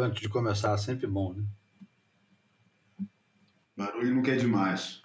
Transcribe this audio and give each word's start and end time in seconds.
barulho 0.00 0.04
antes 0.04 0.22
de 0.22 0.28
começar, 0.28 0.76
sempre 0.78 1.06
bom, 1.06 1.34
né? 1.34 1.44
Barulho 3.76 4.14
não 4.14 4.22
quer 4.22 4.36
demais. 4.36 5.02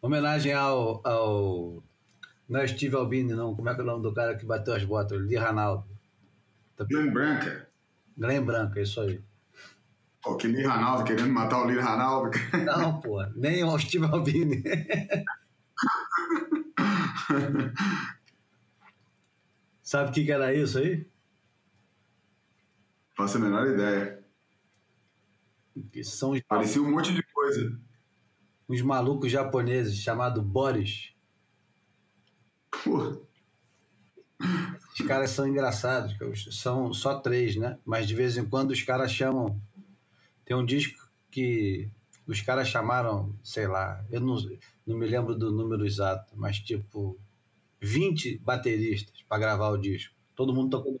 Homenagem 0.00 0.54
ao, 0.54 1.06
ao. 1.06 1.82
Não 2.48 2.60
é 2.60 2.66
Steve 2.66 2.96
Albini, 2.96 3.34
não. 3.34 3.54
Como 3.54 3.68
é 3.68 3.74
que 3.74 3.80
é 3.80 3.82
o 3.82 3.86
nome 3.86 4.02
do 4.02 4.12
cara 4.12 4.34
que 4.36 4.44
bateu 4.44 4.74
as 4.74 4.84
botas? 4.84 5.20
Lee 5.20 5.36
Ranaldo. 5.36 5.86
Tá... 6.76 6.84
Glenn 6.84 7.10
Branca. 7.12 7.68
Glenn 8.16 8.44
Branca, 8.44 8.80
isso 8.80 9.00
aí. 9.00 9.22
Pô, 10.22 10.36
que 10.36 10.46
Lee 10.46 10.66
Ranaldo 10.66 11.04
querendo 11.04 11.32
matar 11.32 11.62
o 11.62 11.66
Lee 11.66 11.80
Ranaldo. 11.80 12.30
Não, 12.64 13.00
pô, 13.00 13.24
nem 13.34 13.64
o 13.64 13.78
Steve 13.78 14.04
Albini. 14.06 14.62
Sabe 19.82 20.10
o 20.10 20.12
que, 20.12 20.24
que 20.24 20.32
era 20.32 20.54
isso 20.54 20.78
aí? 20.78 21.06
Faço 23.16 23.36
a 23.36 23.40
menor 23.40 23.66
ideia. 23.66 24.24
Que 25.92 26.04
são 26.04 26.30
os... 26.30 26.40
Parecia 26.42 26.82
um 26.82 26.90
monte 26.90 27.12
de 27.12 27.22
coisa. 27.22 27.78
Uns 28.68 28.82
malucos 28.82 29.30
japoneses 29.30 29.96
chamados 29.96 30.42
Boris. 30.42 31.14
Pô. 32.82 33.24
Os 34.38 35.06
caras 35.06 35.30
são 35.30 35.46
engraçados, 35.46 36.14
são 36.52 36.92
só 36.92 37.18
três, 37.18 37.56
né? 37.56 37.78
Mas 37.84 38.06
de 38.06 38.14
vez 38.14 38.36
em 38.36 38.44
quando 38.44 38.70
os 38.70 38.82
caras 38.82 39.10
chamam. 39.10 39.60
Tem 40.44 40.56
um 40.56 40.64
disco 40.64 41.10
que 41.30 41.90
os 42.26 42.40
caras 42.40 42.68
chamaram, 42.68 43.34
sei 43.42 43.66
lá, 43.66 44.04
eu 44.10 44.20
não, 44.20 44.36
não 44.86 44.96
me 44.96 45.06
lembro 45.06 45.34
do 45.34 45.50
número 45.50 45.86
exato, 45.86 46.32
mas 46.36 46.58
tipo 46.58 47.18
20 47.80 48.38
bateristas 48.38 49.22
para 49.28 49.38
gravar 49.38 49.70
o 49.70 49.78
disco. 49.78 50.14
Todo 50.34 50.54
mundo 50.54 50.70
tocou. 50.70 51.00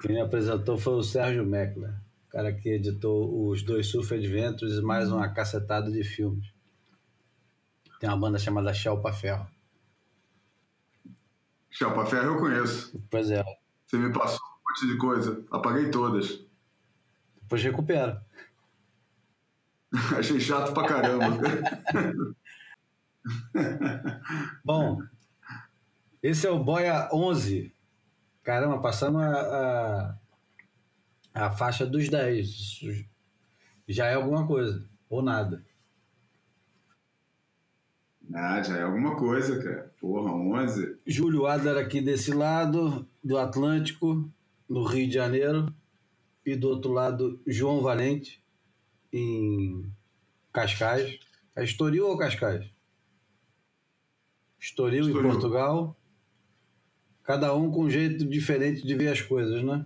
Quem 0.00 0.20
apresentou 0.20 0.76
foi 0.76 0.94
o 0.94 1.02
Sérgio 1.02 1.44
Meckler, 1.44 1.94
o 2.26 2.30
cara 2.30 2.52
que 2.52 2.68
editou 2.68 3.48
os 3.48 3.62
dois 3.62 3.86
Surf 3.86 4.12
Adventures 4.12 4.74
e 4.74 4.82
mais 4.82 5.10
uma 5.10 5.28
cacetada 5.28 5.90
de 5.90 6.04
filmes. 6.04 6.52
Tem 7.98 8.10
uma 8.10 8.18
banda 8.18 8.38
chamada 8.38 8.74
Shelpa 8.74 9.12
Ferro. 9.12 9.46
Shelpa 11.70 12.04
Ferro 12.04 12.34
eu 12.34 12.38
conheço. 12.38 13.02
Pois 13.10 13.30
é. 13.30 13.42
Você 13.86 13.96
me 13.96 14.12
passou 14.12 14.38
um 14.38 14.70
monte 14.70 14.92
de 14.92 14.98
coisa. 14.98 15.44
Apaguei 15.50 15.90
todas. 15.90 16.44
Depois 17.40 17.62
recupera. 17.62 18.22
Achei 20.18 20.38
chato 20.38 20.74
pra 20.74 20.86
caramba. 20.86 21.26
Bom, 24.62 25.00
esse 26.22 26.46
é 26.46 26.50
o 26.50 26.62
Boia 26.62 27.08
11. 27.12 27.75
Caramba, 28.46 28.78
passamos 28.78 29.20
a, 29.20 30.18
a, 31.34 31.46
a 31.46 31.50
faixa 31.50 31.84
dos 31.84 32.08
10. 32.08 32.46
Isso 32.46 33.04
já 33.88 34.06
é 34.06 34.14
alguma 34.14 34.46
coisa, 34.46 34.88
ou 35.10 35.20
nada. 35.20 35.66
Ah, 38.32 38.62
já 38.62 38.76
é 38.76 38.82
alguma 38.82 39.16
coisa, 39.16 39.60
cara. 39.60 39.92
Porra, 40.00 40.30
11. 40.32 40.96
Júlio 41.04 41.46
Adler 41.46 41.76
aqui 41.76 42.00
desse 42.00 42.32
lado, 42.32 43.04
do 43.22 43.36
Atlântico, 43.36 44.30
no 44.68 44.84
Rio 44.84 45.08
de 45.08 45.14
Janeiro. 45.14 45.74
E 46.44 46.54
do 46.54 46.68
outro 46.68 46.92
lado, 46.92 47.40
João 47.44 47.82
Valente, 47.82 48.40
em 49.12 49.92
Cascais. 50.52 51.18
É 51.56 51.64
Estoril 51.64 52.06
ou 52.06 52.16
Cascais? 52.16 52.64
Estoril, 54.60 55.08
Estoril. 55.08 55.28
em 55.28 55.32
Portugal. 55.32 55.96
Cada 57.26 57.52
um 57.52 57.72
com 57.72 57.82
um 57.82 57.90
jeito 57.90 58.24
diferente 58.24 58.86
de 58.86 58.94
ver 58.94 59.08
as 59.08 59.20
coisas, 59.20 59.60
né? 59.64 59.84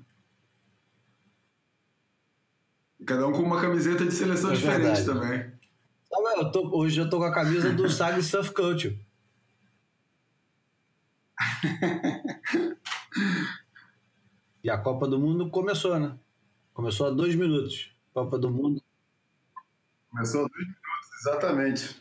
Cada 3.06 3.27
um 3.27 3.33
com 3.33 3.39
uma 3.43 3.59
camiseta 3.59 4.05
de 4.05 4.12
seleção 4.12 4.53
é 4.53 4.56
diferente 4.56 5.06
também. 5.06 5.50
eu 6.37 6.53
tô, 6.53 6.77
hoje 6.77 7.00
eu 7.00 7.09
tô 7.09 7.17
com 7.17 7.25
a 7.25 7.33
camisa 7.33 7.73
do 7.73 7.89
Sag 7.91 8.23
Surf 8.23 8.53
Culture. 8.53 9.03
e 14.62 14.69
a 14.69 14.77
Copa 14.77 15.09
do 15.09 15.19
Mundo 15.19 15.49
começou, 15.49 15.99
né? 15.99 16.19
Começou 16.75 17.06
há 17.06 17.11
dois 17.11 17.34
minutos. 17.34 17.91
Copa 18.12 18.39
do 18.39 18.50
Mundo. 18.50 18.83
Começou 20.11 20.45
há 20.45 20.49
dois 20.49 20.67
minutos, 20.67 21.21
exatamente. 21.21 21.97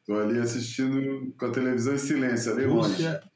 Estou 0.00 0.20
ali 0.20 0.40
assistindo 0.40 1.32
com 1.38 1.46
a 1.46 1.52
televisão 1.52 1.94
em 1.94 1.98
silêncio, 1.98 2.52
ali 2.52 2.64
Rússia 2.64 3.12
longe. 3.12 3.35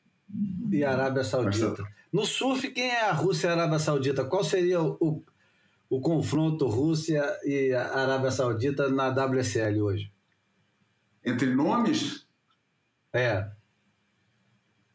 E 0.71 0.85
Arábia 0.85 1.25
Saudita. 1.25 1.85
No 2.13 2.25
surf, 2.25 2.71
quem 2.71 2.89
é 2.91 3.09
a 3.09 3.13
Rússia 3.13 3.49
e 3.49 3.51
a 3.51 3.53
Arábia 3.55 3.79
Saudita? 3.79 4.25
Qual 4.25 4.45
seria 4.45 4.81
o, 4.81 4.97
o, 5.01 5.25
o 5.89 6.01
confronto 6.01 6.67
Rússia 6.67 7.25
e 7.45 7.73
Arábia 7.73 8.31
Saudita 8.31 8.89
na 8.89 9.09
WSL 9.09 9.81
hoje? 9.81 10.13
Entre 11.25 11.55
nomes? 11.55 12.27
É. 13.13 13.51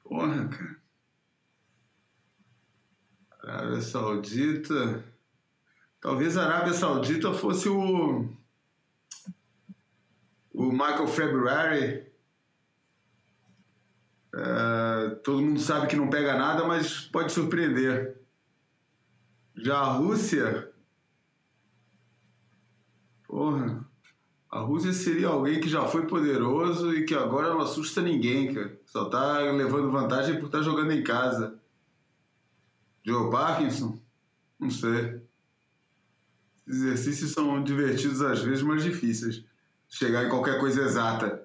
Porra, 0.03 0.47
cara. 0.47 0.75
Arábia 3.43 3.81
Saudita. 3.81 5.03
Talvez 6.01 6.37
a 6.37 6.45
Arábia 6.45 6.73
Saudita 6.73 7.33
fosse 7.33 7.69
o 7.69 8.29
o 10.55 10.71
Michael 10.71 11.07
February. 11.07 12.14
É, 14.35 15.09
todo 15.23 15.41
mundo 15.41 15.59
sabe 15.59 15.87
que 15.87 15.95
não 15.95 16.09
pega 16.09 16.37
nada, 16.37 16.65
mas 16.65 17.01
pode 17.01 17.31
surpreender. 17.31 18.19
Já 19.55 19.77
a 19.77 19.93
Rússia. 19.93 20.71
Porra. 23.25 23.85
A 24.51 24.59
Rússia 24.59 24.91
seria 24.93 25.29
alguém 25.29 25.59
que 25.59 25.69
já 25.69 25.85
foi 25.85 26.05
poderoso 26.05 26.93
e 26.93 27.05
que 27.05 27.13
agora 27.13 27.49
não 27.49 27.61
assusta 27.61 28.01
ninguém, 28.01 28.53
cara. 28.53 28.77
Só 28.85 29.05
tá 29.09 29.39
levando 29.39 29.91
vantagem 29.91 30.37
por 30.39 30.47
estar 30.47 30.59
tá 30.59 30.63
jogando 30.63 30.91
em 30.91 31.03
casa. 31.03 31.57
Joe 33.05 33.31
Parkinson? 33.31 33.99
Não 34.59 34.69
sei. 34.69 35.21
Exercícios 36.67 37.31
são 37.31 37.63
divertidos 37.63 38.21
às 38.21 38.41
vezes, 38.41 38.63
mas 38.63 38.83
difíceis 38.83 39.45
chegar 39.87 40.25
em 40.25 40.29
qualquer 40.29 40.59
coisa 40.59 40.81
exata. 40.81 41.44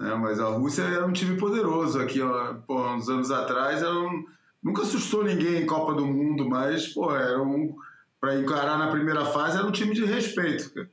É, 0.00 0.14
mas 0.14 0.40
a 0.40 0.48
Rússia 0.48 0.82
era 0.82 1.06
um 1.06 1.12
time 1.12 1.36
poderoso 1.36 2.00
aqui, 2.00 2.20
ó, 2.20 2.54
pô, 2.66 2.82
uns 2.92 3.08
anos 3.08 3.30
atrás. 3.30 3.82
Um, 3.82 4.24
nunca 4.62 4.82
assustou 4.82 5.24
ninguém 5.24 5.62
em 5.62 5.66
Copa 5.66 5.94
do 5.94 6.06
Mundo, 6.06 6.48
mas 6.48 6.88
pô, 6.88 7.14
era 7.14 7.42
um, 7.42 7.74
para 8.20 8.36
encarar 8.36 8.78
na 8.78 8.90
primeira 8.90 9.24
fase 9.24 9.58
era 9.58 9.66
um 9.66 9.72
time 9.72 9.94
de 9.94 10.04
respeito. 10.04 10.72
Cara. 10.72 10.90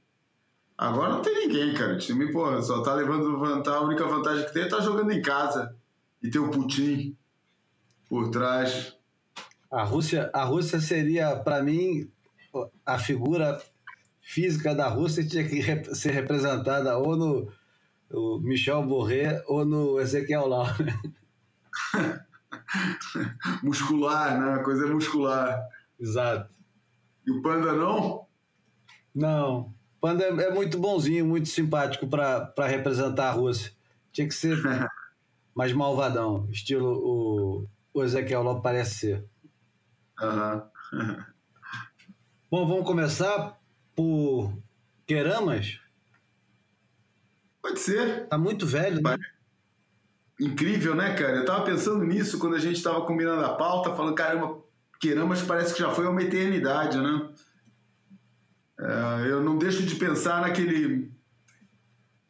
Agora 0.77 1.09
não 1.13 1.21
tem 1.21 1.47
ninguém, 1.47 1.73
cara. 1.73 1.93
O 1.93 1.97
time 1.97 2.31
pô, 2.31 2.61
só 2.61 2.81
tá 2.81 2.93
levando 2.93 3.39
vantagem. 3.39 3.79
A 3.79 3.83
única 3.83 4.05
vantagem 4.05 4.45
que 4.45 4.53
tem 4.53 4.63
é 4.63 4.67
tá 4.67 4.79
jogando 4.79 5.11
em 5.11 5.21
casa 5.21 5.75
e 6.21 6.29
ter 6.29 6.39
o 6.39 6.49
Putin 6.49 7.17
por 8.07 8.29
trás. 8.29 8.95
A 9.71 9.83
Rússia, 9.83 10.29
a 10.33 10.43
Rússia 10.43 10.79
seria, 10.79 11.35
para 11.35 11.61
mim, 11.61 12.09
a 12.85 12.97
figura 12.97 13.61
física 14.21 14.73
da 14.73 14.87
Rússia 14.87 15.25
tinha 15.25 15.47
que 15.47 15.61
ser 15.95 16.11
representada 16.11 16.97
ou 16.97 17.15
no, 17.15 17.51
no 18.09 18.39
Michel 18.39 18.85
Borré 18.85 19.43
ou 19.47 19.65
no 19.65 19.99
Ezequiel 19.99 20.47
Lau. 20.47 20.65
muscular, 23.63 24.39
né? 24.39 24.63
Coisa 24.63 24.87
muscular. 24.87 25.59
Exato. 25.99 26.49
E 27.25 27.31
o 27.31 27.41
Panda 27.41 27.73
não? 27.73 28.25
Não. 29.13 29.73
O 29.97 30.01
Panda 30.01 30.23
é, 30.23 30.29
é 30.29 30.53
muito 30.53 30.79
bonzinho, 30.79 31.25
muito 31.25 31.49
simpático 31.49 32.07
para 32.07 32.67
representar 32.67 33.29
a 33.29 33.31
Rússia. 33.31 33.73
Tinha 34.11 34.27
que 34.27 34.33
ser 34.33 34.57
mais 35.53 35.73
malvadão, 35.73 36.47
estilo 36.49 36.89
o, 36.89 37.67
o 37.93 38.03
Ezequiel 38.03 38.43
Lau 38.43 38.61
parece 38.61 38.95
ser. 38.95 39.25
Uhum. 40.21 41.23
Bom, 42.49 42.67
vamos 42.67 42.85
começar 42.85 43.59
por 43.95 44.53
Queramas? 45.05 45.79
Pode 47.61 47.79
ser. 47.79 48.27
Tá 48.27 48.37
muito 48.37 48.65
velho, 48.65 49.01
né? 49.01 49.17
Incrível, 50.39 50.95
né, 50.95 51.13
cara? 51.15 51.37
Eu 51.37 51.45
tava 51.45 51.65
pensando 51.65 52.03
nisso 52.05 52.39
quando 52.39 52.55
a 52.55 52.59
gente 52.59 52.81
tava 52.81 53.01
combinando 53.01 53.43
a 53.43 53.55
pauta, 53.55 53.93
falando, 53.93 54.15
caramba, 54.15 54.61
Queramas 54.99 55.41
parece 55.41 55.73
que 55.73 55.79
já 55.79 55.91
foi 55.91 56.05
uma 56.05 56.21
eternidade, 56.21 56.97
né? 56.97 57.29
É, 58.77 59.31
eu 59.31 59.41
não 59.41 59.57
deixo 59.57 59.83
de 59.83 59.95
pensar 59.95 60.41
naquele. 60.41 61.09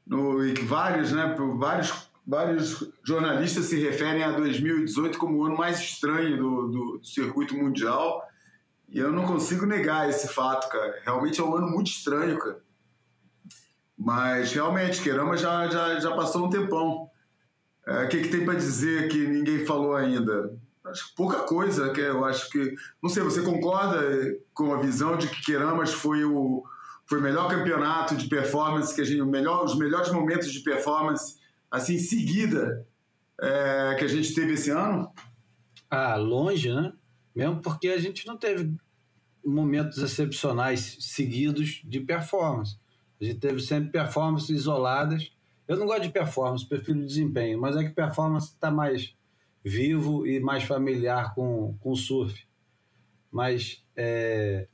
No, 0.05 0.37
vários, 0.65 1.11
né? 1.11 1.35
Vários, 1.57 2.09
vários 2.25 2.91
jornalistas 3.03 3.65
se 3.65 3.79
referem 3.79 4.23
a 4.23 4.31
2018 4.31 5.17
como 5.17 5.37
o 5.37 5.45
ano 5.45 5.57
mais 5.57 5.79
estranho 5.79 6.37
do, 6.37 6.67
do, 6.67 6.97
do 6.99 7.05
circuito 7.05 7.55
mundial. 7.55 8.23
E 8.87 8.99
eu 8.99 9.11
não 9.11 9.25
consigo 9.25 9.65
negar 9.65 10.09
esse 10.09 10.27
fato, 10.27 10.69
cara. 10.69 10.99
Realmente 11.03 11.39
é 11.39 11.43
um 11.43 11.55
ano 11.55 11.67
muito 11.67 11.87
estranho, 11.87 12.37
cara. 12.37 12.59
Mas 13.99 14.53
realmente, 14.53 15.01
Querama 15.01 15.35
já, 15.35 15.67
já, 15.67 15.99
já 15.99 16.15
passou 16.15 16.47
um 16.47 16.49
tempão. 16.49 17.09
É, 17.85 18.05
o 18.05 18.07
que, 18.07 18.21
que 18.21 18.29
tem 18.29 18.45
para 18.45 18.53
dizer 18.53 19.09
que 19.09 19.17
ninguém 19.27 19.65
falou 19.65 19.93
ainda? 19.93 20.57
Acho 20.85 21.09
que 21.09 21.15
pouca 21.15 21.39
coisa, 21.39 21.91
que 21.91 21.99
eu 21.99 22.23
acho 22.23 22.49
que. 22.49 22.75
Não 23.03 23.09
sei, 23.09 23.21
você 23.21 23.41
concorda 23.41 23.99
com 24.53 24.73
a 24.73 24.77
visão 24.77 25.17
de 25.17 25.27
que 25.27 25.43
Queramas 25.43 25.91
foi 25.91 26.23
o, 26.23 26.63
foi 27.05 27.19
o 27.19 27.21
melhor 27.21 27.49
campeonato 27.49 28.15
de 28.15 28.29
performance, 28.29 28.95
que 28.95 29.01
a 29.01 29.03
gente, 29.03 29.21
melhor, 29.23 29.65
os 29.65 29.77
melhores 29.77 30.13
momentos 30.13 30.53
de 30.53 30.61
performance, 30.61 31.37
assim, 31.69 31.99
seguida, 31.99 32.87
é, 33.41 33.95
que 33.99 34.05
a 34.05 34.07
gente 34.07 34.33
teve 34.33 34.53
esse 34.53 34.69
ano? 34.69 35.11
Ah, 35.89 36.15
longe, 36.15 36.73
né? 36.73 36.93
Mesmo 37.35 37.61
porque 37.61 37.89
a 37.89 37.99
gente 37.99 38.25
não 38.25 38.37
teve 38.37 38.73
momentos 39.45 39.97
excepcionais 39.97 40.97
seguidos 41.01 41.81
de 41.83 41.99
performance. 41.99 42.77
A 43.19 43.25
gente 43.25 43.39
teve 43.39 43.59
sempre 43.59 43.91
performances 43.91 44.49
isoladas. 44.49 45.31
Eu 45.67 45.77
não 45.77 45.85
gosto 45.85 46.03
de 46.03 46.09
performance, 46.09 46.65
prefiro 46.65 47.05
desempenho, 47.05 47.59
mas 47.59 47.75
é 47.75 47.83
que 47.83 47.89
performance 47.89 48.47
está 48.47 48.71
mais 48.71 49.15
vivo 49.63 50.25
e 50.25 50.39
mais 50.39 50.63
familiar 50.63 51.35
com, 51.35 51.75
com 51.79 51.91
o 51.91 51.95
surf. 51.95 52.47
Mas 53.31 53.83
é, 53.95 54.67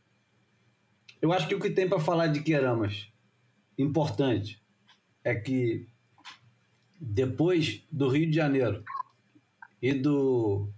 eu 1.22 1.34
acho 1.34 1.48
que 1.48 1.56
o 1.56 1.60
que 1.60 1.70
tem 1.70 1.90
para 1.90 2.00
falar 2.00 2.28
de 2.28 2.42
Queramas 2.42 3.12
importante 3.78 4.62
é 5.24 5.36
que 5.36 5.88
depois 7.00 7.84
do 7.92 8.08
Rio 8.08 8.30
de 8.30 8.36
Janeiro 8.36 8.84
e 9.82 9.94
do, 9.94 10.70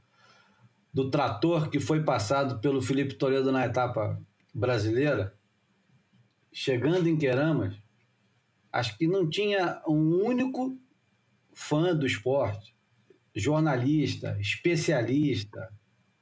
do 0.93 1.11
trator 1.11 1.69
que 1.69 1.79
foi 1.79 2.03
passado 2.03 2.59
pelo 2.59 2.81
Felipe 2.81 3.13
Toledo 3.15 3.51
na 3.51 3.65
etapa 3.65 4.19
brasileira, 4.53 5.36
chegando 6.59 7.07
em 7.07 7.15
Queramas, 7.15 7.75
acho 8.73 8.97
que 8.97 9.05
não 9.05 9.29
tinha 9.29 9.79
um 9.87 10.25
único 10.25 10.75
fã 11.53 11.95
do 11.95 12.03
esporte, 12.03 12.75
jornalista, 13.35 14.35
especialista, 14.39 15.71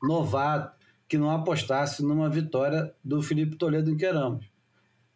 novato, 0.03 0.75
que 1.07 1.17
não 1.17 1.31
apostasse 1.31 2.03
numa 2.03 2.29
vitória 2.29 2.93
do 3.01 3.21
Felipe 3.21 3.55
Toledo 3.55 3.89
em 3.89 3.95
Queramas. 3.95 4.45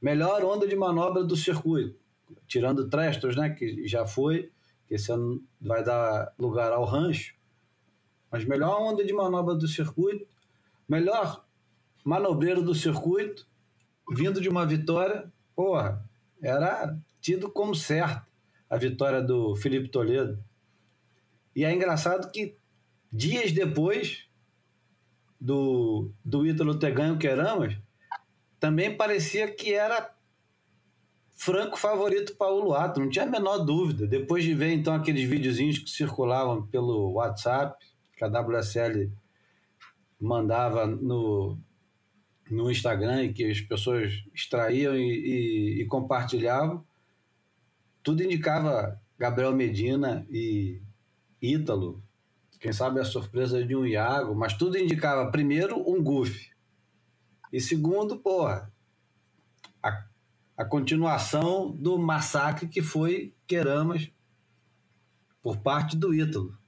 Melhor 0.02 0.42
onda 0.46 0.66
de 0.66 0.76
manobra 0.78 1.22
do 1.22 1.36
circuito, 1.36 2.00
tirando 2.48 2.88
Trestos, 2.88 3.36
né, 3.36 3.50
que 3.50 3.86
já 3.86 4.08
foi, 4.08 4.50
que 4.88 4.96
esse 4.96 5.12
ano 5.12 5.44
vai 5.60 5.84
dar 5.84 6.34
lugar 6.40 6.72
ao 6.72 6.86
rancho. 6.86 7.36
Mas 8.32 8.46
melhor 8.46 8.82
onda 8.82 9.04
de 9.04 9.12
manobra 9.12 9.54
do 9.54 9.68
circuito, 9.68 10.26
melhor 10.88 11.46
manobreiro 12.06 12.62
do 12.62 12.74
circuito, 12.74 13.49
vindo 14.12 14.42
de 14.42 14.50
uma 14.50 14.66
vitória, 14.66 15.32
porra, 15.56 16.04
era 16.42 16.98
tido 17.22 17.50
como 17.50 17.76
certo 17.76 18.28
a 18.70 18.78
vitória 18.78 19.22
do 19.22 19.56
Felipe 19.56 19.90
Toledo. 19.90 20.44
E 21.56 21.66
é 21.66 21.74
engraçado 21.74 22.32
que 22.32 22.56
dias 23.12 23.52
depois 23.52 24.28
do, 25.40 26.12
do 26.24 26.46
Ítalo 26.46 26.78
ter 26.78 26.94
ganho 26.94 27.18
Queramas, 27.18 27.76
também 28.60 28.96
parecia 28.96 29.50
que 29.52 29.74
era 29.74 30.14
franco 31.36 31.78
favorito 31.78 32.36
para 32.36 32.52
o 32.52 32.60
Luato, 32.60 33.00
não 33.00 33.10
tinha 33.10 33.24
a 33.24 33.30
menor 33.30 33.60
dúvida. 33.60 34.06
Depois 34.06 34.44
de 34.44 34.54
ver 34.54 34.74
então 34.74 34.94
aqueles 34.94 35.28
videozinhos 35.28 35.80
que 35.80 35.90
circulavam 35.90 36.68
pelo 36.68 37.14
WhatsApp, 37.14 37.84
que 38.18 38.24
a 38.24 38.28
WSL 38.28 39.10
mandava 40.20 40.86
no, 40.86 41.58
no 42.50 42.70
Instagram 42.70 43.24
e 43.24 43.34
que 43.34 43.50
as 43.50 43.62
pessoas 43.62 44.24
extraíam 44.34 44.96
e, 44.96 45.02
e, 45.02 45.82
e 45.82 45.86
compartilhavam, 45.86 46.84
tudo 48.04 48.24
indicava 48.24 49.00
Gabriel 49.18 49.54
Medina 49.54 50.26
e 50.30 50.82
Ítalo. 51.42 52.02
Quem 52.60 52.74
sabe 52.74 53.00
a 53.00 53.06
surpresa 53.06 53.64
de 53.64 53.76
um 53.76 53.86
Iago, 53.86 54.36
mas 54.36 54.54
tudo 54.54 54.78
indicava, 54.78 55.32
primeiro, 55.32 55.80
um 55.90 56.04
goof. 56.04 56.50
E 57.54 57.62
segundo, 57.62 58.18
porra, 58.18 58.72
a 59.82 60.10
a 60.60 60.66
continuação 60.66 61.72
do 61.72 61.98
massacre 61.98 62.68
que 62.68 62.82
foi 62.82 63.34
Queramas 63.48 64.12
por 65.42 65.56
parte 65.60 65.96
do 65.96 66.14
Ítalo. 66.14 66.59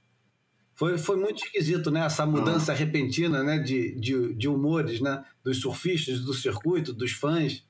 Foi, 0.82 0.98
foi 0.98 1.16
muito 1.16 1.44
esquisito, 1.44 1.92
né? 1.92 2.04
Essa 2.04 2.26
mudança 2.26 2.72
repentina 2.72 3.44
né? 3.44 3.56
de, 3.56 3.94
de, 3.94 4.34
de 4.34 4.48
humores, 4.48 5.00
né? 5.00 5.24
Dos 5.40 5.60
surfistas, 5.60 6.18
do 6.22 6.34
circuito, 6.34 6.92
dos 6.92 7.12
fãs. 7.12 7.64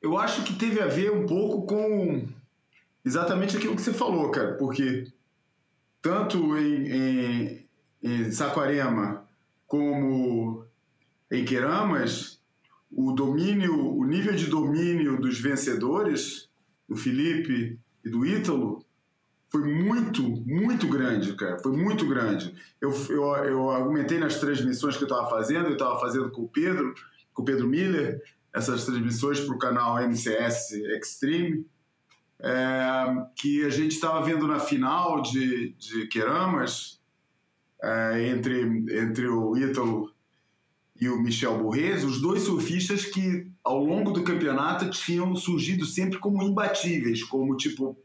Eu 0.00 0.16
acho 0.16 0.44
que 0.44 0.54
teve 0.54 0.80
a 0.80 0.86
ver 0.86 1.12
um 1.12 1.26
pouco 1.26 1.66
com 1.66 2.26
exatamente 3.04 3.54
aquilo 3.54 3.76
que 3.76 3.82
você 3.82 3.92
falou, 3.92 4.30
cara, 4.30 4.54
porque 4.54 5.12
tanto 6.00 6.56
em, 6.56 6.88
em, 6.90 7.68
em 8.02 8.32
Saquarema 8.32 9.28
como 9.66 10.64
em 11.30 11.44
Queramas, 11.44 12.40
o 12.90 13.12
domínio, 13.12 13.94
o 13.94 14.06
nível 14.06 14.34
de 14.34 14.46
domínio 14.46 15.20
dos 15.20 15.38
vencedores, 15.38 16.48
do 16.88 16.96
Felipe 16.96 17.78
e 18.02 18.08
do 18.08 18.24
Ítalo, 18.24 18.87
foi 19.50 19.62
muito, 19.62 20.22
muito 20.22 20.86
grande, 20.86 21.34
cara. 21.34 21.58
Foi 21.58 21.72
muito 21.72 22.06
grande. 22.06 22.54
Eu, 22.80 22.90
eu, 23.08 23.24
eu 23.44 23.70
argumentei 23.70 24.18
nas 24.18 24.38
transmissões 24.38 24.96
que 24.96 25.04
eu 25.04 25.08
estava 25.08 25.28
fazendo, 25.28 25.68
eu 25.68 25.72
estava 25.72 25.98
fazendo 25.98 26.30
com 26.30 26.42
o 26.42 26.48
Pedro, 26.48 26.94
com 27.32 27.42
o 27.42 27.44
Pedro 27.44 27.66
Miller, 27.66 28.22
essas 28.52 28.84
transmissões 28.84 29.40
para 29.40 29.54
o 29.54 29.58
canal 29.58 29.96
MCS 30.02 30.72
Extreme, 30.72 31.66
é, 32.40 33.26
que 33.34 33.64
a 33.64 33.70
gente 33.70 33.92
estava 33.92 34.22
vendo 34.22 34.46
na 34.46 34.60
final 34.60 35.22
de, 35.22 35.72
de 35.78 36.06
Queramas, 36.08 37.00
é, 37.82 38.28
entre, 38.28 38.60
entre 39.00 39.28
o 39.28 39.56
Ítalo 39.56 40.12
e 41.00 41.08
o 41.08 41.20
Michel 41.20 41.58
Borrez, 41.58 42.04
os 42.04 42.20
dois 42.20 42.42
surfistas 42.42 43.04
que 43.04 43.46
ao 43.62 43.82
longo 43.82 44.10
do 44.10 44.24
campeonato 44.24 44.90
tinham 44.90 45.34
surgido 45.36 45.86
sempre 45.86 46.18
como 46.18 46.42
imbatíveis, 46.42 47.22
como 47.22 47.56
tipo 47.56 47.96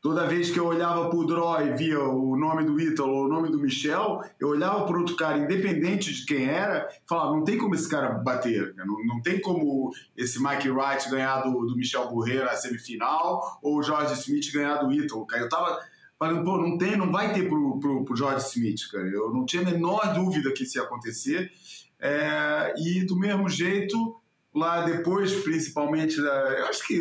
toda 0.00 0.26
vez 0.26 0.50
que 0.50 0.58
eu 0.58 0.66
olhava 0.66 1.08
para 1.08 1.18
o 1.18 1.26
draw 1.26 1.60
e 1.66 1.76
via 1.76 2.00
o 2.00 2.36
nome 2.36 2.64
do 2.64 2.80
Ítalo 2.80 3.12
ou 3.12 3.24
o 3.24 3.28
nome 3.28 3.50
do 3.50 3.58
Michel, 3.58 4.22
eu 4.38 4.48
olhava 4.48 4.84
para 4.84 4.98
outro 4.98 5.16
cara, 5.16 5.38
independente 5.38 6.12
de 6.12 6.24
quem 6.24 6.46
era, 6.46 6.88
e 6.90 7.08
falava, 7.08 7.32
não 7.32 7.44
tem 7.44 7.58
como 7.58 7.74
esse 7.74 7.88
cara 7.88 8.10
bater, 8.10 8.74
não, 8.76 9.04
não 9.04 9.20
tem 9.20 9.40
como 9.40 9.90
esse 10.16 10.42
Mike 10.42 10.70
Wright 10.70 11.10
ganhar 11.10 11.42
do, 11.42 11.66
do 11.66 11.76
Michel 11.76 12.08
Borré 12.08 12.44
na 12.44 12.54
semifinal 12.54 13.58
ou 13.62 13.78
o 13.78 13.82
George 13.82 14.14
Smith 14.14 14.52
ganhar 14.52 14.76
do 14.76 14.92
Ítalo, 14.92 15.26
cara. 15.26 15.42
Eu 15.42 15.48
tava 15.48 15.80
falando, 16.18 16.44
pô, 16.44 16.58
não 16.58 16.76
tem, 16.76 16.96
não 16.96 17.12
vai 17.12 17.32
ter 17.32 17.48
pro, 17.48 17.78
pro 17.78 18.16
George 18.16 18.46
Smith, 18.46 18.90
cara. 18.90 19.06
Eu 19.06 19.32
não 19.32 19.46
tinha 19.46 19.62
a 19.62 19.64
menor 19.64 20.14
dúvida 20.14 20.52
que 20.52 20.64
isso 20.64 20.78
ia 20.78 20.84
acontecer. 20.84 21.50
É, 22.00 22.74
e 22.76 23.04
do 23.04 23.16
mesmo 23.16 23.48
jeito, 23.48 24.20
lá 24.54 24.82
depois, 24.82 25.32
principalmente, 25.42 26.18
eu 26.18 26.66
acho 26.66 26.86
que 26.86 27.00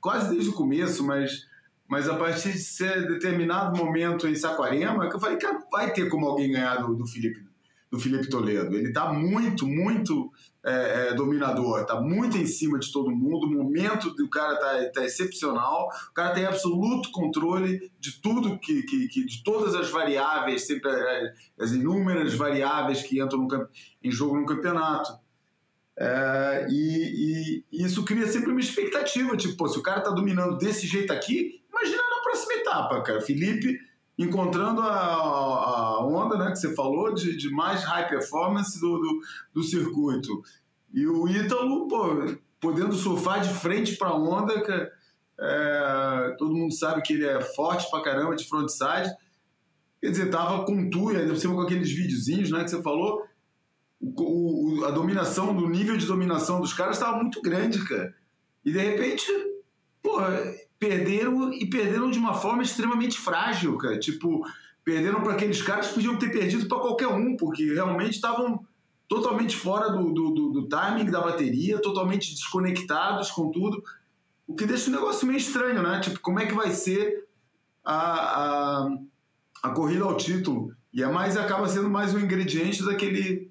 quase 0.00 0.30
desde 0.30 0.50
o 0.50 0.54
começo, 0.54 1.04
mas, 1.04 1.46
mas 1.88 2.08
a 2.08 2.16
partir 2.16 2.52
de 2.52 2.58
ser 2.58 3.06
determinado 3.06 3.76
momento 3.76 4.26
em 4.26 4.34
Saquarema, 4.34 5.08
que 5.08 5.16
eu 5.16 5.20
falei, 5.20 5.36
cara, 5.36 5.58
vai 5.70 5.92
ter 5.92 6.08
como 6.08 6.26
alguém 6.26 6.52
ganhar 6.52 6.76
do, 6.76 6.94
do 6.94 7.06
Felipe 7.06 7.46
do 7.90 7.98
Felipe 8.00 8.28
Toledo. 8.28 8.76
Ele 8.76 8.88
está 8.88 9.12
muito, 9.12 9.66
muito 9.66 10.30
é, 10.64 11.10
é, 11.10 11.14
dominador, 11.14 11.80
está 11.80 12.00
muito 12.00 12.36
em 12.36 12.46
cima 12.46 12.78
de 12.78 12.90
todo 12.90 13.10
mundo. 13.10 13.46
O 13.46 13.50
momento 13.50 14.10
do 14.10 14.28
cara 14.28 14.54
está 14.54 15.00
tá 15.00 15.04
excepcional. 15.04 15.88
O 16.10 16.14
cara 16.14 16.34
tem 16.34 16.44
absoluto 16.44 17.10
controle 17.10 17.90
de 17.98 18.20
tudo 18.20 18.58
que, 18.58 18.82
que, 18.82 19.08
que 19.08 19.24
de 19.24 19.42
todas 19.42 19.74
as 19.74 19.90
variáveis, 19.90 20.66
sempre 20.66 20.90
é, 20.90 21.32
as 21.58 21.72
inúmeras 21.72 22.34
variáveis 22.34 23.02
que 23.02 23.20
entram 23.20 23.42
no, 23.42 23.68
em 24.02 24.10
jogo 24.10 24.36
no 24.36 24.46
campeonato. 24.46 25.12
É, 25.98 26.66
e, 26.68 27.64
e, 27.72 27.84
isso 27.84 28.04
cria 28.04 28.26
sempre 28.26 28.50
uma 28.50 28.60
expectativa, 28.60 29.34
tipo, 29.36 29.56
pô, 29.56 29.66
se 29.66 29.78
o 29.78 29.82
cara 29.82 30.00
está 30.00 30.10
dominando 30.10 30.58
desse 30.58 30.86
jeito 30.86 31.10
aqui, 31.10 31.62
imagina 31.76 32.02
na 32.02 32.22
próxima 32.22 32.54
etapa, 32.54 33.02
cara. 33.02 33.20
Felipe 33.20 33.78
encontrando 34.18 34.80
a, 34.80 34.94
a, 34.94 36.06
onda 36.06 36.38
né, 36.38 36.50
que 36.50 36.56
você 36.56 36.74
falou 36.74 37.12
de, 37.12 37.36
de 37.36 37.50
mais 37.50 37.84
high 37.84 38.08
performance 38.08 38.80
do, 38.80 38.98
do, 38.98 39.20
do 39.52 39.62
circuito. 39.62 40.42
E 40.92 41.06
o 41.06 41.28
Ítalo, 41.28 41.86
pô, 41.86 42.36
podendo 42.58 42.94
surfar 42.94 43.42
de 43.42 43.50
frente 43.50 43.96
para 43.96 44.08
a 44.08 44.16
onda, 44.16 44.62
que, 44.62 44.90
é, 45.38 46.34
todo 46.38 46.54
mundo 46.54 46.72
sabe 46.72 47.02
que 47.02 47.12
ele 47.12 47.26
é 47.26 47.40
forte 47.40 47.90
pra 47.90 48.02
caramba 48.02 48.34
de 48.34 48.48
frontside. 48.48 49.14
Quer 50.00 50.10
dizer, 50.10 50.30
tava 50.30 50.64
com 50.64 50.88
tuia, 50.88 51.20
ainda 51.20 51.34
por 51.34 51.54
com 51.54 51.60
aqueles 51.60 51.90
videozinhos 51.90 52.50
né, 52.50 52.64
que 52.64 52.70
você 52.70 52.82
falou. 52.82 53.26
O, 54.00 54.80
o, 54.80 54.84
a 54.84 54.90
dominação, 54.90 55.54
do 55.54 55.68
nível 55.68 55.96
de 55.96 56.06
dominação 56.06 56.60
dos 56.60 56.72
caras 56.72 56.96
estava 56.96 57.18
muito 57.18 57.42
grande, 57.42 57.84
cara. 57.86 58.14
E 58.64 58.72
de 58.72 58.78
repente, 58.78 59.26
porra, 60.02 60.54
perderam 60.78 61.52
e 61.52 61.66
perderam 61.66 62.10
de 62.10 62.18
uma 62.18 62.34
forma 62.34 62.62
extremamente 62.62 63.18
frágil, 63.18 63.76
cara. 63.78 63.98
Tipo, 63.98 64.44
perderam 64.84 65.22
para 65.22 65.32
aqueles 65.32 65.60
caras 65.62 65.88
que 65.88 65.94
podiam 65.94 66.16
ter 66.16 66.30
perdido 66.30 66.68
para 66.68 66.78
qualquer 66.78 67.08
um, 67.08 67.36
porque 67.36 67.74
realmente 67.74 68.14
estavam 68.14 68.64
totalmente 69.08 69.56
fora 69.56 69.90
do, 69.90 70.12
do, 70.12 70.30
do, 70.30 70.50
do, 70.50 70.68
timing 70.68 71.10
da 71.10 71.20
bateria, 71.20 71.80
totalmente 71.80 72.32
desconectados 72.34 73.30
com 73.30 73.50
tudo. 73.50 73.82
o 74.46 74.54
que 74.54 74.66
deixa 74.66 74.88
o 74.88 74.92
negócio 74.92 75.26
meio 75.26 75.38
estranho, 75.38 75.82
né? 75.82 76.00
Tipo, 76.00 76.20
como 76.20 76.40
é 76.40 76.46
que 76.46 76.54
vai 76.54 76.70
ser 76.70 77.26
a, 77.84 78.84
a, 78.84 78.88
a 79.62 79.70
corrida 79.70 80.04
ao 80.04 80.16
título? 80.16 80.74
E 80.92 81.02
é 81.02 81.06
mais, 81.08 81.36
acaba 81.36 81.68
sendo 81.68 81.90
mais 81.90 82.14
um 82.14 82.18
ingrediente 82.18 82.84
daquele, 82.84 83.50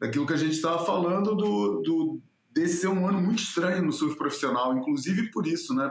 daquilo 0.00 0.26
que 0.26 0.32
a 0.32 0.38
gente 0.38 0.52
estava 0.52 0.84
falando 0.84 1.34
do, 1.34 1.80
do, 1.80 2.20
desse 2.50 2.78
ser 2.78 2.88
um 2.88 3.06
ano 3.06 3.20
muito 3.20 3.42
estranho 3.42 3.82
no 3.82 3.92
surf 3.92 4.16
profissional, 4.16 4.76
inclusive 4.76 5.30
por 5.30 5.46
isso, 5.46 5.74
né? 5.74 5.90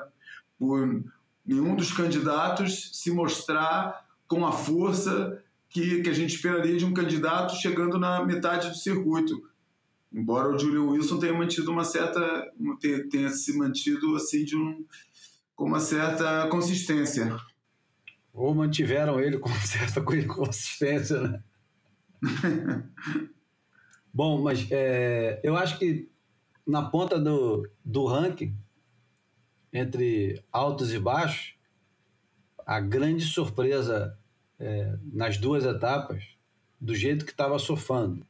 Por 0.61 1.03
nenhum 1.43 1.75
dos 1.75 1.91
candidatos 1.91 2.91
se 2.93 3.09
mostrar 3.09 4.05
com 4.27 4.45
a 4.45 4.51
força 4.51 5.41
que, 5.67 6.03
que 6.03 6.09
a 6.11 6.13
gente 6.13 6.35
esperaria 6.35 6.77
de 6.77 6.85
um 6.85 6.93
candidato 6.93 7.55
chegando 7.55 7.97
na 7.97 8.23
metade 8.23 8.69
do 8.69 8.75
circuito. 8.75 9.49
Embora 10.13 10.49
o 10.49 10.59
Julian 10.59 10.83
Wilson 10.83 11.17
tenha 11.17 11.33
mantido 11.33 11.71
uma 11.71 11.83
certa. 11.83 12.21
tenha, 12.79 13.09
tenha 13.09 13.29
se 13.29 13.57
mantido 13.57 14.15
assim 14.15 14.45
de 14.45 14.55
um, 14.55 14.85
com 15.55 15.65
uma 15.65 15.79
certa 15.79 16.47
consistência. 16.49 17.35
Ou 18.31 18.53
mantiveram 18.53 19.19
ele 19.19 19.39
com 19.39 19.49
certa 19.49 19.99
consistência, 20.29 21.21
né? 21.21 21.43
Bom, 24.13 24.43
mas 24.43 24.67
é, 24.69 25.41
eu 25.43 25.57
acho 25.57 25.79
que 25.79 26.07
na 26.67 26.83
ponta 26.83 27.17
do, 27.17 27.67
do 27.83 28.05
ranking, 28.05 28.55
entre 29.73 30.43
altos 30.51 30.93
e 30.93 30.99
baixos, 30.99 31.55
a 32.65 32.79
grande 32.79 33.23
surpresa 33.23 34.17
é, 34.59 34.97
nas 35.11 35.37
duas 35.37 35.65
etapas, 35.65 36.23
do 36.79 36.95
jeito 36.95 37.25
que 37.25 37.31
estava 37.31 37.59
surfando 37.59 38.25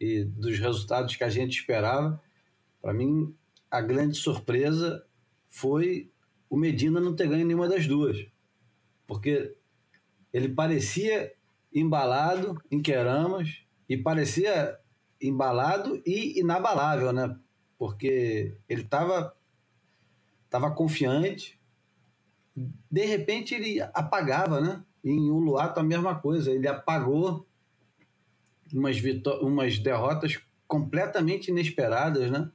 e 0.00 0.24
dos 0.24 0.58
resultados 0.58 1.14
que 1.14 1.22
a 1.22 1.28
gente 1.28 1.58
esperava, 1.58 2.20
para 2.80 2.92
mim, 2.92 3.34
a 3.70 3.80
grande 3.80 4.16
surpresa 4.16 5.04
foi 5.48 6.10
o 6.48 6.56
Medina 6.56 7.00
não 7.00 7.14
ter 7.14 7.28
ganho 7.28 7.46
nenhuma 7.46 7.68
das 7.68 7.86
duas. 7.86 8.26
Porque 9.06 9.54
ele 10.32 10.48
parecia 10.48 11.32
embalado 11.72 12.60
em 12.70 12.80
Queramas 12.80 13.62
e 13.88 13.96
parecia 13.96 14.78
embalado 15.20 16.02
e 16.06 16.40
inabalável, 16.40 17.12
né? 17.12 17.36
Porque 17.78 18.56
ele 18.68 18.82
estava 18.82 19.36
tava 20.50 20.70
confiante, 20.72 21.58
de 22.90 23.04
repente 23.06 23.54
ele 23.54 23.80
apagava, 23.94 24.60
né? 24.60 24.82
E 25.02 25.10
em 25.10 25.30
Uluato 25.30 25.80
a 25.80 25.82
mesma 25.82 26.14
coisa, 26.16 26.50
ele 26.50 26.68
apagou 26.68 27.46
umas, 28.72 28.96
umas 29.40 29.78
derrotas 29.78 30.38
completamente 30.66 31.50
inesperadas, 31.50 32.30
né? 32.30 32.50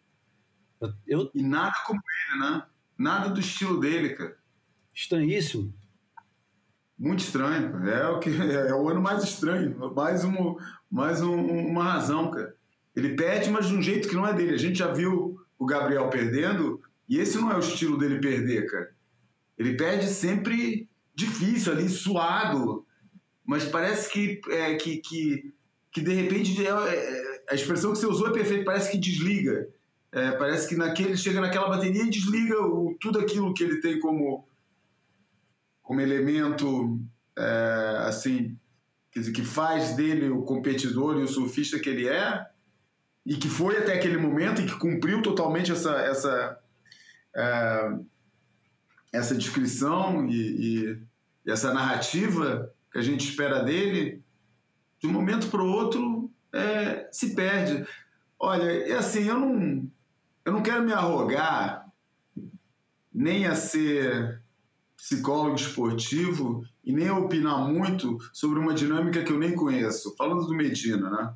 Eu... 1.07 1.31
E 1.33 1.41
nada 1.41 1.73
como 1.87 1.99
ele, 1.99 2.39
né? 2.41 2.63
Nada 2.97 3.29
do 3.29 3.39
estilo 3.39 3.79
dele, 3.79 4.09
cara. 4.09 4.37
Estranhíssimo. 4.93 5.73
Muito 6.97 7.19
estranho. 7.19 7.87
É 7.89 8.07
o, 8.07 8.19
que, 8.19 8.29
é 8.29 8.73
o 8.73 8.87
ano 8.87 9.01
mais 9.01 9.23
estranho. 9.23 9.93
Mais, 9.93 10.23
um, 10.23 10.55
mais 10.89 11.21
um, 11.21 11.35
uma 11.35 11.83
razão, 11.83 12.31
cara. 12.31 12.55
Ele 12.95 13.15
perde, 13.15 13.49
mas 13.49 13.67
de 13.67 13.75
um 13.75 13.81
jeito 13.81 14.07
que 14.07 14.15
não 14.15 14.25
é 14.25 14.33
dele. 14.33 14.53
A 14.53 14.59
gente 14.59 14.79
já 14.79 14.91
viu 14.93 15.37
o 15.57 15.65
Gabriel 15.65 16.09
perdendo 16.09 16.81
e 17.07 17.19
esse 17.19 17.37
não 17.37 17.51
é 17.51 17.55
o 17.55 17.59
estilo 17.59 17.97
dele 17.97 18.19
perder, 18.19 18.65
cara. 18.65 18.93
Ele 19.57 19.75
perde 19.75 20.07
sempre 20.07 20.89
difícil 21.13 21.71
ali, 21.71 21.87
suado. 21.87 22.85
Mas 23.45 23.63
parece 23.65 24.11
que, 24.11 24.41
é, 24.49 24.75
que, 24.75 24.97
que, 24.97 25.53
que 25.91 26.01
de 26.01 26.13
repente 26.13 26.65
é, 26.65 26.69
é, 26.69 27.43
a 27.49 27.55
expressão 27.55 27.93
que 27.93 27.99
você 27.99 28.07
usou 28.07 28.27
é 28.27 28.33
perfeita, 28.33 28.65
parece 28.65 28.91
que 28.91 28.97
desliga. 28.97 29.67
É, 30.11 30.31
parece 30.31 30.67
que 30.67 30.75
naquele 30.75 31.15
chega 31.15 31.41
naquela 31.41 31.69
bateria 31.69 32.03
e 32.03 32.09
desliga 32.09 32.59
o, 32.59 32.95
tudo 32.99 33.19
aquilo 33.19 33.53
que 33.53 33.63
ele 33.63 33.81
tem 33.81 33.99
como, 33.99 34.47
como 35.81 36.01
elemento 36.01 36.99
é, 37.37 37.97
assim 38.07 38.57
quer 39.11 39.19
dizer, 39.19 39.31
que 39.31 39.43
faz 39.43 39.95
dele 39.95 40.29
o 40.29 40.41
competidor 40.41 41.17
e 41.17 41.23
o 41.23 41.27
surfista 41.27 41.79
que 41.79 41.89
ele 41.89 42.07
é 42.07 42.45
e 43.25 43.35
que 43.35 43.49
foi 43.49 43.77
até 43.77 43.93
aquele 43.93 44.17
momento 44.17 44.61
e 44.61 44.65
que 44.65 44.77
cumpriu 44.77 45.21
totalmente 45.21 45.71
essa 45.71 45.91
essa 46.01 46.59
é, 47.35 47.97
essa 49.11 49.35
descrição 49.35 50.27
e, 50.27 50.35
e, 51.45 51.51
essa 51.51 51.73
narrativa 51.73 52.73
que 52.91 52.97
a 52.97 53.01
gente 53.01 53.29
espera 53.29 53.63
dele 53.63 54.23
de 54.99 55.07
um 55.07 55.11
momento 55.11 55.47
para 55.47 55.61
o 55.61 55.67
outro 55.67 56.31
é, 56.51 57.07
se 57.11 57.35
perde 57.35 57.85
olha 58.39 58.63
é 58.63 58.93
assim 58.93 59.25
eu 59.25 59.39
não 59.39 59.91
eu 60.43 60.53
não 60.53 60.63
quero 60.63 60.83
me 60.83 60.93
arrogar 60.93 61.85
nem 63.13 63.45
a 63.45 63.55
ser 63.55 64.41
psicólogo 64.97 65.55
esportivo 65.55 66.63
e 66.83 66.91
nem 66.91 67.07
a 67.07 67.17
opinar 67.17 67.59
muito 67.67 68.17
sobre 68.33 68.59
uma 68.59 68.73
dinâmica 68.73 69.23
que 69.23 69.31
eu 69.31 69.39
nem 69.39 69.55
conheço, 69.55 70.15
falando 70.15 70.45
do 70.45 70.55
Medina, 70.55 71.09
né? 71.09 71.33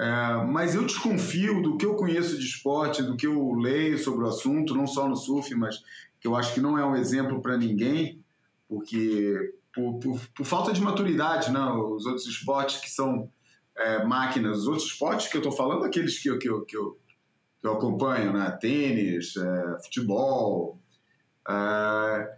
É, 0.00 0.44
mas 0.46 0.74
eu 0.74 0.86
desconfio 0.86 1.60
do 1.60 1.76
que 1.76 1.84
eu 1.84 1.94
conheço 1.94 2.38
de 2.38 2.46
esporte, 2.46 3.02
do 3.02 3.18
que 3.18 3.26
eu 3.26 3.52
leio 3.52 3.98
sobre 3.98 4.24
o 4.24 4.28
assunto, 4.28 4.74
não 4.74 4.86
só 4.86 5.06
no 5.06 5.14
surf, 5.14 5.54
mas 5.54 5.84
que 6.18 6.26
eu 6.26 6.34
acho 6.34 6.54
que 6.54 6.60
não 6.60 6.78
é 6.78 6.86
um 6.86 6.96
exemplo 6.96 7.42
para 7.42 7.58
ninguém, 7.58 8.18
porque 8.66 9.52
por, 9.74 9.98
por, 9.98 10.18
por, 10.34 10.46
falta 10.46 10.72
de 10.72 10.80
maturidade, 10.80 11.52
né? 11.52 11.60
os 11.60 12.06
outros 12.06 12.26
esportes 12.26 12.80
que 12.80 12.88
são 12.88 13.30
é, 13.76 14.02
máquinas, 14.02 14.60
os 14.60 14.68
outros 14.68 14.86
esportes 14.86 15.28
que 15.28 15.36
eu 15.36 15.40
estou 15.40 15.52
falando, 15.52 15.84
aqueles 15.84 16.18
que, 16.18 16.30
eu, 16.30 16.38
que, 16.38 16.48
eu, 16.48 16.62
que, 16.62 16.78
eu, 16.78 16.98
que 17.60 17.66
eu 17.66 17.72
acompanho, 17.74 18.32
né? 18.32 18.50
tênis, 18.58 19.36
é, 19.36 19.82
futebol, 19.84 20.78
é, 21.46 22.36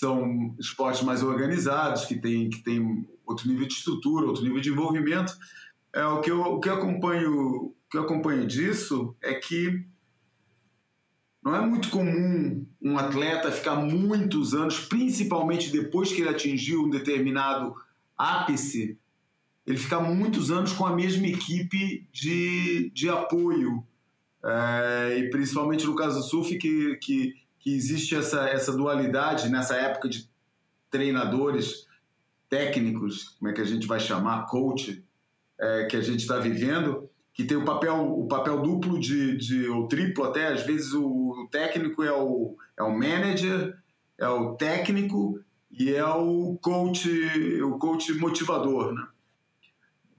são 0.00 0.56
esportes 0.58 1.02
mais 1.02 1.22
organizados, 1.22 2.06
que 2.06 2.18
têm 2.18 2.48
que 2.48 2.62
tem 2.62 3.06
outro 3.26 3.46
nível 3.46 3.68
de 3.68 3.74
estrutura, 3.74 4.24
outro 4.24 4.42
nível 4.42 4.62
de 4.62 4.70
envolvimento. 4.70 5.36
É, 5.94 6.04
o, 6.04 6.20
que 6.20 6.30
eu, 6.30 6.40
o, 6.40 6.60
que 6.60 6.68
eu 6.68 6.74
acompanho, 6.74 7.32
o 7.32 7.74
que 7.88 7.96
eu 7.96 8.02
acompanho 8.02 8.44
disso 8.48 9.14
é 9.22 9.34
que 9.34 9.86
não 11.40 11.54
é 11.54 11.60
muito 11.60 11.88
comum 11.88 12.66
um 12.82 12.98
atleta 12.98 13.52
ficar 13.52 13.76
muitos 13.76 14.54
anos, 14.54 14.80
principalmente 14.80 15.70
depois 15.70 16.12
que 16.12 16.22
ele 16.22 16.30
atingiu 16.30 16.82
um 16.82 16.90
determinado 16.90 17.74
ápice, 18.18 18.98
ele 19.64 19.78
ficar 19.78 20.00
muitos 20.00 20.50
anos 20.50 20.72
com 20.72 20.84
a 20.84 20.96
mesma 20.96 21.28
equipe 21.28 22.08
de, 22.10 22.90
de 22.90 23.08
apoio. 23.08 23.86
É, 24.42 25.18
e 25.18 25.30
principalmente 25.30 25.86
no 25.86 25.94
caso 25.94 26.18
do 26.18 26.24
surf, 26.24 26.58
que, 26.58 26.96
que, 26.96 27.34
que 27.60 27.74
existe 27.74 28.16
essa, 28.16 28.48
essa 28.48 28.72
dualidade 28.72 29.48
nessa 29.48 29.76
época 29.76 30.08
de 30.08 30.28
treinadores 30.90 31.86
técnicos, 32.48 33.36
como 33.38 33.50
é 33.50 33.54
que 33.54 33.60
a 33.60 33.66
gente 33.66 33.86
vai 33.86 34.00
chamar, 34.00 34.46
coach, 34.46 35.03
é, 35.64 35.86
que 35.86 35.96
a 35.96 36.02
gente 36.02 36.20
está 36.20 36.38
vivendo, 36.38 37.08
que 37.32 37.44
tem 37.44 37.56
o 37.56 37.64
papel, 37.64 37.96
o 37.96 38.28
papel 38.28 38.60
duplo 38.60 39.00
de, 39.00 39.36
de, 39.36 39.66
ou 39.68 39.88
triplo 39.88 40.24
até, 40.24 40.48
às 40.48 40.62
vezes 40.62 40.92
o 40.92 41.48
técnico 41.50 42.02
é 42.02 42.12
o, 42.12 42.56
é 42.78 42.82
o 42.82 42.92
manager, 42.92 43.76
é 44.18 44.28
o 44.28 44.54
técnico 44.54 45.40
e 45.70 45.92
é 45.92 46.04
o 46.04 46.58
coach, 46.60 47.10
o 47.62 47.78
coach 47.78 48.12
motivador, 48.14 48.92
né? 48.92 49.06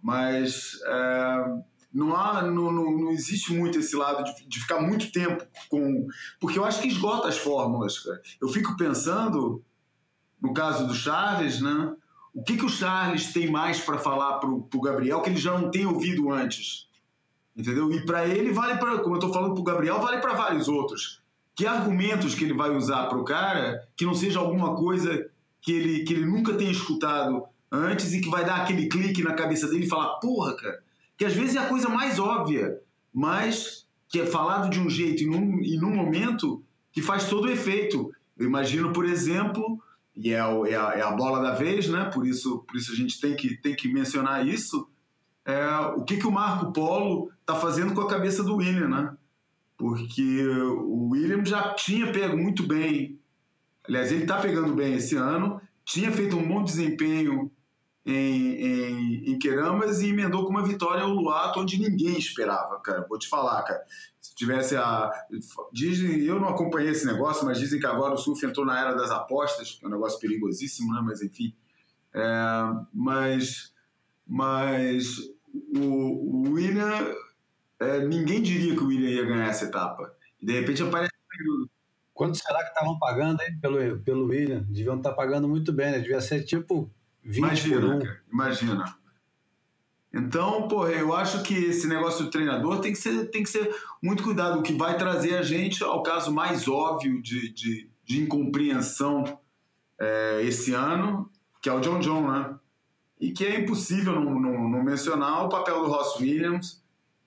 Mas 0.01 0.79
é, 0.85 1.45
não, 1.93 2.15
há, 2.15 2.41
não, 2.43 2.71
não, 2.71 2.91
não, 2.91 3.11
existe 3.11 3.53
muito 3.53 3.79
esse 3.79 3.95
lado 3.95 4.23
de, 4.23 4.47
de, 4.47 4.59
ficar 4.59 4.81
muito 4.81 5.11
tempo 5.11 5.45
com. 5.69 6.07
Porque 6.39 6.59
eu 6.59 6.65
acho 6.65 6.81
que 6.81 6.87
esgota 6.87 7.27
as 7.27 7.37
fórmulas, 7.37 7.99
cara. 7.99 8.21
Eu 8.39 8.49
fico 8.49 8.75
pensando, 8.77 9.63
no 10.39 10.53
caso 10.53 10.85
do 10.85 10.93
Charles, 10.93 11.61
né? 11.61 11.95
O 12.35 12.43
que, 12.43 12.57
que 12.57 12.65
o 12.65 12.69
Charles 12.69 13.31
tem 13.31 13.49
mais 13.49 13.79
para 13.79 13.97
falar 13.97 14.39
para 14.39 14.49
o 14.49 14.81
Gabriel 14.81 15.21
que 15.21 15.29
ele 15.29 15.37
já 15.37 15.57
não 15.57 15.71
tem 15.71 15.85
ouvido 15.85 16.33
antes? 16.33 16.89
Entendeu? 17.55 17.89
E 17.93 18.05
para 18.05 18.27
ele 18.27 18.51
vale 18.51 18.77
para, 18.77 18.99
como 18.99 19.15
eu 19.15 19.19
estou 19.19 19.33
falando 19.33 19.53
para 19.53 19.61
o 19.61 19.63
Gabriel, 19.63 20.01
vale 20.01 20.19
para 20.19 20.33
vários 20.33 20.67
outros. 20.67 21.21
Que 21.55 21.65
argumentos 21.65 22.35
que 22.35 22.43
ele 22.43 22.53
vai 22.53 22.75
usar 22.75 23.05
para 23.05 23.17
o 23.17 23.23
cara 23.23 23.87
que 23.95 24.05
não 24.05 24.13
seja 24.13 24.39
alguma 24.39 24.75
coisa 24.75 25.29
que 25.61 25.71
ele, 25.71 26.03
que 26.03 26.13
ele 26.13 26.25
nunca 26.25 26.53
tenha 26.55 26.69
escutado 26.69 27.45
antes 27.71 28.13
e 28.13 28.19
que 28.19 28.29
vai 28.29 28.43
dar 28.43 28.57
aquele 28.57 28.89
clique 28.89 29.23
na 29.23 29.33
cabeça 29.33 29.69
dele 29.69 29.85
e 29.85 29.89
falar, 29.89 30.15
porra, 30.15 30.57
cara, 30.57 30.83
que 31.17 31.23
às 31.23 31.33
vezes 31.33 31.55
é 31.55 31.59
a 31.59 31.69
coisa 31.69 31.87
mais 31.87 32.19
óbvia, 32.19 32.81
mas 33.13 33.87
que 34.09 34.19
é 34.19 34.25
falado 34.25 34.69
de 34.69 34.79
um 34.79 34.89
jeito 34.89 35.23
e 35.23 35.25
num, 35.25 35.61
e 35.61 35.77
num 35.77 35.95
momento 35.95 36.61
que 36.91 37.01
faz 37.01 37.29
todo 37.29 37.45
o 37.45 37.51
efeito. 37.51 38.13
Eu 38.37 38.45
imagino, 38.45 38.91
por 38.91 39.05
exemplo, 39.05 39.81
e 40.15 40.31
é, 40.31 40.45
o, 40.45 40.65
é, 40.65 40.75
a, 40.75 40.93
é, 40.93 41.01
a, 41.01 41.11
bola 41.11 41.41
da 41.41 41.53
vez, 41.53 41.89
né? 41.89 42.09
por, 42.13 42.25
isso, 42.25 42.59
por 42.59 42.77
isso 42.77 42.91
a 42.91 42.95
gente 42.95 43.19
tem 43.19 43.35
que, 43.35 43.57
tem 43.57 43.75
que 43.75 43.91
mencionar 43.91 44.47
isso, 44.47 44.87
é, 45.43 45.67
o 45.95 46.03
que, 46.03 46.17
que 46.17 46.27
o 46.27 46.31
Marco 46.31 46.71
Polo 46.71 47.31
está 47.41 47.55
fazendo 47.55 47.93
com 47.93 48.01
a 48.01 48.09
cabeça 48.09 48.43
do 48.43 48.55
William, 48.55 48.87
né? 48.87 49.15
Porque 49.77 50.47
o 50.47 51.09
William 51.09 51.43
já 51.45 51.73
tinha 51.73 52.11
pego 52.11 52.37
muito 52.37 52.65
bem, 52.65 53.19
aliás, 53.87 54.11
ele 54.11 54.23
está 54.23 54.39
pegando 54.39 54.73
bem 54.73 54.95
esse 54.95 55.15
ano, 55.15 55.61
tinha 55.83 56.11
feito 56.11 56.37
um 56.37 56.47
bom 56.47 56.63
desempenho 56.63 57.51
em, 58.05 58.55
em, 58.55 59.31
em 59.31 59.39
Queramas 59.39 60.01
e 60.01 60.09
emendou 60.09 60.45
com 60.45 60.51
uma 60.51 60.65
vitória 60.65 61.03
ao 61.03 61.09
Luato, 61.09 61.59
onde 61.59 61.77
ninguém 61.77 62.17
esperava, 62.17 62.79
cara. 62.79 63.05
Vou 63.07 63.19
te 63.19 63.27
falar, 63.27 63.61
cara. 63.63 63.83
Tivesse 64.35 64.75
a. 64.75 65.09
Dizem, 65.71 66.21
eu 66.23 66.39
não 66.39 66.49
acompanhei 66.49 66.91
esse 66.91 67.05
negócio, 67.05 67.45
mas 67.45 67.57
dizem 67.57 67.79
que 67.79 67.85
agora 67.85 68.13
o 68.13 68.17
surf 68.17 68.45
entrou 68.45 68.65
na 68.65 68.79
era 68.79 68.93
das 68.93 69.09
apostas, 69.09 69.71
que 69.71 69.85
é 69.85 69.87
um 69.87 69.91
negócio 69.91 70.19
perigosíssimo, 70.19 70.93
né? 70.93 71.01
Mas 71.03 71.21
enfim. 71.21 71.55
É, 72.13 72.21
mas 72.93 73.73
mas 74.27 75.19
o, 75.75 75.79
o 75.79 76.53
William. 76.53 77.15
É, 77.79 78.05
ninguém 78.05 78.41
diria 78.41 78.75
que 78.75 78.83
o 78.83 78.87
William 78.87 79.09
ia 79.09 79.25
ganhar 79.25 79.47
essa 79.47 79.65
etapa. 79.65 80.13
E 80.41 80.45
de 80.45 80.53
repente 80.53 80.83
aparece. 80.83 81.13
Quanto 82.13 82.37
será 82.37 82.63
que 82.63 82.69
estavam 82.69 82.97
pagando 82.97 83.41
hein, 83.41 83.57
pelo, 83.61 83.99
pelo 83.99 84.25
William? 84.27 84.65
Deviam 84.69 84.95
estar 84.95 85.11
pagando 85.11 85.49
muito 85.49 85.73
bem, 85.73 85.91
né? 85.91 85.99
Devia 85.99 86.21
ser 86.21 86.43
tipo 86.43 86.89
20 87.23 87.37
imagina, 87.37 87.81
por 87.81 87.89
um. 87.89 87.99
Cara, 87.99 88.21
imagina. 88.31 88.97
Então, 90.15 90.65
porra, 90.69 90.91
eu 90.91 91.13
acho 91.13 91.43
que 91.43 91.53
esse 91.53 91.87
negócio 91.87 92.23
do 92.23 92.31
treinador 92.31 92.79
tem 92.79 92.93
que 92.93 92.97
ser, 92.97 93.29
tem 93.29 93.43
que 93.43 93.49
ser 93.49 93.75
muito 94.01 94.23
cuidado. 94.23 94.57
O 94.57 94.63
que 94.63 94.71
vai 94.71 94.97
trazer 94.97 95.35
a 95.35 95.41
gente 95.41 95.83
ao 95.83 96.01
caso 96.01 96.31
mais 96.31 96.69
óbvio 96.69 97.21
de, 97.21 97.53
de, 97.53 97.89
de 98.05 98.21
incompreensão 98.21 99.37
é, 99.99 100.41
esse 100.43 100.73
ano, 100.73 101.29
que 101.61 101.67
é 101.67 101.73
o 101.73 101.81
John 101.81 101.99
John, 101.99 102.31
né? 102.31 102.57
E 103.19 103.31
que 103.31 103.45
é 103.45 103.59
impossível 103.59 104.13
não, 104.13 104.39
não, 104.39 104.69
não 104.69 104.83
mencionar 104.83 105.45
o 105.45 105.49
papel 105.49 105.81
do 105.81 105.89
Ross 105.89 106.17
Williams, 106.21 106.81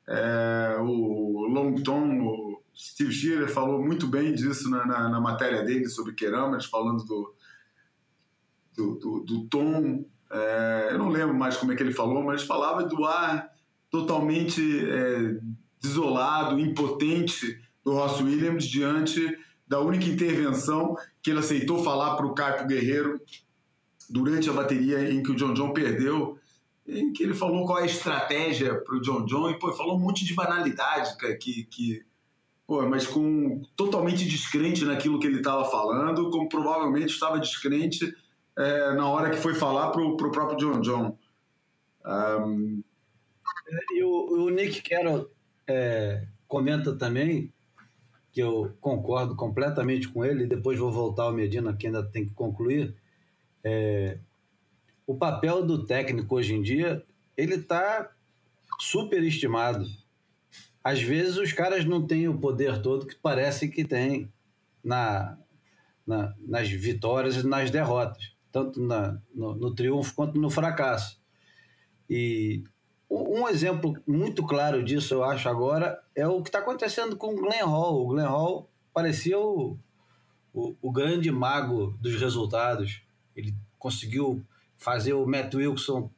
é, 0.07 0.79
o 0.81 1.47
Longton, 1.47 2.21
o 2.23 2.63
Steve 2.75 3.13
Shearer 3.13 3.53
falou 3.53 3.83
muito 3.83 4.07
bem 4.07 4.35
disso 4.35 4.71
na, 4.71 4.87
na, 4.87 5.09
na 5.11 5.21
matéria 5.21 5.63
dele 5.63 5.89
sobre 5.91 6.15
Queramas, 6.15 6.65
falando 6.65 7.05
do, 7.05 7.35
do, 8.75 8.95
do, 8.95 9.21
do 9.21 9.47
tom 9.49 10.07
é, 10.31 10.89
eu 10.91 10.99
não 10.99 11.09
lembro 11.09 11.35
mais 11.35 11.57
como 11.57 11.73
é 11.73 11.77
que 11.77 11.83
ele 11.83 11.93
falou, 11.93 12.23
mas 12.23 12.43
falava 12.43 12.85
do 12.85 13.05
ar 13.05 13.51
totalmente 13.91 14.61
é, 14.89 15.39
desolado, 15.81 16.59
impotente 16.59 17.59
do 17.85 17.93
Ross 17.93 18.21
Williams 18.21 18.67
diante 18.67 19.37
da 19.67 19.81
única 19.81 20.07
intervenção 20.07 20.97
que 21.23 21.31
ele 21.31 21.41
aceitou 21.41 21.83
falar 21.83 22.17
para 22.17 22.27
o 22.27 22.35
Caio 22.35 22.67
Guerreiro 22.67 23.21
durante 24.09 24.49
a 24.49 24.53
bateria 24.53 25.11
em 25.11 25.23
que 25.23 25.31
o 25.31 25.37
John 25.37 25.53
John 25.53 25.73
perdeu, 25.73 26.39
em 26.87 27.13
que 27.13 27.23
ele 27.23 27.35
falou 27.35 27.67
qual 27.67 27.79
é 27.79 27.83
a 27.83 27.87
estratégia 27.87 28.75
para 28.75 28.97
o 28.97 29.01
John 29.01 29.27
John 29.27 29.51
e 29.51 29.59
pô, 29.59 29.73
falou 29.73 29.97
um 29.97 30.01
monte 30.01 30.25
de 30.25 30.35
banalidade 30.35 31.17
que, 31.39 31.65
que 31.65 32.03
pô, 32.67 32.87
mas 32.89 33.07
com 33.07 33.63
totalmente 33.77 34.27
descrente 34.27 34.85
naquilo 34.85 35.19
que 35.19 35.27
ele 35.27 35.39
estava 35.39 35.65
falando, 35.67 36.31
como 36.31 36.49
provavelmente 36.49 37.13
estava 37.13 37.39
descrente 37.39 38.15
é, 38.59 38.93
na 38.93 39.09
hora 39.09 39.31
que 39.31 39.37
foi 39.37 39.55
falar 39.55 39.91
pro, 39.91 40.17
pro 40.17 40.33
próprio 40.33 40.59
John 40.59 40.81
John. 40.81 41.19
Um... 42.05 42.83
E 43.93 44.03
o, 44.03 44.47
o, 44.47 44.51
Nick 44.51 44.83
Carroll 44.83 45.31
é, 45.67 46.27
comenta 46.49 46.97
também 46.97 47.53
que 48.33 48.41
eu 48.41 48.77
concordo 48.81 49.37
completamente 49.37 50.09
com 50.09 50.25
ele, 50.25 50.45
e 50.45 50.49
depois 50.49 50.79
vou 50.79 50.91
voltar 50.91 51.25
ao 51.25 51.33
Medina, 51.33 51.75
que 51.77 51.87
ainda 51.87 52.03
tem 52.03 52.27
que 52.27 52.35
concluir. 52.35 52.95
É, 53.63 54.19
o 55.07 55.15
papel 55.15 55.65
do 55.65 55.85
técnico 55.85 56.35
hoje 56.35 56.55
em 56.55 56.63
dia, 56.63 57.05
ele 57.37 57.55
está 57.55 58.11
superestimado. 58.79 59.87
Às 60.83 61.03
vezes 61.03 61.37
os 61.37 61.53
caras 61.53 61.85
não 61.85 62.07
têm 62.07 62.29
o 62.29 62.39
poder 62.39 62.81
todo 62.83 63.07
que 63.07 63.17
parece 63.17 63.69
que 63.69 63.85
tem 63.85 64.33
na, 64.83 65.39
na, 66.07 66.35
nas 66.41 66.69
vitórias 66.69 67.37
e 67.37 67.47
nas 67.47 67.71
derrotas 67.71 68.38
tanto 68.51 68.81
na, 68.81 69.21
no, 69.35 69.55
no 69.55 69.75
triunfo 69.75 70.15
quanto 70.15 70.41
no 70.41 70.51
fracasso. 70.51 71.21
E 72.09 72.65
um 73.11 73.49
exemplo 73.49 73.95
muito 74.07 74.45
claro 74.45 74.83
disso, 74.83 75.15
eu 75.15 75.25
acho, 75.25 75.49
agora, 75.49 75.99
é 76.15 76.27
o 76.27 76.43
que 76.43 76.49
está 76.49 76.59
acontecendo 76.59 77.17
com 77.17 77.35
o 77.35 77.37
Glenn 77.37 77.65
Hall. 77.65 78.05
O 78.05 78.09
Glenn 78.09 78.29
Hall 78.29 78.71
parecia 78.93 79.39
o, 79.39 79.79
o, 80.53 80.75
o, 80.81 80.93
grande 80.93 81.31
mago 81.31 81.97
dos 82.01 82.21
resultados. 82.21 83.03
Ele 83.35 83.55
conseguiu 83.79 84.45
fazer 84.77 85.15
o 85.15 85.27
Matt 85.27 85.55
Wilson 85.55 86.11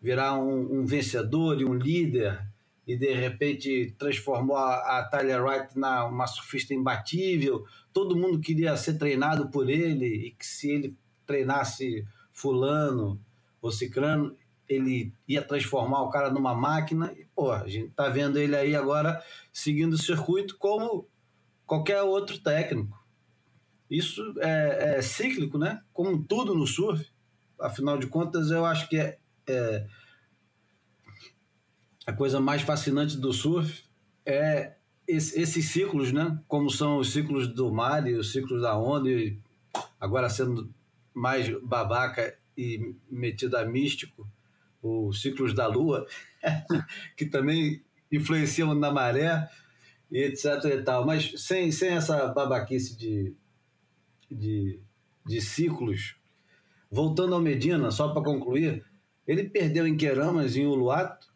virar 0.00 0.36
um, 0.38 0.80
um 0.80 0.84
vencedor 0.84 1.60
e 1.60 1.64
um 1.64 1.74
líder, 1.74 2.44
e 2.84 2.96
de 2.96 3.12
repente 3.12 3.94
transformou 3.96 4.56
a, 4.56 4.98
a 4.98 5.04
Tyler 5.04 5.44
Wright 5.44 5.78
na 5.78 6.04
uma 6.06 6.26
surfista 6.26 6.74
imbatível. 6.74 7.64
Todo 7.92 8.16
mundo 8.16 8.40
queria 8.40 8.76
ser 8.76 8.94
treinado 8.94 9.48
por 9.48 9.70
ele, 9.70 10.06
e 10.06 10.30
que 10.32 10.44
se 10.44 10.70
ele 10.70 10.96
treinasse 11.32 12.06
fulano 12.30 13.18
ou 13.62 13.72
cicrano, 13.72 14.36
ele 14.68 15.14
ia 15.26 15.42
transformar 15.42 16.02
o 16.02 16.10
cara 16.10 16.30
numa 16.30 16.54
máquina. 16.54 17.10
E, 17.16 17.24
pô, 17.34 17.50
a 17.50 17.66
gente 17.66 17.90
tá 17.90 18.08
vendo 18.08 18.38
ele 18.38 18.54
aí 18.54 18.76
agora 18.76 19.22
seguindo 19.50 19.94
o 19.94 20.02
circuito 20.02 20.58
como 20.58 21.08
qualquer 21.66 22.02
outro 22.02 22.38
técnico. 22.38 23.00
Isso 23.90 24.22
é, 24.40 24.96
é 24.96 25.02
cíclico, 25.02 25.58
né? 25.58 25.82
Como 25.92 26.22
tudo 26.22 26.54
no 26.54 26.66
surf. 26.66 27.10
Afinal 27.58 27.98
de 27.98 28.06
contas, 28.06 28.50
eu 28.50 28.64
acho 28.64 28.88
que 28.88 28.96
é, 28.98 29.18
é 29.48 29.86
a 32.06 32.12
coisa 32.12 32.40
mais 32.40 32.62
fascinante 32.62 33.16
do 33.16 33.32
surf 33.32 33.84
é 34.26 34.74
esses 35.06 35.70
ciclos, 35.70 36.12
né? 36.12 36.38
Como 36.48 36.70
são 36.70 36.98
os 36.98 37.12
ciclos 37.12 37.48
do 37.48 37.72
mar 37.72 38.06
e 38.06 38.14
os 38.14 38.32
ciclos 38.32 38.62
da 38.62 38.76
onda, 38.76 39.10
e 39.10 39.38
agora 40.00 40.28
sendo 40.30 40.72
mais 41.14 41.48
babaca 41.62 42.36
e 42.56 42.94
metido 43.10 43.56
a 43.56 43.64
místico, 43.64 44.26
os 44.82 45.20
ciclos 45.20 45.54
da 45.54 45.66
lua, 45.66 46.06
que 47.16 47.26
também 47.26 47.82
influenciam 48.10 48.74
na 48.74 48.90
maré, 48.90 49.48
e 50.10 50.18
etc 50.24 50.64
e 50.66 50.82
tal. 50.82 51.06
Mas 51.06 51.32
sem, 51.36 51.72
sem 51.72 51.90
essa 51.90 52.28
babaquice 52.28 52.96
de, 52.96 53.34
de, 54.30 54.80
de 55.24 55.40
ciclos, 55.40 56.16
voltando 56.90 57.34
ao 57.34 57.40
Medina, 57.40 57.90
só 57.90 58.12
para 58.12 58.22
concluir, 58.22 58.84
ele 59.26 59.48
perdeu 59.48 59.86
em 59.86 59.96
Queramas, 59.96 60.56
em 60.56 60.66
Uluato, 60.66 61.32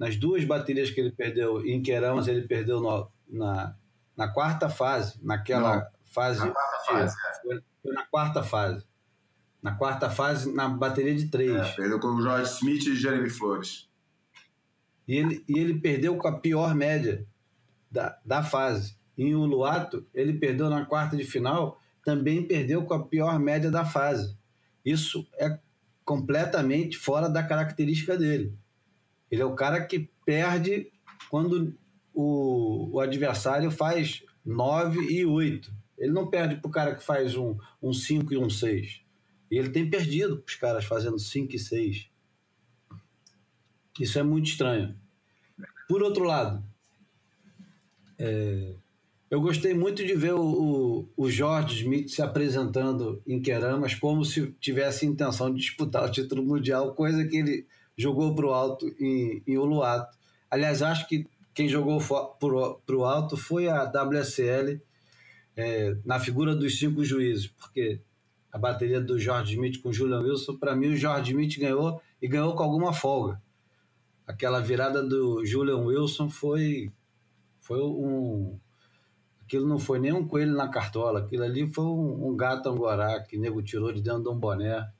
nas 0.00 0.16
duas 0.16 0.44
baterias 0.44 0.90
que 0.90 1.00
ele 1.00 1.12
perdeu 1.12 1.64
em 1.66 1.82
Queramas, 1.82 2.28
ele 2.28 2.46
perdeu 2.46 2.80
no, 2.80 3.10
na, 3.28 3.74
na 4.16 4.28
quarta 4.28 4.68
fase, 4.70 5.18
naquela 5.22 5.76
Não, 5.76 5.86
fase. 6.06 6.40
Na 6.40 6.52
quarta 6.52 6.84
fase. 6.86 7.16
É. 7.16 7.42
Foi, 7.42 7.62
foi 7.82 7.92
na 7.92 8.06
quarta 8.06 8.42
fase. 8.42 8.86
Na 9.62 9.74
quarta 9.74 10.08
fase, 10.08 10.52
na 10.52 10.68
bateria 10.68 11.14
de 11.14 11.28
três. 11.28 11.52
É, 11.52 11.72
perdeu 11.72 11.98
com 11.98 12.08
o 12.08 12.22
Jorge 12.22 12.52
Smith 12.52 12.86
e 12.86 12.94
Jeremy 12.94 13.28
Flores. 13.28 13.88
E 15.06 15.16
ele, 15.16 15.44
e 15.48 15.58
ele 15.58 15.80
perdeu 15.80 16.16
com 16.16 16.28
a 16.28 16.38
pior 16.38 16.74
média 16.74 17.26
da, 17.90 18.18
da 18.24 18.42
fase. 18.42 18.96
Em 19.16 19.34
Uluato, 19.34 20.06
ele 20.14 20.34
perdeu 20.34 20.70
na 20.70 20.84
quarta 20.84 21.16
de 21.16 21.24
final, 21.24 21.80
também 22.04 22.46
perdeu 22.46 22.84
com 22.84 22.94
a 22.94 23.04
pior 23.04 23.38
média 23.40 23.70
da 23.70 23.84
fase. 23.84 24.36
Isso 24.84 25.26
é 25.34 25.58
completamente 26.04 26.96
fora 26.96 27.28
da 27.28 27.42
característica 27.42 28.16
dele. 28.16 28.56
Ele 29.30 29.42
é 29.42 29.44
o 29.44 29.54
cara 29.54 29.84
que 29.84 30.08
perde 30.24 30.90
quando 31.28 31.74
o, 32.14 32.96
o 32.96 33.00
adversário 33.00 33.70
faz 33.70 34.22
9 34.44 35.00
e 35.00 35.26
8. 35.26 35.70
Ele 35.98 36.12
não 36.12 36.28
perde 36.28 36.56
para 36.56 36.68
o 36.68 36.72
cara 36.72 36.94
que 36.94 37.02
faz 37.02 37.36
um 37.36 37.54
5 37.54 37.64
um 37.82 37.92
cinco 37.92 38.32
e 38.32 38.38
um 38.38 38.48
6. 38.48 39.02
E 39.50 39.56
ele 39.56 39.70
tem 39.70 39.88
perdido 39.88 40.42
os 40.46 40.54
caras 40.54 40.84
fazendo 40.84 41.18
5 41.18 41.54
e 41.54 41.58
6. 41.58 42.10
Isso 44.00 44.18
é 44.18 44.22
muito 44.22 44.46
estranho. 44.46 44.94
Por 45.88 46.02
outro 46.02 46.24
lado, 46.24 46.62
é, 48.18 48.74
eu 49.30 49.40
gostei 49.40 49.74
muito 49.74 50.04
de 50.04 50.14
ver 50.14 50.34
o, 50.34 50.40
o, 50.40 51.08
o, 51.16 51.28
Smith 51.28 52.08
se 52.08 52.22
apresentando 52.22 53.22
em 53.26 53.40
Queramas 53.40 53.94
como 53.94 54.24
se 54.24 54.52
tivesse 54.60 55.06
intenção 55.06 55.52
de 55.52 55.60
disputar 55.60 56.04
o 56.04 56.10
título 56.10 56.42
mundial, 56.42 56.94
coisa 56.94 57.24
que 57.26 57.36
ele 57.36 57.66
jogou 57.96 58.34
para 58.34 58.46
o 58.46 58.52
alto 58.54 58.86
em, 59.00 59.42
em 59.46 59.58
Uluato. 59.58 60.16
Aliás, 60.50 60.82
acho 60.82 61.06
que 61.08 61.26
quem 61.54 61.68
jogou 61.68 62.00
para 62.38 62.96
o 62.96 63.04
alto 63.04 63.36
foi 63.36 63.68
a 63.68 63.84
WSL 63.84 64.80
é, 65.56 65.96
na 66.04 66.20
figura 66.20 66.54
dos 66.54 66.78
cinco 66.78 67.04
juízes, 67.04 67.48
porque 67.48 68.00
a 68.58 68.60
bateria 68.60 69.00
do 69.00 69.16
George 69.18 69.54
Smith 69.54 69.80
com 69.80 69.90
o 69.90 69.92
Julian 69.92 70.20
Wilson, 70.20 70.56
para 70.56 70.74
mim 70.74 70.88
o 70.88 70.96
George 70.96 71.30
Smith 71.30 71.58
ganhou 71.58 72.02
e 72.20 72.26
ganhou 72.26 72.54
com 72.56 72.62
alguma 72.64 72.92
folga. 72.92 73.40
Aquela 74.26 74.60
virada 74.60 75.00
do 75.00 75.46
Julian 75.46 75.78
Wilson 75.78 76.28
foi 76.28 76.92
foi 77.60 77.80
um 77.80 78.58
aquilo 79.42 79.66
não 79.66 79.78
foi 79.78 80.00
nem 80.00 80.12
um 80.12 80.26
coelho 80.26 80.54
na 80.54 80.68
cartola, 80.68 81.20
aquilo 81.20 81.44
ali 81.44 81.66
foi 81.72 81.84
um, 81.84 82.28
um 82.28 82.36
gato 82.36 82.68
angorá 82.68 83.22
que 83.22 83.38
o 83.38 83.40
nego 83.40 83.62
tirou 83.62 83.92
de 83.92 84.02
dentro 84.02 84.24
de 84.24 84.28
um 84.28 84.38
boné. 84.38 84.90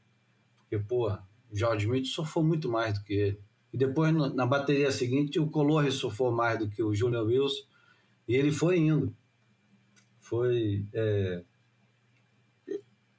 Porque, 0.59 0.79
porra, 0.79 1.27
o 1.51 1.57
George 1.57 1.85
Smith 1.85 2.07
surfou 2.07 2.45
muito 2.45 2.71
mais 2.71 2.95
do 2.95 3.05
que 3.05 3.13
ele. 3.13 3.41
E 3.73 3.77
depois, 3.77 4.15
na 4.15 4.47
bateria 4.47 4.91
seguinte, 4.91 5.39
o 5.39 5.51
Colore 5.51 5.91
surfou 5.91 6.31
mais 6.31 6.59
do 6.59 6.71
que 6.71 6.83
o 6.83 6.95
Julian 6.95 7.25
Wilson. 7.25 7.65
E 8.27 8.35
ele 8.35 8.51
foi 8.51 8.79
indo. 8.79 9.15
Foi. 10.19 10.87
É, 10.95 11.43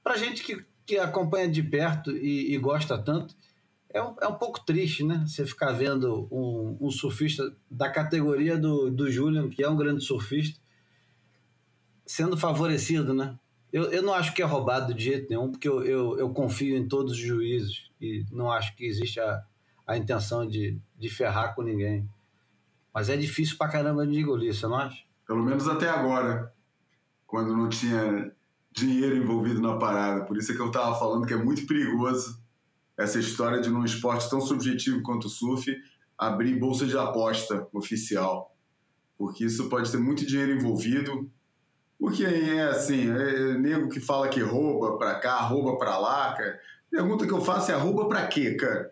para 0.04 0.18
gente 0.18 0.44
que, 0.44 0.66
que 0.86 0.98
acompanha 0.98 1.50
de 1.50 1.62
perto 1.62 2.12
e, 2.12 2.54
e, 2.54 2.58
gosta 2.58 2.98
tanto, 2.98 3.36
é 3.90 4.02
um, 4.02 4.16
é 4.22 4.28
um 4.28 4.36
pouco 4.36 4.60
triste, 4.66 5.04
né? 5.04 5.24
Você 5.28 5.46
ficar 5.46 5.72
vendo 5.72 6.28
um, 6.32 6.78
um 6.80 6.92
surfista 6.92 7.56
da 7.70 7.90
categoria 7.90 8.58
do, 8.58 8.90
do 8.90 9.12
Julian, 9.12 9.50
que 9.50 9.64
é 9.64 9.70
um 9.70 9.78
grande 9.78 10.04
surfista, 10.04 10.60
sendo 12.06 12.38
favorecido, 12.38 13.14
né? 13.14 13.38
Eu, 13.72 13.92
eu 13.92 14.02
não 14.02 14.14
acho 14.14 14.34
que 14.34 14.42
é 14.42 14.46
roubado 14.46 14.94
de 14.94 15.04
jeito 15.04 15.30
nenhum, 15.30 15.52
porque 15.52 15.68
eu, 15.68 15.84
eu, 15.84 16.20
eu 16.20 16.30
confio 16.32 16.76
em 16.76 16.88
todos 16.88 17.14
os 17.14 17.20
juízes 17.20 17.90
e 18.02 18.26
não 18.32 18.52
acho 18.52 18.76
que 18.76 18.86
existe 18.86 19.20
a, 19.20 19.44
a 19.86 19.98
intenção 19.98 20.48
de, 20.48 20.80
de 20.98 21.10
ferrar 21.10 21.54
com 21.54 21.62
ninguém. 21.62 22.10
Mas 22.94 23.10
é 23.10 23.18
difícil 23.18 23.58
pra 23.58 23.68
caramba 23.68 24.08
de 24.08 24.20
engolir, 24.20 24.54
você 24.54 24.66
não 24.66 24.76
acha? 24.76 25.04
Pelo 25.28 25.44
menos 25.44 25.68
até 25.68 25.88
agora, 25.88 26.52
quando 27.28 27.56
não 27.56 27.70
tinha 27.70 28.32
dinheiro 28.80 29.15
envolvido 29.15 29.62
na 29.62 29.78
parada. 29.78 30.26
Por 30.26 30.38
isso 30.38 30.52
é 30.52 30.56
que 30.56 30.62
eu 30.62 30.72
tava 30.72 30.98
falando 30.98 31.26
que 31.26 31.34
é 31.34 31.38
muito 31.38 31.65
perigoso 31.68 32.39
essa 32.98 33.20
história 33.20 33.62
de 33.62 33.70
num 33.70 33.86
esporte 33.86 34.30
tão 34.30 34.42
subjetivo 34.42 35.02
quanto 35.02 35.26
o 35.26 35.30
surf 35.30 35.76
abrir 36.18 36.60
bolsa 36.60 36.86
de 36.86 36.98
aposta 36.98 37.68
oficial. 37.74 38.56
Porque 39.18 39.46
isso 39.46 39.70
pode 39.70 39.92
ter 39.92 39.98
muito 39.98 40.26
dinheiro 40.26 40.54
envolvido. 40.54 41.30
Porque 41.98 42.24
é 42.24 42.63
assim, 42.63 43.12
é, 43.12 43.52
é 43.52 43.58
nego 43.58 43.89
que 43.89 44.00
fala 44.00 44.30
que 44.30 44.42
rouba 44.42 44.98
pra 44.98 45.15
cá, 45.15 45.39
rouba 45.42 45.78
pra 45.78 45.98
lá, 45.98 46.34
cara. 46.34 46.60
Pergunta 46.89 47.28
que 47.28 47.34
eu 47.34 47.42
faço 47.42 47.72
é 47.72 47.76
rouba 47.76 48.08
pra 48.08 48.26
quê, 48.28 48.56
cara? 48.56 48.92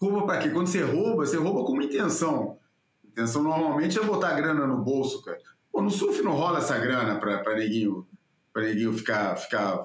Rouba 0.00 0.26
pra 0.26 0.38
quê? 0.38 0.50
Quando 0.50 0.66
você 0.66 0.82
rouba, 0.82 1.26
você 1.26 1.36
rouba 1.36 1.64
com 1.64 1.72
uma 1.72 1.84
intenção. 1.84 2.58
Intenção 3.04 3.42
normalmente 3.42 3.98
é 3.98 4.02
botar 4.02 4.34
grana 4.34 4.66
no 4.66 4.82
bolso, 4.82 5.22
cara. 5.22 5.38
Pô, 5.70 5.82
no 5.82 5.90
surf 5.90 6.22
não 6.22 6.32
rola 6.32 6.58
essa 6.58 6.78
grana 6.78 7.18
pra, 7.20 7.38
pra 7.38 7.54
neguinho, 7.54 8.06
pra 8.56 8.62
neguinho 8.62 8.94
ficar, 8.94 9.36
ficar 9.36 9.84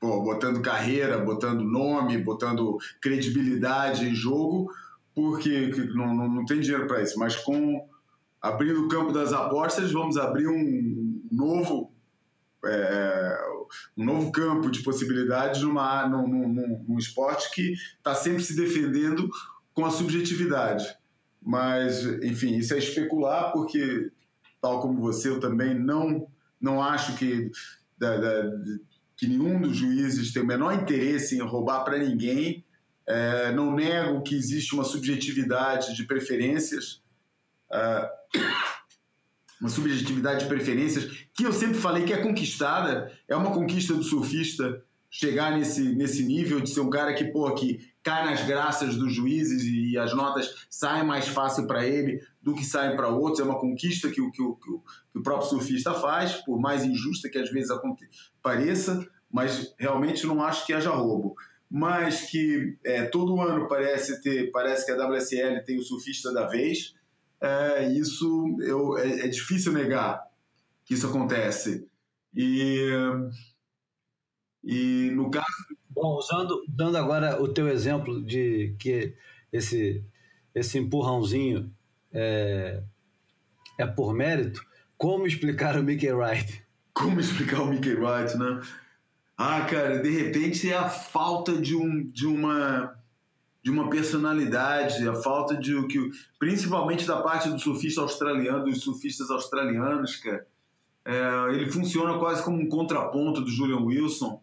pô, 0.00 0.22
botando 0.22 0.62
carreira, 0.62 1.18
botando 1.18 1.62
nome, 1.62 2.16
botando 2.16 2.78
credibilidade 2.98 4.06
em 4.06 4.14
jogo, 4.14 4.72
porque 5.14 5.70
não, 5.94 6.14
não, 6.14 6.26
não 6.26 6.44
tem 6.46 6.60
dinheiro 6.60 6.86
para 6.86 7.02
isso. 7.02 7.18
Mas 7.18 7.36
com 7.36 7.86
abrindo 8.40 8.86
o 8.86 8.88
campo 8.88 9.12
das 9.12 9.34
apostas, 9.34 9.92
vamos 9.92 10.16
abrir 10.16 10.48
um 10.48 11.20
novo 11.30 11.92
é, 12.64 13.38
um 13.94 14.04
novo 14.06 14.32
campo 14.32 14.70
de 14.70 14.82
possibilidades 14.82 15.60
numa, 15.60 16.08
num, 16.08 16.26
num, 16.26 16.84
num 16.88 16.98
esporte 16.98 17.50
que 17.52 17.74
está 17.98 18.14
sempre 18.14 18.42
se 18.42 18.56
defendendo 18.56 19.28
com 19.74 19.84
a 19.84 19.90
subjetividade. 19.90 20.86
Mas, 21.42 22.02
enfim, 22.22 22.56
isso 22.56 22.72
é 22.72 22.78
especular, 22.78 23.52
porque, 23.52 24.10
tal 24.58 24.80
como 24.80 25.02
você, 25.02 25.28
eu 25.28 25.38
também 25.38 25.78
não, 25.78 26.26
não 26.58 26.82
acho 26.82 27.14
que, 27.18 27.50
da, 27.98 28.16
da, 28.16 28.50
que 29.16 29.26
nenhum 29.26 29.60
dos 29.60 29.76
juízes 29.76 30.32
tem 30.32 30.42
o 30.42 30.46
menor 30.46 30.72
interesse 30.74 31.36
em 31.36 31.40
roubar 31.40 31.84
para 31.84 31.98
ninguém. 31.98 32.64
É, 33.06 33.52
não 33.52 33.72
nego 33.72 34.22
que 34.22 34.34
existe 34.34 34.74
uma 34.74 34.84
subjetividade 34.84 35.94
de 35.94 36.04
preferências. 36.04 37.02
É, 37.72 38.10
uma 39.60 39.70
subjetividade 39.70 40.40
de 40.40 40.46
preferências 40.46 41.26
que 41.34 41.44
eu 41.44 41.52
sempre 41.52 41.78
falei 41.78 42.04
que 42.04 42.12
é 42.12 42.18
conquistada, 42.18 43.12
é 43.26 43.34
uma 43.34 43.52
conquista 43.52 43.94
do 43.94 44.02
surfista 44.02 44.82
chegar 45.10 45.56
nesse, 45.56 45.94
nesse 45.94 46.24
nível 46.24 46.60
de 46.60 46.70
ser 46.70 46.80
um 46.80 46.90
cara 46.90 47.14
que, 47.14 47.24
pô, 47.24 47.52
que 47.54 47.78
cai 48.02 48.24
nas 48.24 48.46
graças 48.46 48.96
dos 48.96 49.12
juízes 49.12 49.64
e 49.64 49.98
as 49.98 50.14
notas 50.14 50.66
saem 50.70 51.04
mais 51.04 51.28
fácil 51.28 51.66
para 51.66 51.86
ele 51.86 52.20
do 52.40 52.54
que 52.54 52.64
saem 52.64 52.96
para 52.96 53.08
outros. 53.08 53.40
É 53.40 53.44
uma 53.44 53.58
conquista 53.58 54.10
que 54.10 54.20
o, 54.20 54.30
que, 54.30 54.42
o, 54.42 54.54
que 54.54 55.18
o 55.18 55.22
próprio 55.22 55.48
surfista 55.48 55.94
faz, 55.94 56.34
por 56.34 56.60
mais 56.60 56.84
injusta 56.84 57.28
que 57.28 57.38
às 57.38 57.50
vezes 57.50 57.70
pareça, 58.42 59.06
mas 59.30 59.74
realmente 59.78 60.26
não 60.26 60.42
acho 60.42 60.64
que 60.66 60.72
haja 60.72 60.90
roubo. 60.90 61.34
Mas 61.68 62.30
que 62.30 62.78
é, 62.84 63.04
todo 63.04 63.40
ano 63.40 63.66
parece 63.66 64.22
ter, 64.22 64.50
parece 64.52 64.86
que 64.86 64.92
a 64.92 65.08
WSL 65.08 65.64
tem 65.64 65.78
o 65.78 65.82
surfista 65.82 66.32
da 66.32 66.46
vez 66.46 66.94
é, 67.40 67.92
isso 67.92 68.56
eu, 68.60 68.96
é, 68.98 69.20
é, 69.20 69.28
difícil 69.28 69.72
negar 69.72 70.22
que 70.84 70.94
isso 70.94 71.06
acontece. 71.06 71.86
E, 72.34 72.90
e 74.66 75.10
no 75.12 75.30
caso. 75.30 75.46
Bom, 75.88 76.18
usando, 76.18 76.62
dando 76.68 76.98
agora 76.98 77.40
o 77.40 77.48
teu 77.48 77.68
exemplo 77.68 78.22
de 78.22 78.74
que 78.78 79.14
esse, 79.50 80.04
esse 80.54 80.78
empurrãozinho 80.78 81.72
é, 82.12 82.82
é 83.78 83.86
por 83.86 84.12
mérito, 84.12 84.62
como 84.98 85.26
explicar 85.26 85.78
o 85.78 85.82
Mickey 85.82 86.12
Wright? 86.12 86.66
Como 86.92 87.20
explicar 87.20 87.62
o 87.62 87.66
Mickey 87.66 87.94
Wright, 87.94 88.36
né? 88.36 88.60
Ah, 89.38 89.62
cara, 89.62 90.00
de 90.00 90.10
repente 90.10 90.70
é 90.70 90.76
a 90.76 90.88
falta 90.88 91.56
de, 91.56 91.76
um, 91.76 92.10
de 92.10 92.26
uma 92.26 92.94
de 93.62 93.70
uma 93.72 93.90
personalidade, 93.90 95.08
a 95.08 95.12
falta 95.12 95.56
de 95.56 95.74
o 95.74 95.88
que, 95.88 95.98
principalmente 96.38 97.04
da 97.04 97.20
parte 97.20 97.48
do 97.48 97.58
surfista 97.58 98.00
australiano, 98.00 98.64
dos 98.64 98.80
surfistas 98.80 99.28
australianos, 99.28 100.14
cara. 100.18 100.46
É, 101.04 101.52
ele 101.52 101.68
funciona 101.68 102.16
quase 102.16 102.44
como 102.44 102.62
um 102.62 102.68
contraponto 102.68 103.40
do 103.40 103.50
Julian 103.50 103.80
Wilson, 103.80 104.40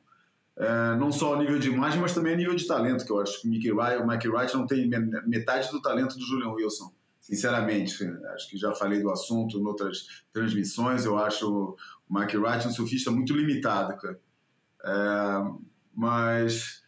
é, 0.57 0.95
não 0.95 1.11
só 1.11 1.33
a 1.33 1.37
nível 1.37 1.57
de 1.57 1.69
imagem, 1.69 1.99
mas 1.99 2.13
também 2.13 2.33
a 2.33 2.37
nível 2.37 2.55
de 2.55 2.67
talento, 2.67 3.05
que 3.05 3.11
eu 3.11 3.19
acho 3.19 3.41
que 3.41 3.47
o 3.47 3.51
Mickey 3.51 3.71
Wright, 3.71 4.01
o 4.01 4.07
Mickey 4.07 4.27
Wright 4.29 4.53
não 4.53 4.67
tem 4.67 4.87
metade 5.25 5.71
do 5.71 5.81
talento 5.81 6.17
do 6.17 6.25
Julian 6.25 6.51
Wilson, 6.51 6.93
sinceramente. 7.19 8.03
Acho 8.33 8.49
que 8.49 8.57
já 8.57 8.73
falei 8.73 9.01
do 9.01 9.09
assunto 9.09 9.57
em 9.57 9.65
outras 9.65 10.23
transmissões, 10.31 11.05
eu 11.05 11.17
acho 11.17 11.75
o 12.09 12.19
Mickey 12.19 12.37
Wright 12.37 12.67
um 12.67 12.71
surfista 12.71 13.09
muito 13.09 13.35
limitado, 13.35 13.97
cara. 13.97 14.19
É, 14.85 15.59
mas 15.95 16.83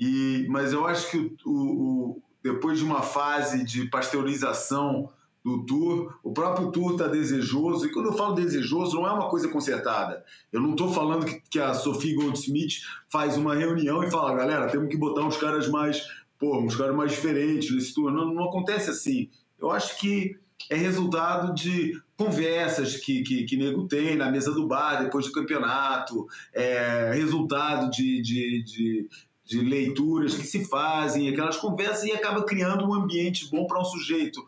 e, 0.00 0.46
mas 0.48 0.72
eu 0.72 0.86
acho 0.86 1.10
que 1.10 1.36
o, 1.44 1.50
o, 1.52 2.22
depois 2.42 2.78
de 2.78 2.84
uma 2.84 3.02
fase 3.02 3.62
de 3.62 3.86
pasteurização 3.86 5.12
do 5.44 5.64
tour, 5.64 6.18
o 6.22 6.32
próprio 6.32 6.70
tour 6.70 6.92
está 6.92 7.08
desejoso. 7.08 7.86
E 7.86 7.92
quando 7.92 8.06
eu 8.06 8.12
falo 8.12 8.34
desejoso, 8.34 8.96
não 8.96 9.06
é 9.06 9.12
uma 9.12 9.28
coisa 9.28 9.48
consertada. 9.48 10.24
Eu 10.52 10.60
não 10.60 10.72
estou 10.72 10.92
falando 10.92 11.24
que, 11.24 11.42
que, 11.50 11.58
a 11.58 11.74
Sophie 11.74 12.14
Goldsmith 12.14 12.82
faz 13.08 13.36
uma 13.36 13.54
reunião 13.54 14.02
e 14.04 14.10
fala, 14.10 14.34
galera, 14.34 14.68
temos 14.68 14.88
que 14.88 14.96
botar 14.96 15.22
uns 15.22 15.36
caras 15.36 15.68
mais, 15.68 16.02
pô, 16.38 16.58
uns 16.58 16.76
caras 16.76 16.94
mais 16.94 17.12
diferentes 17.12 17.74
nesse 17.74 17.94
tour. 17.94 18.12
Não, 18.12 18.32
não 18.32 18.44
acontece 18.44 18.90
assim. 18.90 19.30
Eu 19.58 19.70
acho 19.70 19.98
que 19.98 20.38
é 20.68 20.76
resultado 20.76 21.54
de 21.54 21.98
conversas 22.16 22.96
que, 22.96 23.22
que, 23.22 23.44
que 23.44 23.56
nego 23.56 23.88
tem 23.88 24.14
na 24.14 24.30
mesa 24.30 24.52
do 24.52 24.66
bar 24.66 25.02
depois 25.02 25.24
do 25.24 25.32
campeonato, 25.32 26.26
é 26.52 27.12
resultado 27.14 27.90
de, 27.90 28.20
de, 28.20 28.62
de 28.62 29.08
de 29.50 29.60
leituras 29.60 30.36
que 30.36 30.46
se 30.46 30.64
fazem, 30.64 31.28
aquelas 31.28 31.56
conversas, 31.56 32.04
e 32.04 32.12
acaba 32.12 32.44
criando 32.44 32.86
um 32.86 32.94
ambiente 32.94 33.50
bom 33.50 33.66
para 33.66 33.80
um 33.80 33.84
sujeito 33.84 34.40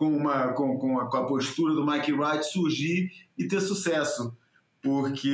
com, 0.00 0.16
uma, 0.16 0.54
com, 0.54 0.78
com, 0.78 0.98
a, 0.98 1.10
com 1.10 1.16
a 1.18 1.26
postura 1.26 1.74
do 1.74 1.84
Mike 1.84 2.10
Wright 2.14 2.42
surgir 2.42 3.10
e 3.36 3.46
ter 3.46 3.60
sucesso. 3.60 4.34
Porque. 4.82 5.28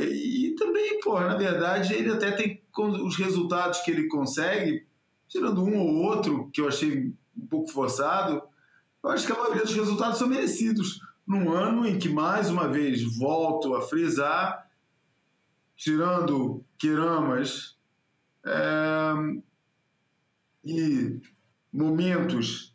E 0.00 0.54
também, 0.58 0.98
pô, 1.00 1.20
na 1.20 1.36
verdade, 1.36 1.92
ele 1.92 2.10
até 2.10 2.30
tem 2.32 2.62
os 2.74 3.16
resultados 3.16 3.80
que 3.80 3.90
ele 3.90 4.08
consegue, 4.08 4.86
tirando 5.28 5.62
um 5.62 5.78
ou 5.78 6.06
outro, 6.06 6.48
que 6.54 6.62
eu 6.62 6.68
achei 6.68 7.12
um 7.36 7.46
pouco 7.46 7.70
forçado, 7.70 8.42
eu 9.04 9.10
acho 9.10 9.26
que 9.26 9.32
a 9.32 9.36
maioria 9.36 9.62
dos 9.62 9.74
resultados 9.74 10.18
são 10.18 10.26
merecidos. 10.26 10.98
Num 11.26 11.52
ano 11.52 11.86
em 11.86 11.98
que, 11.98 12.08
mais 12.08 12.48
uma 12.48 12.68
vez, 12.68 13.02
volto 13.18 13.74
a 13.74 13.82
frisar, 13.82 14.70
tirando 15.76 16.64
Queramas, 16.78 17.76
é, 18.46 19.12
e 20.64 21.20
momentos. 21.70 22.71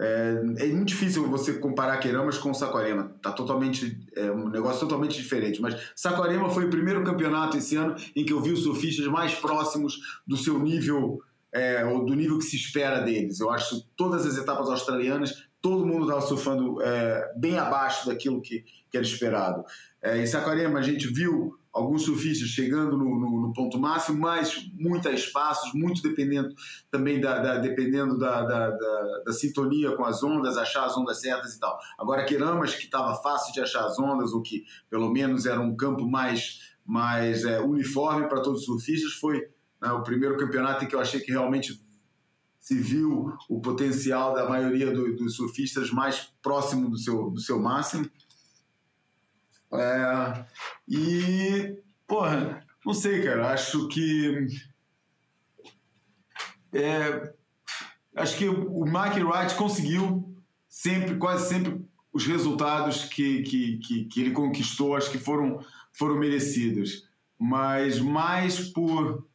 É, 0.00 0.42
é, 0.58 0.66
muito 0.66 0.88
difícil 0.88 1.28
você 1.28 1.54
comparar 1.54 1.98
Queramas 1.98 2.36
com 2.38 2.52
Saquarema. 2.52 3.14
Tá 3.22 3.32
totalmente 3.32 3.98
é 4.16 4.30
um 4.30 4.48
negócio 4.48 4.80
totalmente 4.80 5.16
diferente. 5.16 5.60
Mas 5.60 5.76
Saquarema 5.94 6.50
foi 6.50 6.66
o 6.66 6.70
primeiro 6.70 7.04
campeonato 7.04 7.56
esse 7.56 7.76
ano 7.76 7.94
em 8.14 8.24
que 8.24 8.32
eu 8.32 8.40
vi 8.40 8.52
os 8.52 8.62
surfistas 8.62 9.06
mais 9.06 9.34
próximos 9.34 10.00
do 10.26 10.36
seu 10.36 10.58
nível 10.58 11.22
é, 11.52 11.84
ou 11.84 12.04
do 12.04 12.14
nível 12.14 12.38
que 12.38 12.44
se 12.44 12.56
espera 12.56 13.00
deles. 13.00 13.38
Eu 13.38 13.50
acho 13.50 13.86
todas 13.96 14.26
as 14.26 14.36
etapas 14.36 14.68
australianas 14.68 15.46
todo 15.64 15.86
mundo 15.86 16.02
estava 16.02 16.20
surfando 16.20 16.82
é, 16.82 17.32
bem 17.36 17.56
abaixo 17.56 18.06
daquilo 18.06 18.42
que, 18.42 18.66
que 18.90 18.98
era 18.98 19.06
esperado. 19.06 19.64
É, 20.02 20.20
em 20.20 20.26
Saquarema 20.26 20.78
a 20.78 20.82
gente 20.82 21.06
viu 21.06 21.58
alguns 21.74 22.04
surfistas 22.04 22.48
chegando 22.48 22.96
no, 22.96 23.18
no, 23.18 23.40
no, 23.42 23.52
ponto 23.52 23.76
máximo, 23.78 24.20
mas 24.20 24.64
muito 24.74 25.08
a 25.08 25.12
espaços, 25.12 25.74
muito 25.74 26.00
dependendo 26.00 26.54
também 26.88 27.20
da, 27.20 27.40
da 27.40 27.58
dependendo 27.58 28.16
da, 28.16 28.42
da, 28.42 28.70
da, 29.26 29.32
sintonia 29.32 29.96
com 29.96 30.04
as 30.04 30.22
ondas, 30.22 30.56
achar 30.56 30.84
as 30.84 30.96
ondas 30.96 31.20
certas 31.20 31.56
e 31.56 31.58
tal. 31.58 31.76
Agora, 31.98 32.24
Queramas, 32.24 32.76
que 32.76 32.84
estava 32.84 33.20
fácil 33.20 33.52
de 33.52 33.60
achar 33.60 33.84
as 33.84 33.98
ondas, 33.98 34.32
ou 34.32 34.40
que 34.40 34.64
pelo 34.88 35.10
menos 35.10 35.46
era 35.46 35.60
um 35.60 35.76
campo 35.76 36.08
mais, 36.08 36.60
mais 36.86 37.44
é, 37.44 37.60
uniforme 37.60 38.28
para 38.28 38.40
todos 38.40 38.60
os 38.60 38.66
surfistas, 38.66 39.12
foi 39.14 39.48
né, 39.82 39.90
o 39.90 40.02
primeiro 40.04 40.36
campeonato 40.36 40.84
em 40.84 40.88
que 40.88 40.94
eu 40.94 41.00
achei 41.00 41.18
que 41.18 41.32
realmente 41.32 41.82
se 42.60 42.78
viu 42.78 43.32
o 43.50 43.60
potencial 43.60 44.32
da 44.32 44.48
maioria 44.48 44.92
do, 44.92 45.16
dos 45.16 45.34
surfistas 45.34 45.90
mais 45.90 46.30
próximo 46.40 46.88
do 46.88 46.96
seu, 46.96 47.30
do 47.30 47.40
seu 47.40 47.60
máximo. 47.60 48.08
É, 49.76 50.44
e, 50.88 51.76
porra, 52.06 52.64
não 52.84 52.94
sei, 52.94 53.22
cara, 53.22 53.52
acho 53.52 53.88
que. 53.88 54.46
É, 56.72 57.32
acho 58.16 58.36
que 58.36 58.48
o 58.48 58.84
Mike 58.84 59.22
Wright 59.22 59.54
conseguiu 59.54 60.34
sempre, 60.68 61.16
quase 61.16 61.48
sempre, 61.48 61.84
os 62.12 62.26
resultados 62.26 63.04
que, 63.04 63.42
que, 63.42 63.78
que, 63.78 64.04
que 64.04 64.20
ele 64.20 64.30
conquistou, 64.32 64.96
acho 64.96 65.10
que 65.10 65.18
foram, 65.18 65.64
foram 65.92 66.18
merecidos. 66.18 67.08
Mas 67.38 67.98
mais 67.98 68.60
por 68.70 69.26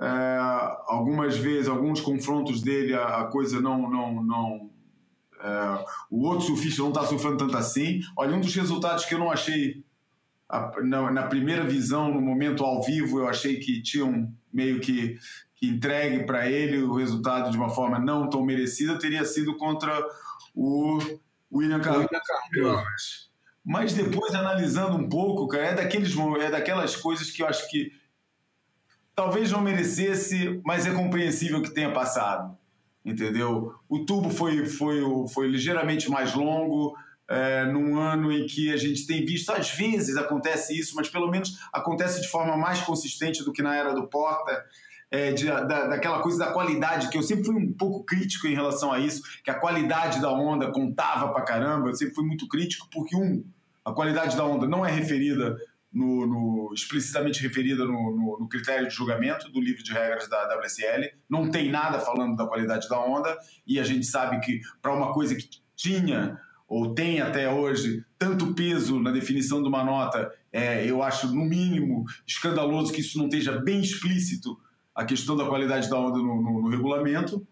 é, 0.00 0.38
algumas 0.86 1.36
vezes, 1.36 1.68
alguns 1.68 2.00
confrontos 2.00 2.62
dele, 2.62 2.94
a, 2.94 3.20
a 3.20 3.24
coisa 3.24 3.60
não. 3.60 3.90
não, 3.90 4.22
não 4.22 4.69
é, 5.42 5.84
o 6.10 6.26
outro 6.26 6.46
surfista 6.46 6.82
não 6.82 6.90
está 6.90 7.04
sofrendo 7.04 7.38
tanto 7.38 7.56
assim. 7.56 8.00
Olha, 8.16 8.36
um 8.36 8.40
dos 8.40 8.54
resultados 8.54 9.04
que 9.04 9.14
eu 9.14 9.18
não 9.18 9.30
achei 9.30 9.82
a, 10.48 10.72
na, 10.82 11.10
na, 11.10 11.22
primeira 11.24 11.64
visão, 11.64 12.12
no 12.12 12.20
momento 12.20 12.64
ao 12.64 12.82
vivo, 12.82 13.20
eu 13.20 13.28
achei 13.28 13.58
que 13.58 13.82
tinham 13.82 14.32
meio 14.52 14.80
que, 14.80 15.18
que 15.54 15.68
entregue 15.68 16.24
para 16.24 16.48
ele 16.48 16.82
o 16.82 16.94
resultado 16.94 17.50
de 17.50 17.56
uma 17.56 17.70
forma 17.70 17.98
não 17.98 18.28
tão 18.28 18.44
merecida, 18.44 18.98
teria 18.98 19.24
sido 19.24 19.56
contra 19.56 20.04
o 20.54 20.98
William 21.52 21.80
Carlos. 21.80 22.06
Mas 23.64 23.92
depois, 23.92 24.34
analisando 24.34 24.96
um 24.96 25.08
pouco, 25.08 25.46
cara, 25.46 25.64
é, 25.64 25.74
daqueles, 25.74 26.14
é 26.40 26.50
daquelas 26.50 26.96
coisas 26.96 27.30
que 27.30 27.42
eu 27.42 27.46
acho 27.46 27.68
que 27.70 27.92
talvez 29.14 29.50
não 29.50 29.60
merecesse, 29.60 30.60
mas 30.64 30.86
é 30.86 30.92
compreensível 30.92 31.62
que 31.62 31.70
tenha 31.70 31.92
passado. 31.92 32.58
Entendeu? 33.04 33.74
O 33.88 34.04
tubo 34.04 34.30
foi, 34.30 34.66
foi, 34.66 35.00
foi 35.32 35.48
ligeiramente 35.48 36.10
mais 36.10 36.34
longo, 36.34 36.94
é, 37.28 37.64
num 37.64 37.98
ano 37.98 38.32
em 38.32 38.44
que 38.44 38.72
a 38.72 38.76
gente 38.76 39.06
tem 39.06 39.24
visto, 39.24 39.50
às 39.50 39.70
vezes 39.70 40.16
acontece 40.16 40.76
isso, 40.78 40.96
mas 40.96 41.08
pelo 41.08 41.30
menos 41.30 41.58
acontece 41.72 42.20
de 42.20 42.28
forma 42.28 42.56
mais 42.56 42.80
consistente 42.80 43.44
do 43.44 43.52
que 43.52 43.62
na 43.62 43.74
era 43.74 43.94
do 43.94 44.08
Porta 44.08 44.64
é, 45.10 45.32
de, 45.32 45.46
da, 45.46 45.86
daquela 45.86 46.20
coisa 46.20 46.38
da 46.38 46.52
qualidade, 46.52 47.08
que 47.08 47.16
eu 47.16 47.22
sempre 47.22 47.44
fui 47.44 47.54
um 47.54 47.72
pouco 47.72 48.04
crítico 48.04 48.46
em 48.46 48.54
relação 48.54 48.92
a 48.92 48.98
isso, 48.98 49.22
que 49.44 49.50
a 49.50 49.54
qualidade 49.54 50.20
da 50.20 50.32
onda 50.32 50.70
contava 50.70 51.32
pra 51.32 51.42
caramba, 51.42 51.88
eu 51.88 51.94
sempre 51.94 52.14
fui 52.14 52.24
muito 52.24 52.46
crítico, 52.48 52.88
porque, 52.92 53.16
um, 53.16 53.44
a 53.84 53.92
qualidade 53.92 54.36
da 54.36 54.44
onda 54.44 54.68
não 54.68 54.84
é 54.84 54.90
referida 54.90 55.56
no, 55.92 56.26
no, 56.26 56.72
explicitamente 56.72 57.42
referida 57.42 57.84
no, 57.84 58.38
no, 58.38 58.48
critério 58.48 58.86
de 58.86 58.94
julgamento 58.94 59.50
do 59.50 59.60
livro 59.60 59.82
de 59.82 59.92
regras 59.92 60.28
da 60.28 60.56
WSL. 60.56 61.10
Não 61.28 61.50
tem 61.50 61.70
nada 61.70 61.98
falando 61.98 62.36
da 62.36 62.46
qualidade 62.46 62.88
da 62.88 63.00
onda, 63.00 63.36
e 63.66 63.80
a 63.80 63.84
gente 63.84 64.06
sabe 64.06 64.38
que 64.40 64.60
para 64.80 64.94
uma 64.94 65.12
coisa 65.12 65.34
que 65.34 65.48
tinha 65.74 66.38
ou 66.68 66.94
tem 66.94 67.20
até 67.20 67.50
hoje 67.50 68.04
tanto 68.16 68.54
peso 68.54 69.00
na 69.00 69.10
definição 69.10 69.60
de 69.60 69.68
uma 69.68 69.82
nota, 69.82 70.32
é, 70.52 70.88
eu 70.88 71.02
acho 71.02 71.26
no 71.34 71.44
mínimo 71.44 72.04
escandaloso 72.24 72.92
que 72.92 73.00
isso 73.00 73.18
não 73.18 73.24
esteja 73.24 73.58
bem 73.58 73.80
explícito 73.80 74.56
a 74.94 75.04
questão 75.04 75.36
da 75.36 75.46
qualidade 75.46 75.90
da 75.90 75.98
onda 75.98 76.18
no, 76.18 76.68
regulamento. 76.68 77.44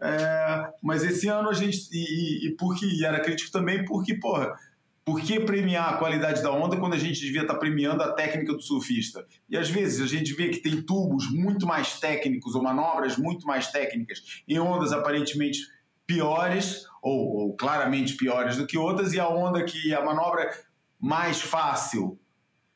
É, 0.00 0.72
mas 0.82 1.04
esse 1.04 1.28
ano 1.28 1.50
a 1.50 1.52
gente. 1.52 1.88
E, 1.92 2.48
e, 2.48 2.56
porque, 2.56 2.86
e 2.86 3.04
era 3.04 3.20
crítico 3.20 3.52
também 3.52 3.84
porque, 3.84 4.14
porra, 4.14 4.54
por 5.04 5.20
que 5.20 5.40
premiar 5.40 5.94
a 5.94 5.96
qualidade 5.96 6.42
da 6.42 6.52
onda 6.52 6.76
quando 6.76 6.94
a 6.94 6.98
gente 6.98 7.20
devia 7.20 7.42
estar 7.42 7.56
premiando 7.56 8.02
a 8.02 8.12
técnica 8.12 8.52
do 8.52 8.62
surfista? 8.62 9.26
E 9.48 9.56
às 9.56 9.68
vezes 9.68 10.00
a 10.00 10.06
gente 10.06 10.32
vê 10.34 10.48
que 10.48 10.58
tem 10.58 10.80
tubos 10.82 11.30
muito 11.30 11.66
mais 11.66 11.98
técnicos 11.98 12.54
ou 12.54 12.62
manobras 12.62 13.16
muito 13.16 13.46
mais 13.46 13.68
técnicas 13.68 14.42
em 14.46 14.58
ondas 14.58 14.92
aparentemente 14.92 15.60
piores 16.06 16.84
ou, 17.02 17.36
ou 17.36 17.56
claramente 17.56 18.16
piores 18.16 18.56
do 18.56 18.66
que 18.66 18.78
outras, 18.78 19.12
e 19.12 19.18
a 19.18 19.28
onda 19.28 19.64
que 19.64 19.92
a 19.92 20.04
manobra 20.04 20.48
mais 21.00 21.40
fácil 21.40 22.18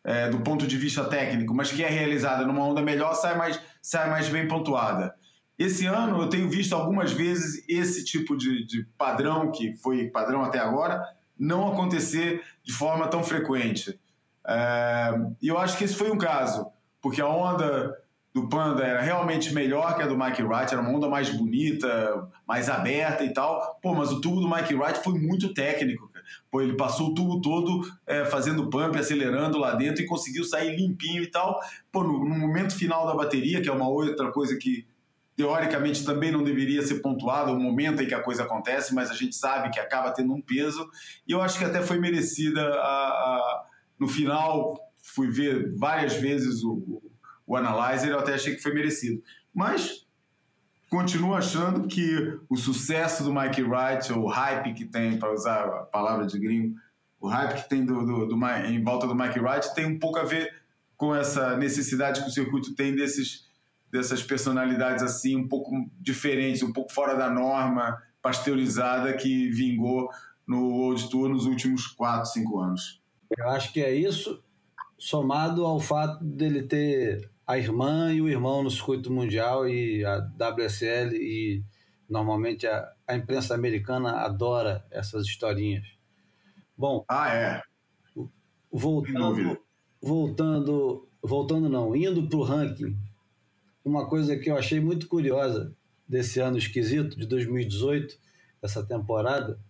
é, 0.03 0.29
do 0.29 0.41
ponto 0.41 0.67
de 0.67 0.77
vista 0.77 1.05
técnico, 1.05 1.55
mas 1.55 1.71
que 1.71 1.83
é 1.83 1.89
realizada 1.89 2.45
numa 2.45 2.65
onda 2.65 2.83
melhor, 2.83 3.15
sai 3.15 3.37
mais, 3.37 3.61
sai 3.81 4.11
mais 4.11 4.29
bem 4.29 4.49
pontuada. 4.49 5.15
Esse 5.59 5.87
ano 5.87 6.21
eu 6.21 6.29
tenho 6.29 6.49
visto 6.51 6.75
algumas 6.75 7.13
vezes 7.13 7.65
esse 7.69 8.05
tipo 8.05 8.37
de, 8.37 8.65
de 8.67 8.85
padrão, 8.99 9.51
que 9.51 9.75
foi 9.77 10.09
padrão 10.09 10.43
até 10.43 10.59
agora, 10.59 11.03
não 11.39 11.73
acontecer 11.73 12.43
de 12.63 12.73
forma 12.73 13.09
tão 13.09 13.23
frequente. 13.23 13.99
É, 14.47 15.21
e 15.43 15.49
eu 15.49 15.59
acho 15.59 15.77
que 15.77 15.85
esse 15.85 15.95
foi 15.95 16.11
um 16.11 16.19
caso, 16.19 16.67
porque 17.01 17.21
a 17.21 17.29
onda 17.29 17.97
do 18.37 18.51
Panda 18.51 18.85
era 18.85 19.01
realmente 19.01 19.55
melhor 19.55 19.97
que 19.97 20.03
a 20.03 20.07
do 20.07 20.15
Mike 20.15 20.43
Wright, 20.43 20.71
era 20.71 20.83
uma 20.83 20.91
onda 20.91 21.09
mais 21.09 21.31
bonita, 21.31 22.29
mais 22.47 22.69
aberta 22.69 23.25
e 23.25 23.33
tal. 23.33 23.79
Pô, 23.81 23.95
mas 23.95 24.13
o 24.13 24.21
tubo 24.21 24.43
do 24.43 24.49
Mike 24.49 24.75
Wright 24.75 25.03
foi 25.03 25.15
muito 25.15 25.55
técnico. 25.55 26.07
Cara. 26.13 26.23
Pô, 26.51 26.61
ele 26.61 26.77
passou 26.77 27.09
o 27.09 27.15
tubo 27.15 27.41
todo 27.41 27.81
é, 28.07 28.27
fazendo 28.27 28.69
pump, 28.69 28.95
acelerando 28.99 29.57
lá 29.57 29.75
dentro 29.75 30.03
e 30.03 30.07
conseguiu 30.07 30.45
sair 30.45 30.77
limpinho 30.77 31.23
e 31.23 31.31
tal. 31.31 31.59
Pô, 31.91 32.03
no, 32.03 32.29
no, 32.29 32.39
momento 32.39 32.77
final 32.77 33.07
da 33.07 33.15
bateria, 33.15 33.63
que 33.63 33.71
é 33.71 33.73
uma 33.73 33.89
outra 33.89 34.31
coisa 34.31 34.55
que 34.59 34.87
teoricamente 35.37 36.05
também 36.05 36.33
não 36.33 36.43
deveria 36.43 36.83
ser 36.83 37.01
pontuada, 37.01 37.53
o 37.53 37.61
momento 37.61 38.03
em 38.03 38.07
que 38.07 38.15
a 38.15 38.23
coisa 38.23 38.45
acontece, 38.45 38.95
mas 38.95 39.11
a 39.11 39.15
gente 39.15 39.37
sabe 39.37 39.71
que 39.71 39.79
acaba 39.79 40.11
tendo 40.11 40.33
um 40.33 40.41
peso. 40.41 40.89
E 41.29 41.33
eu 41.33 41.43
acho 41.43 41.59
que 41.59 41.65
até 41.65 41.83
foi 41.83 41.99
merecida 41.99 42.63
a, 42.63 43.09
a 43.09 43.65
no 43.99 44.09
final. 44.09 44.81
Fui 44.99 45.31
ver 45.31 45.77
várias 45.77 46.15
vezes 46.15 46.65
o, 46.65 47.03
o 47.47 47.55
Analyzer, 47.55 48.11
eu 48.11 48.19
até 48.19 48.35
achei 48.35 48.55
que 48.55 48.63
foi 48.63 48.73
merecido. 48.73 49.23
Mas 49.55 50.07
continuo 50.89 51.35
achando 51.35 51.87
que 51.87 52.39
o 52.49 52.57
sucesso 52.57 53.23
do 53.23 53.33
Mike 53.33 53.63
Wright, 53.63 54.13
o 54.13 54.27
hype 54.27 54.75
que 54.75 54.85
tem, 54.87 55.19
para 55.19 55.33
usar 55.33 55.65
a 55.65 55.83
palavra 55.85 56.27
de 56.27 56.39
gringo, 56.39 56.77
o 57.21 57.29
hype 57.29 57.63
que 57.63 57.69
tem 57.69 57.85
do, 57.85 58.05
do, 58.05 58.27
do, 58.27 58.47
em 58.67 58.83
volta 58.83 59.07
do 59.07 59.15
Mike 59.15 59.41
Wright 59.41 59.75
tem 59.75 59.87
um 59.87 59.99
pouco 59.99 60.19
a 60.19 60.25
ver 60.25 60.51
com 60.97 61.15
essa 61.15 61.57
necessidade 61.57 62.23
que 62.23 62.29
o 62.29 62.33
circuito 62.33 62.75
tem 62.75 62.95
desses, 62.95 63.46
dessas 63.97 64.23
personalidades 64.23 65.03
assim, 65.03 65.37
um 65.37 65.49
pouco 65.49 65.73
diferentes, 66.01 66.63
um 66.63 66.73
pouco 66.73 66.93
fora 66.93 67.15
da 67.15 67.31
norma, 67.31 68.01
pasteurizada, 68.23 69.13
que 69.15 69.49
vingou 69.51 70.09
no 70.47 70.69
World 70.71 71.09
Tour 71.11 71.29
nos 71.29 71.47
últimos 71.47 71.87
4, 71.87 72.27
5 72.27 72.61
anos. 72.61 73.03
Eu 73.37 73.49
acho 73.49 73.73
que 73.73 73.81
é 73.81 73.93
isso, 73.93 74.43
somado 74.99 75.65
ao 75.65 75.81
fato 75.81 76.25
dele 76.25 76.63
ter 76.63 77.31
a 77.47 77.59
irmã 77.59 78.13
e 78.13 78.21
o 78.21 78.29
irmão 78.29 78.63
no 78.63 78.71
circuito 78.71 79.13
mundial 79.13 79.69
e 79.69 80.05
a 80.05 80.19
WSL 80.19 81.15
e 81.15 81.65
normalmente 82.09 82.67
a, 82.67 82.89
a 83.07 83.17
imprensa 83.17 83.55
americana 83.55 84.21
adora 84.21 84.85
essas 84.91 85.27
historinhas. 85.27 85.87
Bom, 86.77 87.05
ah 87.09 87.33
é. 87.33 87.63
Voltando, 88.71 89.59
voltando, 90.03 91.09
voltando 91.23 91.69
não, 91.69 91.95
indo 91.95 92.29
para 92.29 92.39
o 92.39 92.43
ranking, 92.43 92.97
uma 93.87 94.09
coisa 94.09 94.37
que 94.37 94.51
eu 94.51 94.57
achei 94.57 94.81
muito 94.81 95.07
curiosa 95.07 95.73
desse 96.09 96.41
ano 96.41 96.59
esquisito 96.59 97.17
de 97.17 97.25
2018, 97.25 98.19
essa 98.61 98.85
temporada, 98.85 99.61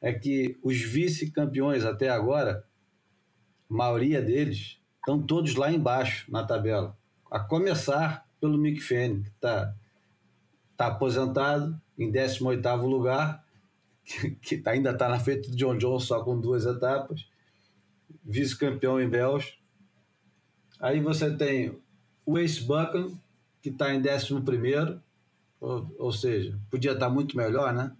é 0.00 0.12
que 0.12 0.58
os 0.60 0.80
vice-campeões 0.82 1.84
até 1.84 2.08
agora, 2.10 2.66
a 3.70 3.74
maioria 3.74 4.20
deles, 4.20 4.80
estão 4.96 5.22
todos 5.22 5.54
lá 5.54 5.70
embaixo 5.70 6.30
na 6.30 6.44
tabela 6.44 6.98
a 7.30 7.38
começar 7.38 8.26
pelo 8.40 8.58
Mick 8.58 8.80
Fanning, 8.80 9.22
que 9.22 9.30
está 9.30 9.72
tá 10.76 10.88
aposentado 10.88 11.80
em 11.96 12.10
18º 12.10 12.82
lugar, 12.82 13.44
que, 14.04 14.30
que 14.32 14.68
ainda 14.68 14.90
está 14.90 15.08
na 15.08 15.20
frente 15.20 15.48
do 15.48 15.56
John 15.56 15.78
Jones 15.78 16.04
só 16.04 16.24
com 16.24 16.40
duas 16.40 16.66
etapas, 16.66 17.24
vice-campeão 18.24 19.00
em 19.00 19.08
Bells. 19.08 19.54
Aí 20.80 21.00
você 21.00 21.34
tem 21.36 21.80
o 22.26 22.36
Ace 22.36 22.60
Buchan, 22.60 23.16
que 23.64 23.70
está 23.70 23.94
em 23.94 24.02
11º, 24.02 25.00
ou, 25.58 25.90
ou 25.98 26.12
seja, 26.12 26.60
podia 26.70 26.92
estar 26.92 27.06
tá 27.06 27.10
muito 27.10 27.34
melhor, 27.34 27.72
né? 27.72 27.96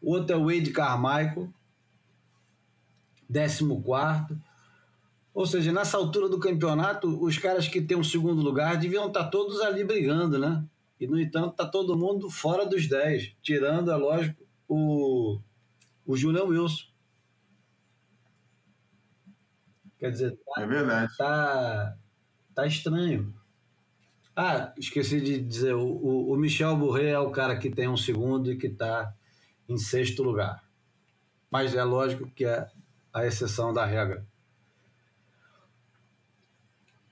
O 0.00 0.10
outro 0.10 0.34
é 0.34 0.36
o 0.36 0.46
Wade 0.46 0.72
Carmichael, 0.72 1.54
14º. 3.30 4.36
Ou 5.32 5.46
seja, 5.46 5.70
nessa 5.70 5.96
altura 5.96 6.28
do 6.28 6.40
campeonato, 6.40 7.06
os 7.24 7.38
caras 7.38 7.68
que 7.68 7.80
têm 7.80 7.96
um 7.96 8.02
segundo 8.02 8.42
lugar 8.42 8.76
deviam 8.76 9.06
estar 9.06 9.28
todos 9.28 9.60
ali 9.60 9.84
brigando, 9.84 10.36
né? 10.36 10.64
E, 10.98 11.06
no 11.06 11.20
entanto, 11.20 11.52
está 11.52 11.64
todo 11.64 11.96
mundo 11.96 12.28
fora 12.28 12.66
dos 12.66 12.88
10, 12.88 13.36
tirando, 13.40 13.88
é 13.88 13.94
lógico, 13.94 14.42
o, 14.66 15.38
o 16.04 16.16
Julian 16.16 16.42
Wilson. 16.42 16.86
Quer 19.96 20.10
dizer, 20.10 20.36
tá, 20.44 20.60
é 20.60 20.66
verdade. 20.66 21.16
Tá, 21.16 21.96
tá 22.52 22.66
estranho. 22.66 23.32
Ah, 24.34 24.72
esqueci 24.78 25.20
de 25.20 25.38
dizer, 25.40 25.74
o, 25.74 26.30
o 26.30 26.36
Michel 26.36 26.76
Bourret 26.76 27.08
é 27.08 27.18
o 27.18 27.30
cara 27.30 27.56
que 27.56 27.70
tem 27.70 27.88
um 27.88 27.96
segundo 27.96 28.50
e 28.50 28.56
que 28.56 28.66
está 28.66 29.14
em 29.68 29.76
sexto 29.76 30.22
lugar. 30.22 30.64
Mas 31.50 31.74
é 31.74 31.84
lógico 31.84 32.30
que 32.30 32.44
é 32.44 32.66
a 33.12 33.26
exceção 33.26 33.72
da 33.72 33.84
regra. 33.84 34.26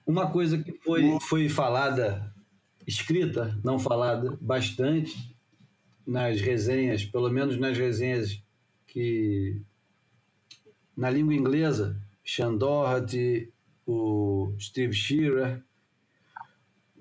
Uma 0.06 0.30
coisa 0.30 0.58
que 0.58 0.72
foi, 0.72 1.18
foi 1.20 1.48
falada, 1.48 2.34
escrita, 2.86 3.58
não 3.62 3.78
falada, 3.78 4.36
bastante 4.40 5.36
nas 6.06 6.40
resenhas, 6.40 7.04
pelo 7.04 7.30
menos 7.30 7.58
nas 7.58 7.76
resenhas 7.76 8.42
que 8.86 9.62
na 10.96 11.08
língua 11.08 11.34
inglesa, 11.34 12.00
Sean 12.24 12.56
Doherty, 12.56 13.52
o 13.86 14.54
Steve 14.58 14.92
Shearer. 14.92 15.62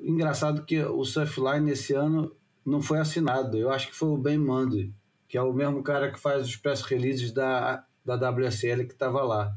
Engraçado 0.02 0.64
que 0.64 0.82
o 0.82 1.04
Surfline 1.04 1.72
esse 1.72 1.94
ano 1.94 2.36
não 2.66 2.82
foi 2.82 3.00
assinado. 3.00 3.58
Eu 3.58 3.70
acho 3.70 3.88
que 3.90 3.96
foi 3.96 4.10
o 4.10 4.18
Ben 4.18 4.38
Mundy, 4.38 4.94
que 5.28 5.38
é 5.38 5.42
o 5.42 5.54
mesmo 5.54 5.84
cara 5.84 6.12
que 6.12 6.20
faz 6.20 6.48
os 6.48 6.56
press 6.56 6.82
releases 6.82 7.32
da, 7.32 7.84
da 8.06 8.30
WSL 8.30 8.86
que 8.86 8.94
estava 8.94 9.24
lá. 9.24 9.56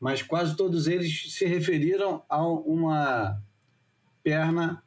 Mas 0.00 0.22
quase 0.22 0.56
todos 0.56 0.86
eles 0.86 1.32
se 1.32 1.44
referiram 1.44 2.22
a 2.28 2.46
uma 2.46 3.42
perna 4.22 4.82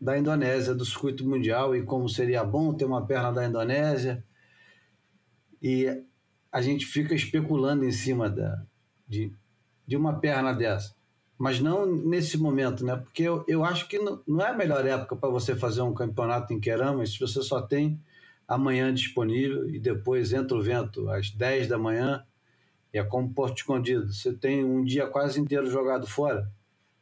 da 0.00 0.18
Indonésia, 0.18 0.74
do 0.74 0.84
circuito 0.84 1.26
mundial, 1.26 1.74
e 1.74 1.82
como 1.82 2.08
seria 2.08 2.44
bom 2.44 2.72
ter 2.74 2.84
uma 2.84 3.06
perna 3.06 3.32
da 3.32 3.46
Indonésia. 3.46 4.24
E 5.60 6.04
a 6.52 6.60
gente 6.60 6.86
fica 6.86 7.14
especulando 7.14 7.84
em 7.84 7.90
cima 7.90 8.30
da, 8.30 8.62
de, 9.08 9.32
de 9.86 9.96
uma 9.96 10.20
perna 10.20 10.52
dessa. 10.52 10.94
Mas 11.36 11.60
não 11.60 11.84
nesse 11.84 12.38
momento, 12.38 12.84
né? 12.84 12.96
Porque 12.96 13.22
eu, 13.22 13.44
eu 13.48 13.64
acho 13.64 13.88
que 13.88 13.98
não, 13.98 14.22
não 14.26 14.44
é 14.44 14.50
a 14.50 14.56
melhor 14.56 14.86
época 14.86 15.16
para 15.16 15.28
você 15.28 15.54
fazer 15.54 15.82
um 15.82 15.92
campeonato 15.92 16.52
em 16.52 16.60
Queramas 16.60 17.12
se 17.12 17.18
você 17.18 17.42
só 17.42 17.60
tem 17.60 18.00
amanhã 18.46 18.92
disponível 18.94 19.68
e 19.68 19.78
depois 19.78 20.32
entra 20.32 20.56
o 20.56 20.62
vento 20.62 21.08
às 21.10 21.30
10 21.30 21.68
da 21.68 21.78
manhã. 21.78 22.24
E 22.92 22.98
é 22.98 23.02
como 23.02 23.34
Porto 23.34 23.58
Escondido. 23.58 24.12
Você 24.12 24.32
tem 24.32 24.64
um 24.64 24.84
dia 24.84 25.08
quase 25.08 25.40
inteiro 25.40 25.68
jogado 25.68 26.06
fora. 26.06 26.48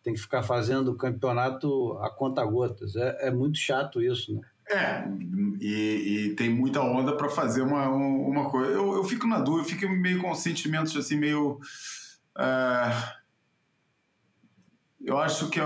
Tem 0.02 0.14
que 0.14 0.20
ficar 0.20 0.42
fazendo 0.42 0.92
o 0.92 0.96
campeonato 0.96 1.98
a 1.98 2.08
conta 2.08 2.42
gotas. 2.44 2.96
É, 2.96 3.28
é 3.28 3.30
muito 3.30 3.58
chato 3.58 4.00
isso, 4.00 4.34
né? 4.34 4.40
É, 4.70 5.04
e, 5.60 6.30
e 6.30 6.34
tem 6.34 6.48
muita 6.48 6.80
onda 6.80 7.14
para 7.14 7.28
fazer 7.28 7.60
uma, 7.60 7.90
uma 7.90 8.48
coisa. 8.48 8.70
Eu, 8.70 8.94
eu 8.94 9.04
fico 9.04 9.26
na 9.26 9.40
dúvida, 9.40 9.68
eu 9.68 9.78
fico 9.78 9.92
meio 9.92 10.22
com 10.22 10.34
sentimentos 10.34 10.96
assim, 10.96 11.16
meio. 11.16 11.58
Uh 12.34 13.21
eu 15.04 15.18
acho 15.18 15.48
que 15.50 15.60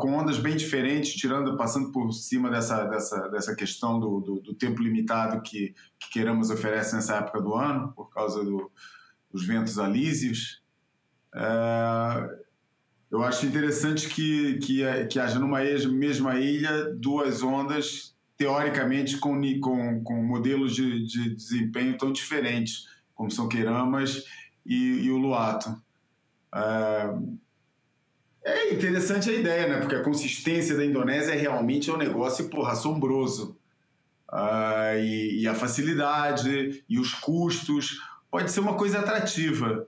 com 0.00 0.14
ondas 0.14 0.38
bem 0.38 0.56
diferentes, 0.56 1.14
tirando, 1.14 1.56
passando 1.56 1.92
por 1.92 2.10
cima 2.12 2.50
dessa, 2.50 2.84
dessa, 2.84 3.28
dessa 3.28 3.54
questão 3.54 4.00
do, 4.00 4.20
do, 4.20 4.40
do 4.40 4.54
tempo 4.54 4.82
limitado 4.82 5.42
que, 5.42 5.74
que 5.98 6.08
oferece 6.50 6.94
nessa 6.94 7.16
época 7.16 7.40
do 7.40 7.54
ano, 7.54 7.92
por 7.92 8.08
causa 8.08 8.42
do, 8.42 8.70
dos 9.30 9.46
ventos 9.46 9.78
alísios, 9.78 10.62
é, 11.34 12.38
eu 13.10 13.22
acho 13.22 13.46
interessante 13.46 14.08
que, 14.08 14.58
que, 14.58 15.06
que 15.06 15.20
haja 15.20 15.38
numa 15.38 15.60
mesma 15.88 16.38
ilha 16.38 16.94
duas 16.94 17.42
ondas, 17.42 18.16
teoricamente, 18.36 19.18
com, 19.18 19.40
com, 19.60 20.02
com 20.02 20.22
modelos 20.22 20.74
de, 20.74 21.06
de 21.06 21.34
desempenho 21.34 21.96
tão 21.98 22.12
diferentes, 22.12 22.86
como 23.14 23.30
são 23.30 23.48
Queiramas 23.48 24.24
e, 24.64 25.04
e 25.04 25.10
o 25.10 25.18
Luato. 25.18 25.70
É, 26.54 27.14
é 28.48 28.72
interessante 28.72 29.30
a 29.30 29.32
ideia, 29.32 29.68
né? 29.68 29.78
Porque 29.78 29.94
a 29.94 30.02
consistência 30.02 30.76
da 30.76 30.84
Indonésia 30.84 31.32
é 31.32 31.36
realmente 31.36 31.90
um 31.90 31.96
negócio, 31.96 32.48
porra, 32.48 32.72
assombroso. 32.72 33.56
Ah, 34.30 34.92
e, 34.96 35.40
e, 35.40 35.48
a 35.48 35.54
facilidade 35.54 36.84
e 36.88 36.98
os 36.98 37.14
custos 37.14 37.98
pode 38.30 38.50
ser 38.50 38.60
uma 38.60 38.74
coisa 38.74 38.98
atrativa 38.98 39.86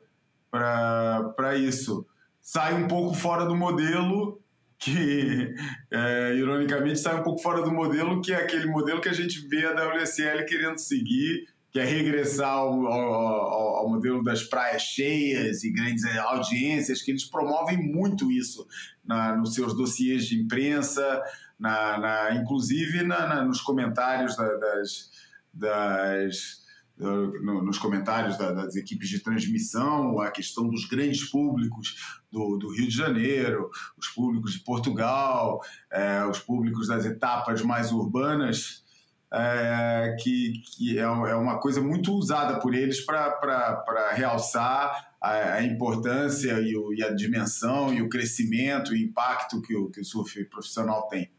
para 0.51 1.55
isso. 1.57 2.07
Sai 2.41 2.75
um 2.75 2.89
pouco 2.89 3.15
fora 3.15 3.45
do 3.45 3.55
modelo 3.55 4.41
que, 4.79 5.55
é, 5.93 6.35
ironicamente, 6.35 6.99
sai 6.99 7.21
um 7.21 7.23
pouco 7.23 7.43
fora 7.43 7.61
do 7.61 7.71
modelo 7.71 8.23
que 8.23 8.33
é 8.33 8.37
aquele 8.37 8.67
modelo 8.67 9.01
que 9.01 9.11
a 9.11 9.13
gente 9.13 9.47
vê 9.47 9.67
a 9.67 9.73
WSL 9.73 10.47
querendo 10.47 10.79
seguir 10.79 11.47
que 11.71 11.79
é 11.79 11.85
regressar 11.85 12.51
ao, 12.51 12.87
ao, 12.87 13.77
ao, 13.77 13.89
modelo 13.89 14.23
das 14.25 14.43
praias 14.43 14.83
cheias 14.83 15.63
e 15.63 15.73
grandes 15.73 16.05
audiências, 16.17 17.01
que 17.01 17.11
eles 17.11 17.25
promovem 17.25 17.79
muito 17.79 18.31
isso 18.31 18.67
na, 19.05 19.37
nos 19.37 19.55
seus 19.55 19.75
dossiês 19.77 20.27
de 20.27 20.41
imprensa, 20.41 21.23
na, 21.59 21.99
na 21.99 22.35
inclusive 22.35 23.03
na, 23.05 23.45
nos 23.45 23.61
comentários 23.61 24.37
da, 24.37 24.57
das, 24.57 25.11
das 25.55 26.61
no, 27.01 27.63
nos 27.65 27.79
comentários 27.79 28.37
da, 28.37 28.53
das 28.53 28.77
equipes 28.77 29.09
de 29.09 29.21
transmissão, 29.21 30.21
a 30.21 30.31
questão 30.31 30.69
dos 30.69 30.87
grandes 30.87 31.25
públicos 31.31 32.21
do, 32.31 32.59
do 32.59 32.71
Rio 32.75 32.89
de 32.89 32.97
Janeiro, 32.97 33.71
os 33.97 34.09
públicos 34.09 34.53
de 34.53 34.61
Portugal, 34.61 35.61
é, 35.91 36.25
os 36.27 36.41
públicos 36.41 36.89
das 36.89 37.05
etapas 37.05 37.63
mais 37.63 37.91
urbanas 37.93 38.85
é, 39.33 40.17
que, 40.21 40.61
que 40.65 40.99
é, 40.99 41.03
é, 41.03 41.35
uma 41.35 41.59
coisa 41.59 41.81
muito 41.81 42.13
usada 42.13 42.59
por 42.59 42.75
eles 42.75 43.01
para 43.01 44.13
realçar 44.13 45.15
a, 45.21 45.55
a 45.55 45.63
importância 45.63 46.53
e, 46.61 46.77
o, 46.77 46.93
e, 46.93 47.03
a 47.03 47.15
dimensão 47.15 47.95
e 47.95 48.03
o 48.03 48.09
crescimento 48.09 48.95
e 48.95 49.05
impacto 49.05 49.63
que 49.63 49.77
o, 49.77 49.89
que 49.89 50.01
o 50.01 50.05
surf 50.05 50.45
profissional 50.47 51.07
tem. 51.09 51.31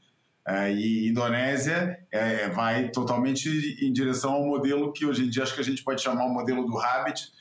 É, 0.48 0.74
e 0.74 1.10
Indonésia 1.10 2.00
é, 2.12 2.44
é, 2.46 2.50
vai 2.50 2.90
totalmente 2.90 3.50
em 3.86 3.92
direção 3.92 4.34
ao 4.34 4.46
modelo 4.46 4.92
que 4.92 5.06
hoje 5.06 5.26
em 5.26 5.30
dia 5.30 5.44
acho 5.44 5.54
que 5.54 5.62
a 5.62 5.64
gente 5.64 5.84
pode 5.84 6.02
chamar 6.02 6.26
o 6.26 6.34
modelo 6.34 6.66
do 6.66 6.76
Rabbit. 6.76 7.32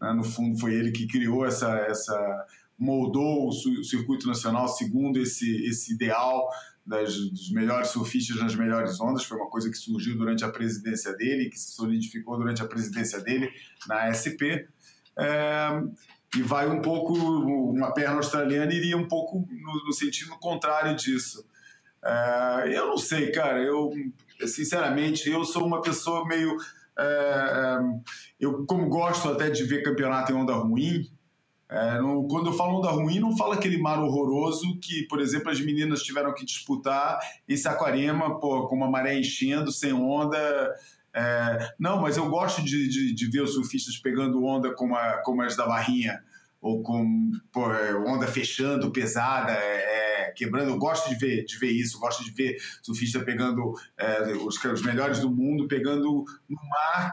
Né? 0.00 0.12
No 0.12 0.22
fundo, 0.22 0.58
foi 0.58 0.74
ele 0.74 0.92
que 0.92 1.06
criou 1.06 1.44
essa, 1.44 1.68
essa 1.80 2.46
moldou 2.78 3.48
o 3.48 3.52
circuito 3.84 4.26
nacional 4.26 4.68
segundo 4.68 5.18
esse, 5.18 5.66
esse 5.66 5.94
ideal 5.94 6.48
das, 6.86 7.16
dos 7.16 7.50
melhores 7.50 7.88
surfistas 7.88 8.36
nas 8.36 8.54
melhores 8.54 9.00
ondas, 9.00 9.24
foi 9.24 9.36
uma 9.36 9.50
coisa 9.50 9.68
que 9.68 9.76
surgiu 9.76 10.16
durante 10.16 10.44
a 10.44 10.48
presidência 10.48 11.12
dele, 11.14 11.50
que 11.50 11.58
se 11.58 11.72
solidificou 11.72 12.38
durante 12.38 12.62
a 12.62 12.66
presidência 12.66 13.20
dele 13.20 13.50
na 13.88 14.12
SP. 14.14 14.68
É, 15.18 15.82
e 16.36 16.42
vai 16.42 16.68
um 16.68 16.80
pouco, 16.80 17.14
uma 17.14 17.92
perna 17.92 18.16
australiana 18.16 18.72
iria 18.72 18.96
um 18.96 19.08
pouco 19.08 19.46
no, 19.50 19.86
no 19.86 19.92
sentido 19.92 20.30
contrário 20.38 20.94
disso. 20.94 21.44
É, 22.04 22.78
eu 22.78 22.86
não 22.86 22.98
sei, 22.98 23.32
cara, 23.32 23.58
eu, 23.58 23.90
sinceramente, 24.46 25.28
eu 25.28 25.44
sou 25.44 25.66
uma 25.66 25.82
pessoa 25.82 26.26
meio. 26.26 26.56
É, 26.98 27.78
eu, 28.38 28.64
como 28.64 28.88
gosto 28.88 29.28
até 29.28 29.50
de 29.50 29.64
ver 29.64 29.82
campeonato 29.82 30.30
em 30.30 30.34
onda 30.34 30.54
ruim, 30.54 31.10
é, 31.68 31.98
quando 32.28 32.46
eu 32.46 32.52
falo 32.52 32.78
onda 32.78 32.90
ruim, 32.90 33.18
não 33.18 33.36
falo 33.36 33.52
aquele 33.52 33.76
mar 33.76 33.98
horroroso 33.98 34.78
que, 34.78 35.02
por 35.08 35.20
exemplo, 35.20 35.50
as 35.50 35.60
meninas 35.60 36.02
tiveram 36.02 36.32
que 36.32 36.44
disputar 36.44 37.18
em 37.48 37.56
Saquarema, 37.56 38.38
pô, 38.38 38.68
com 38.68 38.76
uma 38.76 38.90
maré 38.90 39.18
enchendo, 39.18 39.72
sem 39.72 39.92
onda. 39.92 40.38
É, 41.12 41.74
não, 41.78 42.00
mas 42.00 42.16
eu 42.16 42.28
gosto 42.28 42.62
de, 42.62 42.88
de, 42.88 43.14
de, 43.14 43.30
ver 43.30 43.42
os 43.42 43.54
surfistas 43.54 43.96
pegando 43.96 44.44
onda 44.44 44.74
como, 44.74 44.94
a, 44.94 45.22
como 45.24 45.42
as 45.42 45.56
da 45.56 45.66
Barrinha, 45.66 46.22
ou 46.60 46.82
com 46.82 47.32
pô, 47.50 47.72
é, 47.72 47.94
onda 47.94 48.28
fechando, 48.28 48.92
pesada, 48.92 49.50
é, 49.52 50.28
é, 50.28 50.30
quebrando. 50.32 50.70
Eu 50.70 50.78
gosto 50.78 51.08
de 51.08 51.16
ver, 51.16 51.44
de 51.44 51.58
ver 51.58 51.70
isso, 51.72 51.98
gosto 51.98 52.22
de 52.22 52.30
ver 52.30 52.58
surfista 52.80 53.20
pegando 53.24 53.74
é, 53.96 54.32
os, 54.34 54.62
os 54.62 54.82
melhores 54.82 55.18
do 55.18 55.30
mundo, 55.30 55.66
pegando 55.66 56.24
no 56.48 56.56
mar 56.68 57.12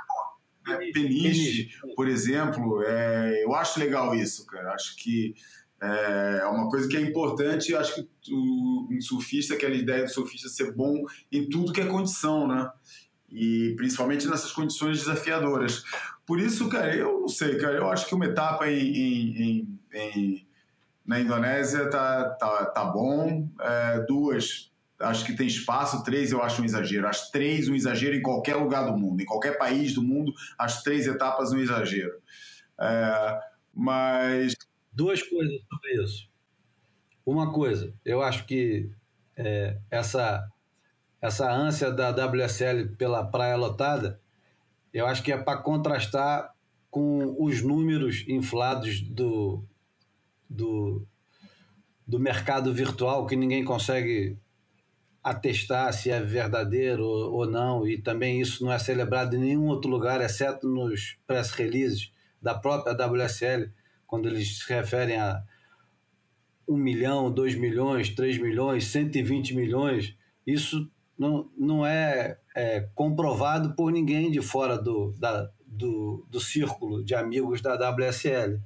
né? 0.66 0.78
Peniche, 0.93 1.70
por 1.95 2.07
exemplo, 2.07 2.84
é, 2.84 3.43
eu 3.43 3.53
acho 3.53 3.80
legal 3.80 4.16
isso, 4.16 4.45
cara. 4.45 4.74
Acho 4.74 4.95
que 4.97 5.36
é, 5.82 6.39
é 6.41 6.45
uma 6.45 6.70
coisa 6.70 6.88
que 6.88 6.97
é 6.97 7.01
importante. 7.01 7.76
Acho 7.76 7.95
que 7.95 8.34
o, 8.34 8.88
um 8.91 9.01
surfista, 9.01 9.53
aquela 9.53 9.76
ideia 9.76 10.03
do 10.03 10.09
surfista 10.09 10.49
ser 10.49 10.74
bom 10.74 11.03
em 11.32 11.49
tudo 11.49 11.74
que 11.74 11.82
é 11.82 11.86
condição, 11.86 12.47
né? 12.47 12.72
E 13.30 13.74
principalmente 13.76 14.28
nessas 14.28 14.51
condições 14.51 14.99
desafiadoras. 14.99 15.84
Por 16.26 16.39
isso, 16.39 16.70
cara, 16.70 16.95
eu 16.95 17.22
não 17.22 17.28
sei, 17.28 17.57
cara. 17.57 17.78
Eu 17.78 17.89
acho 17.89 18.07
que 18.07 18.16
uma 18.16 18.26
etapa 18.26 18.70
em, 18.70 18.95
em, 18.95 19.41
em, 19.41 19.80
em 19.93 20.47
na 21.05 21.20
Indonésia 21.20 21.89
tá, 21.89 22.30
tá, 22.30 22.66
tá 22.66 22.86
bom. 22.86 23.49
É, 23.59 24.05
duas 24.07 24.72
acho 25.03 25.25
que 25.25 25.35
tem 25.35 25.47
espaço, 25.47 26.03
três 26.03 26.31
eu 26.31 26.41
acho 26.41 26.61
um 26.61 26.65
exagero. 26.65 27.07
As 27.07 27.29
três 27.29 27.69
um 27.69 27.75
exagero 27.75 28.15
em 28.15 28.21
qualquer 28.21 28.55
lugar 28.55 28.85
do 28.85 28.97
mundo, 28.97 29.21
em 29.21 29.25
qualquer 29.25 29.57
país 29.57 29.93
do 29.93 30.01
mundo, 30.01 30.33
as 30.57 30.81
três 30.83 31.07
etapas 31.07 31.51
um 31.51 31.59
exagero. 31.59 32.21
É, 32.79 33.39
mas. 33.73 34.55
Duas 34.91 35.23
coisas 35.23 35.59
sobre 35.69 36.03
isso. 36.03 36.29
Uma 37.25 37.51
coisa, 37.51 37.93
eu 38.03 38.21
acho 38.21 38.45
que 38.45 38.91
é, 39.35 39.77
essa, 39.89 40.47
essa 41.21 41.51
ânsia 41.51 41.89
da 41.91 42.09
WSL 42.09 42.89
pela 42.97 43.23
praia 43.25 43.55
lotada, 43.55 44.19
eu 44.93 45.07
acho 45.07 45.23
que 45.23 45.31
é 45.31 45.37
para 45.37 45.57
contrastar 45.57 46.53
com 46.91 47.35
os 47.43 47.61
números 47.63 48.23
inflados 48.27 49.01
do, 49.01 49.63
do, 50.47 51.07
do 52.05 52.19
mercado 52.19 52.71
virtual 52.73 53.25
que 53.25 53.35
ninguém 53.35 53.63
consegue 53.63 54.37
atestar 55.24 55.93
se 55.93 56.09
é 56.09 56.19
verdadeiro 56.19 57.05
ou 57.05 57.49
não, 57.49 57.88
e 57.88 57.97
também 57.97 58.41
isso 58.41 58.65
não 58.65 58.74
é 58.74 58.78
celebrado 58.78 59.36
em 59.36 59.39
nenhum 59.39 59.67
outro 59.67 59.89
lugar, 59.89 60.19
exceto 60.19 60.67
nos 60.67 61.17
press 61.26 61.51
releases 61.51 62.11
da 62.41 62.53
própria 62.53 62.93
WSL, 62.93 63.71
quando 64.05 64.28
eles 64.28 64.59
se 64.59 64.74
referem 64.74 65.17
a 65.17 65.41
1 66.67 66.76
milhão, 66.76 67.32
2 67.32 67.55
milhões, 67.55 68.09
3 68.09 68.38
milhões, 68.38 68.86
120 68.88 69.55
milhões. 69.55 70.15
Isso 70.45 70.91
não, 71.17 71.49
não 71.57 71.86
é, 71.86 72.38
é 72.55 72.82
comprovado 72.93 73.74
por 73.76 73.91
ninguém 73.91 74.30
de 74.30 74.41
fora 74.41 74.78
do, 74.78 75.13
da, 75.17 75.49
do, 75.65 76.26
do 76.30 76.39
círculo 76.39 77.03
de 77.03 77.15
amigos 77.15 77.61
da 77.61 77.76
WSL, 77.76 78.59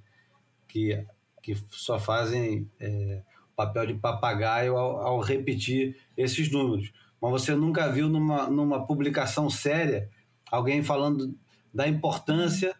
que, 0.68 1.05
que 1.43 1.55
só 1.70 1.99
fazem. 1.99 2.70
É, 2.80 3.22
papel 3.58 3.88
de 3.88 3.93
papagaio 3.95 4.78
ao, 4.78 4.99
ao 5.01 5.20
repetir 5.20 5.97
esses 6.16 6.51
números. 6.51 6.93
mas 7.20 7.32
você 7.32 7.55
nunca 7.55 7.91
viu 7.91 8.08
numa, 8.08 8.47
numa 8.47 8.86
publicação 8.86 9.49
séria 9.49 10.10
alguém 10.51 10.84
falando 10.84 11.36
da 11.74 11.88
importância 11.88 12.76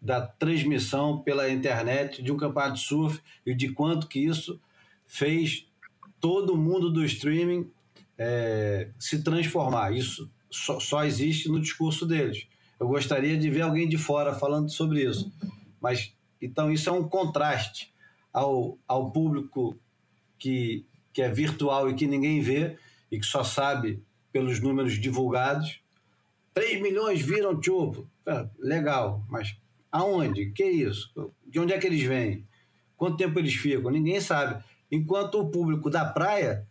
da 0.00 0.20
transmissão 0.20 1.18
pela 1.18 1.50
internet 1.50 2.22
de 2.22 2.30
um 2.30 2.36
campeonato 2.36 2.74
de 2.74 2.80
surf 2.80 3.20
e 3.44 3.54
de 3.54 3.72
quanto 3.72 4.06
que 4.06 4.20
isso 4.20 4.60
fez 5.04 5.66
todo 6.20 6.56
mundo 6.56 6.92
do 6.92 7.04
streaming 7.04 7.68
é, 8.16 8.90
se 8.98 9.22
transformar. 9.22 9.92
Isso 9.92 10.30
só, 10.48 10.78
só, 10.78 11.04
existe 11.04 11.48
no 11.48 11.60
discurso 11.60 12.06
deles. 12.06 12.46
Eu 12.78 12.86
gostaria 12.86 13.36
de 13.36 13.50
ver 13.50 13.62
alguém 13.62 13.88
de 13.88 13.98
fora 13.98 14.32
falando 14.32 14.70
sobre 14.70 15.02
isso. 15.02 15.32
Mas 15.80 16.14
então 16.40 16.70
isso 16.70 16.88
é 16.88 16.92
um 16.92 17.08
contraste 17.08 17.92
ao, 18.32 18.78
ao 18.86 19.10
público 19.10 19.76
que, 20.44 20.86
que 21.12 21.22
é 21.22 21.30
virtual 21.30 21.88
e 21.88 21.94
que 21.94 22.06
ninguém 22.06 22.40
vê 22.40 22.76
e 23.10 23.18
que 23.18 23.26
só 23.26 23.42
sabe 23.42 24.02
pelos 24.32 24.60
números 24.60 25.00
divulgados. 25.00 25.80
3 26.52 26.82
milhões 26.82 27.20
viram 27.20 27.60
Chupo. 27.62 28.08
Legal, 28.58 29.24
mas 29.28 29.56
Aonde? 29.94 30.50
Que 30.50 30.64
isso? 30.64 31.08
De 31.46 31.60
onde 31.60 31.72
é 31.72 31.78
que 31.78 31.86
eles 31.86 32.02
vêm? 32.02 32.44
Quanto 32.96 33.16
tempo 33.16 33.38
eles 33.38 33.54
ficam? 33.54 33.92
Ninguém 33.92 34.20
sabe. 34.20 34.60
Enquanto 34.90 35.38
o 35.38 35.48
público 35.52 35.88
da 35.88 36.04
praia 36.04 36.66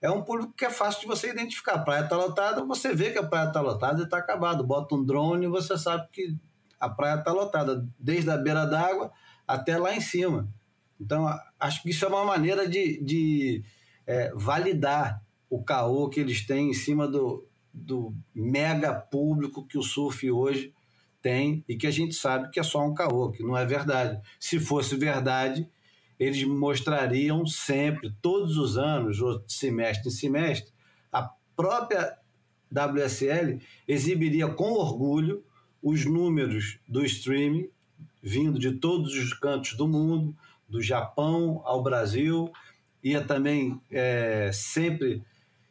é 0.00 0.08
um 0.08 0.22
público 0.22 0.54
que 0.56 0.64
é 0.64 0.70
fácil 0.70 1.00
de 1.00 1.08
você 1.08 1.28
identificar. 1.28 1.74
A 1.74 1.78
praia 1.80 2.04
está 2.04 2.16
lotada, 2.16 2.64
você 2.64 2.94
vê 2.94 3.10
que 3.10 3.18
a 3.18 3.26
praia 3.26 3.48
está 3.48 3.60
lotada 3.60 4.00
e 4.00 4.04
está 4.04 4.18
acabado. 4.18 4.62
Bota 4.62 4.94
um 4.94 5.04
drone 5.04 5.46
e 5.46 5.48
você 5.48 5.76
sabe 5.76 6.06
que 6.12 6.36
a 6.78 6.88
praia 6.88 7.18
está 7.18 7.32
lotada, 7.32 7.84
desde 7.98 8.30
a 8.30 8.36
beira 8.36 8.64
d'água 8.64 9.10
até 9.44 9.76
lá 9.76 9.92
em 9.92 10.00
cima. 10.00 10.48
Então, 11.00 11.28
acho 11.58 11.82
que 11.82 11.90
isso 11.90 12.04
é 12.04 12.08
uma 12.08 12.24
maneira 12.24 12.68
de, 12.68 13.02
de 13.02 13.62
é, 14.06 14.32
validar 14.34 15.22
o 15.48 15.62
caô 15.62 16.08
que 16.08 16.20
eles 16.20 16.46
têm 16.46 16.70
em 16.70 16.74
cima 16.74 17.06
do, 17.06 17.46
do 17.72 18.14
mega 18.34 18.92
público 18.92 19.66
que 19.66 19.78
o 19.78 19.82
surf 19.82 20.30
hoje 20.30 20.72
tem 21.22 21.64
e 21.68 21.76
que 21.76 21.86
a 21.86 21.90
gente 21.90 22.14
sabe 22.14 22.50
que 22.50 22.60
é 22.60 22.62
só 22.62 22.84
um 22.84 22.94
caô, 22.94 23.30
que 23.30 23.42
não 23.42 23.56
é 23.56 23.64
verdade. 23.64 24.20
Se 24.38 24.58
fosse 24.58 24.96
verdade, 24.96 25.68
eles 26.18 26.42
mostrariam 26.44 27.46
sempre, 27.46 28.12
todos 28.20 28.56
os 28.56 28.76
anos, 28.76 29.18
semestre 29.46 30.08
em 30.08 30.12
semestre, 30.12 30.72
a 31.12 31.30
própria 31.56 32.16
WSL 32.70 33.60
exibiria 33.86 34.48
com 34.48 34.72
orgulho 34.72 35.44
os 35.82 36.04
números 36.04 36.78
do 36.88 37.04
streaming 37.04 37.68
vindo 38.22 38.58
de 38.58 38.72
todos 38.72 39.14
os 39.14 39.32
cantos 39.32 39.74
do 39.74 39.86
mundo, 39.86 40.36
do 40.68 40.82
Japão 40.82 41.62
ao 41.64 41.82
Brasil, 41.82 42.50
ia 43.02 43.22
também 43.22 43.80
é, 43.90 44.50
sempre 44.52 45.22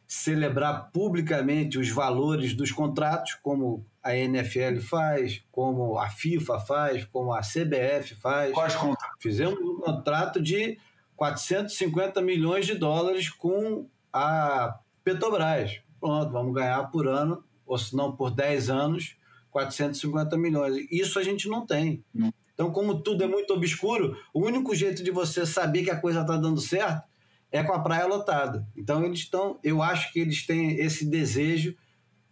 celebrar 0.06 0.90
publicamente 0.90 1.78
os 1.78 1.90
valores 1.90 2.54
dos 2.54 2.72
contratos, 2.72 3.34
como 3.42 3.84
a 4.02 4.16
NFL 4.16 4.80
faz, 4.80 5.44
como 5.52 5.98
a 5.98 6.08
FIFA 6.08 6.58
faz, 6.60 7.04
como 7.04 7.32
a 7.32 7.40
CBF 7.40 8.14
faz. 8.14 8.52
Quais 8.54 8.74
contratos? 8.74 9.18
Fizemos 9.20 9.60
um 9.60 9.80
contrato 9.80 10.40
de 10.40 10.78
450 11.14 12.22
milhões 12.22 12.64
de 12.64 12.74
dólares 12.74 13.28
com 13.28 13.86
a 14.10 14.78
Petrobras. 15.04 15.80
Pronto, 16.00 16.32
vamos 16.32 16.54
ganhar 16.54 16.84
por 16.90 17.06
ano, 17.06 17.44
ou 17.66 17.76
se 17.76 17.94
não 17.94 18.16
por 18.16 18.30
10 18.30 18.70
anos, 18.70 19.16
450 19.50 20.38
milhões. 20.38 20.86
Isso 20.90 21.18
a 21.18 21.22
gente 21.22 21.48
não 21.48 21.66
tem. 21.66 22.02
Não. 22.14 22.32
Então, 22.58 22.72
como 22.72 23.00
tudo 23.00 23.22
é 23.22 23.26
muito 23.28 23.54
obscuro, 23.54 24.18
o 24.34 24.44
único 24.44 24.74
jeito 24.74 25.04
de 25.04 25.12
você 25.12 25.46
saber 25.46 25.84
que 25.84 25.92
a 25.92 26.00
coisa 26.00 26.22
está 26.22 26.36
dando 26.36 26.60
certo 26.60 27.04
é 27.52 27.62
com 27.62 27.72
a 27.72 27.78
praia 27.78 28.04
lotada. 28.04 28.66
Então, 28.76 29.04
eles 29.04 29.20
estão, 29.20 29.60
eu 29.62 29.80
acho 29.80 30.12
que 30.12 30.18
eles 30.18 30.44
têm 30.44 30.80
esse 30.80 31.06
desejo 31.08 31.76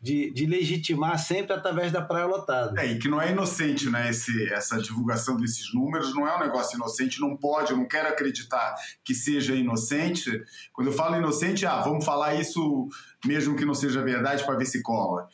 de, 0.03 0.33
de, 0.33 0.45
legitimar 0.45 1.17
sempre 1.19 1.53
através 1.53 1.93
da 1.93 2.03
praia 2.03 2.27
lotada. 2.27 2.81
É, 2.81 2.87
e 2.87 2.99
que 2.99 3.09
não 3.09 3.23
é 3.23 3.31
inocente, 3.31 3.89
né? 3.89 4.11
Esse, 4.11 4.53
essa 4.53 4.79
divulgação 4.79 5.37
desses 5.37 5.73
números 5.73 6.13
não 6.13 6.27
é 6.27 6.37
um 6.37 6.41
negócio 6.41 6.77
inocente, 6.77 7.21
não 7.21 7.37
pode, 7.37 7.71
eu 7.71 7.77
não 7.77 7.87
quero 7.87 8.09
acreditar 8.09 8.75
que 9.05 9.15
seja 9.15 9.55
inocente. 9.55 10.43
Quando 10.73 10.89
eu 10.89 10.93
falo 10.93 11.17
inocente, 11.17 11.65
ah, 11.65 11.81
vamos 11.83 12.05
falar 12.05 12.35
isso 12.35 12.89
mesmo 13.25 13.57
que 13.57 13.65
não 13.65 13.75
seja 13.75 14.03
verdade 14.03 14.45
para 14.45 14.57
ver 14.57 14.67
se 14.67 14.83
cola. 14.83 15.29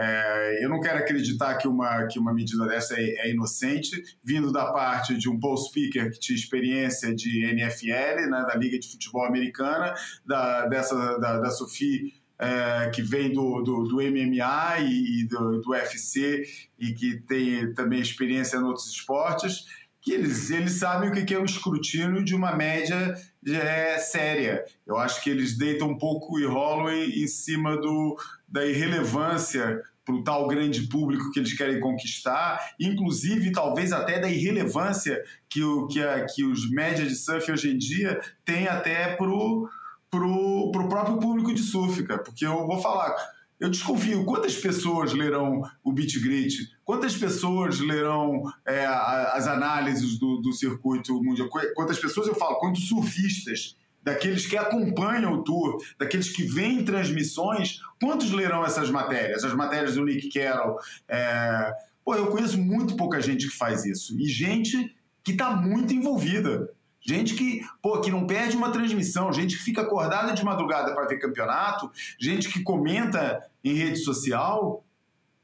É, 0.00 0.64
eu 0.64 0.68
não 0.68 0.80
quero 0.80 0.98
acreditar 0.98 1.56
que 1.56 1.66
uma, 1.66 2.06
que 2.06 2.20
uma 2.20 2.32
medida 2.32 2.64
dessa 2.68 2.94
é, 2.94 3.02
é, 3.02 3.30
inocente, 3.32 4.00
vindo 4.22 4.52
da 4.52 4.72
parte 4.72 5.18
de 5.18 5.28
um 5.28 5.40
Paul 5.40 5.56
Speaker 5.56 6.12
que 6.12 6.20
tinha 6.20 6.38
experiência 6.38 7.12
de 7.12 7.44
NFL, 7.44 8.30
né, 8.30 8.46
da 8.46 8.54
Liga 8.54 8.78
de 8.78 8.88
Futebol 8.88 9.24
Americana, 9.24 9.92
da, 10.24 10.66
dessa, 10.66 11.18
da, 11.18 11.40
da 11.40 11.50
Sophie 11.50 12.14
é, 12.38 12.88
que 12.90 13.02
vem 13.02 13.32
do, 13.32 13.60
do, 13.62 13.88
do 13.88 13.96
MMA 13.96 14.78
e, 14.82 15.22
e 15.22 15.26
do, 15.26 15.60
do, 15.60 15.70
UFC 15.70 16.44
e 16.78 16.92
que 16.92 17.18
tem 17.22 17.74
também 17.74 18.00
experiência 18.00 18.56
em 18.56 18.62
outros 18.62 18.86
esportes, 18.86 19.64
que 20.00 20.12
eles, 20.12 20.48
eles 20.52 20.74
sabem 20.74 21.10
o 21.10 21.12
que 21.12 21.34
é 21.34 21.38
o 21.40 21.44
escrutínio 21.44 22.24
de 22.24 22.36
uma 22.36 22.54
média 22.54 23.16
é, 23.44 23.98
séria. 23.98 24.64
Eu 24.86 24.96
acho 24.96 25.20
que 25.24 25.28
eles 25.28 25.58
deitam 25.58 25.88
um 25.88 25.98
pouco 25.98 26.38
e 26.38 26.46
rolam 26.46 26.88
em, 26.88 27.24
em 27.24 27.26
cima 27.26 27.76
do, 27.76 28.16
da 28.48 28.64
irrelevância 28.64 29.82
para 30.04 30.14
o 30.14 30.24
tal 30.24 30.48
grande 30.48 30.88
público 30.88 31.30
que 31.30 31.38
eles 31.38 31.52
querem 31.52 31.80
conquistar, 31.80 32.58
inclusive 32.80 33.52
talvez 33.52 33.92
até 33.92 34.18
da 34.18 34.28
irrelevância 34.28 35.22
que, 35.50 35.62
o, 35.62 35.86
que, 35.86 36.02
a, 36.02 36.24
que 36.24 36.44
os 36.44 36.70
médias 36.70 37.08
de 37.08 37.14
surf 37.14 37.52
hoje 37.52 37.70
em 37.70 37.76
dia 37.76 38.18
têm 38.42 38.66
até 38.66 39.14
para 39.16 39.28
o 39.28 39.68
pro, 40.10 40.70
pro 40.72 40.88
próprio 40.88 41.18
público 41.18 41.54
de 41.54 41.62
surf, 41.62 42.02
cara. 42.04 42.22
Porque 42.22 42.46
eu 42.46 42.66
vou 42.66 42.80
falar, 42.80 43.14
eu 43.60 43.68
desconfio 43.68 44.24
quantas 44.24 44.56
pessoas 44.56 45.12
lerão 45.12 45.62
o 45.84 45.92
Beat 45.92 46.18
Grit, 46.22 46.70
quantas 46.84 47.16
pessoas 47.16 47.78
lerão 47.80 48.42
é, 48.66 48.86
as 48.86 49.46
análises 49.46 50.18
do, 50.18 50.38
do 50.38 50.52
circuito 50.52 51.22
mundial, 51.22 51.48
quantas 51.74 51.98
pessoas 51.98 52.28
eu 52.28 52.34
falo, 52.34 52.58
quantos 52.60 52.88
surfistas, 52.88 53.76
daqueles 54.08 54.46
que 54.46 54.56
acompanham 54.56 55.34
o 55.34 55.44
tour, 55.44 55.76
daqueles 55.98 56.30
que 56.30 56.42
veem 56.42 56.82
transmissões, 56.84 57.80
quantos 58.00 58.32
lerão 58.32 58.64
essas 58.64 58.90
matérias? 58.90 59.44
As 59.44 59.52
matérias 59.52 59.94
do 59.94 60.04
Nick 60.04 60.30
Carroll. 60.30 60.78
É... 61.06 61.72
Pô, 62.02 62.14
eu 62.14 62.28
conheço 62.28 62.58
muito 62.58 62.96
pouca 62.96 63.20
gente 63.20 63.46
que 63.46 63.56
faz 63.56 63.84
isso. 63.84 64.18
E 64.18 64.26
gente 64.26 64.96
que 65.22 65.32
está 65.32 65.50
muito 65.50 65.92
envolvida. 65.92 66.70
Gente 67.00 67.34
que, 67.34 67.60
pô, 67.82 68.00
que 68.00 68.10
não 68.10 68.26
perde 68.26 68.56
uma 68.56 68.72
transmissão, 68.72 69.32
gente 69.32 69.56
que 69.56 69.62
fica 69.62 69.82
acordada 69.82 70.32
de 70.32 70.44
madrugada 70.44 70.94
para 70.94 71.06
ver 71.06 71.18
campeonato, 71.18 71.90
gente 72.18 72.48
que 72.48 72.62
comenta 72.62 73.40
em 73.62 73.74
rede 73.74 73.98
social, 73.98 74.84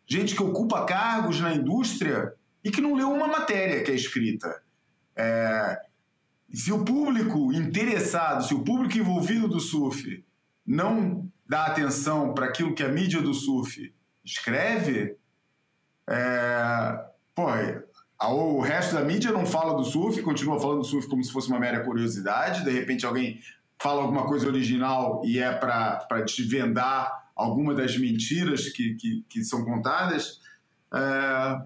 gente 0.07 0.35
que 0.35 0.43
ocupa 0.43 0.85
cargos 0.85 1.41
na 1.41 1.55
indústria 1.55 2.35
e 2.63 2.71
que 2.71 2.81
não 2.81 2.95
leu 2.95 3.11
uma 3.11 3.29
matéria 3.29 3.83
que 3.83 3.91
é 3.91 3.95
escrita. 3.95 4.63
É... 5.15 5.79
Se 6.55 6.73
o 6.73 6.85
público 6.85 7.53
interessado, 7.53 8.47
se 8.47 8.55
o 8.55 8.63
público 8.63 8.97
envolvido 8.97 9.49
do 9.49 9.59
surf 9.59 10.25
não 10.65 11.29
dá 11.45 11.67
atenção 11.67 12.33
para 12.33 12.47
aquilo 12.47 12.75
que 12.75 12.83
a 12.83 12.89
mídia 12.89 13.21
do 13.21 13.35
surf 13.35 13.93
escreve, 14.25 15.17
é... 16.09 17.05
pô, 17.35 17.49
o 18.21 18.61
resto 18.61 18.95
da 18.95 19.03
mídia 19.03 19.33
não 19.33 19.45
fala 19.45 19.77
do 19.77 19.85
surf, 19.85 20.23
continua 20.23 20.61
falando 20.61 20.79
do 20.79 20.85
surf 20.85 21.09
como 21.09 21.25
se 21.25 21.33
fosse 21.33 21.49
uma 21.49 21.59
mera 21.59 21.85
curiosidade. 21.85 22.65
De 22.65 22.71
repente 22.71 23.05
alguém 23.05 23.41
fala 23.77 24.03
alguma 24.03 24.25
coisa 24.25 24.47
original 24.47 25.23
e 25.25 25.41
é 25.41 25.53
para 25.53 26.21
desvendar 26.25 27.31
alguma 27.35 27.75
das 27.75 27.99
mentiras 27.99 28.69
que, 28.69 28.95
que, 28.95 29.25
que 29.29 29.45
são 29.45 29.65
contadas, 29.65 30.41
é, 30.95 31.61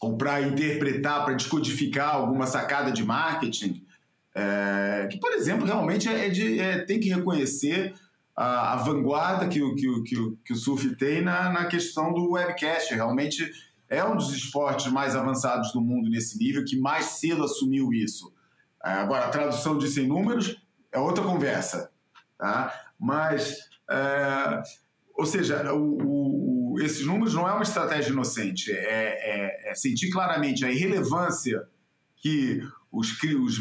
ou 0.00 0.16
para 0.16 0.42
interpretar, 0.42 1.24
para 1.24 1.34
descodificar 1.34 2.16
alguma 2.16 2.46
sacada 2.46 2.90
de 2.90 3.04
marketing. 3.04 3.86
É, 4.34 5.08
que, 5.10 5.18
por 5.18 5.32
exemplo, 5.32 5.66
realmente 5.66 6.08
é 6.08 6.28
de, 6.28 6.60
é, 6.60 6.78
tem 6.84 7.00
que 7.00 7.08
reconhecer 7.08 7.94
a, 8.36 8.74
a 8.74 8.76
vanguarda 8.76 9.48
que 9.48 9.62
o, 9.62 9.74
que, 9.74 9.88
o, 9.88 10.02
que, 10.02 10.18
o, 10.18 10.36
que 10.44 10.52
o 10.52 10.56
surf 10.56 10.96
tem 10.96 11.22
na, 11.22 11.50
na 11.52 11.66
questão 11.66 12.12
do 12.12 12.32
webcast. 12.32 12.94
Realmente 12.94 13.50
é 13.88 14.04
um 14.04 14.16
dos 14.16 14.32
esportes 14.32 14.90
mais 14.92 15.16
avançados 15.16 15.72
do 15.72 15.80
mundo 15.80 16.08
nesse 16.08 16.38
nível, 16.38 16.64
que 16.64 16.78
mais 16.78 17.06
cedo 17.06 17.44
assumiu 17.44 17.92
isso. 17.92 18.32
É, 18.84 18.92
agora, 18.92 19.26
a 19.26 19.30
tradução 19.30 19.76
disso 19.76 20.00
em 20.00 20.06
números 20.06 20.62
é 20.92 20.98
outra 20.98 21.24
conversa. 21.24 21.90
Tá? 22.38 22.72
Mas, 22.98 23.68
é, 23.90 24.62
ou 25.14 25.26
seja, 25.26 25.74
o, 25.74 26.72
o, 26.72 26.80
esses 26.80 27.04
números 27.04 27.34
não 27.34 27.48
é 27.48 27.52
uma 27.52 27.62
estratégia 27.62 28.12
inocente, 28.12 28.72
é, 28.72 29.66
é, 29.66 29.70
é 29.70 29.74
sentir 29.74 30.10
claramente 30.10 30.64
a 30.64 30.70
irrelevância 30.70 31.68
que 32.16 32.62
os, 32.90 33.10
os, 33.22 33.58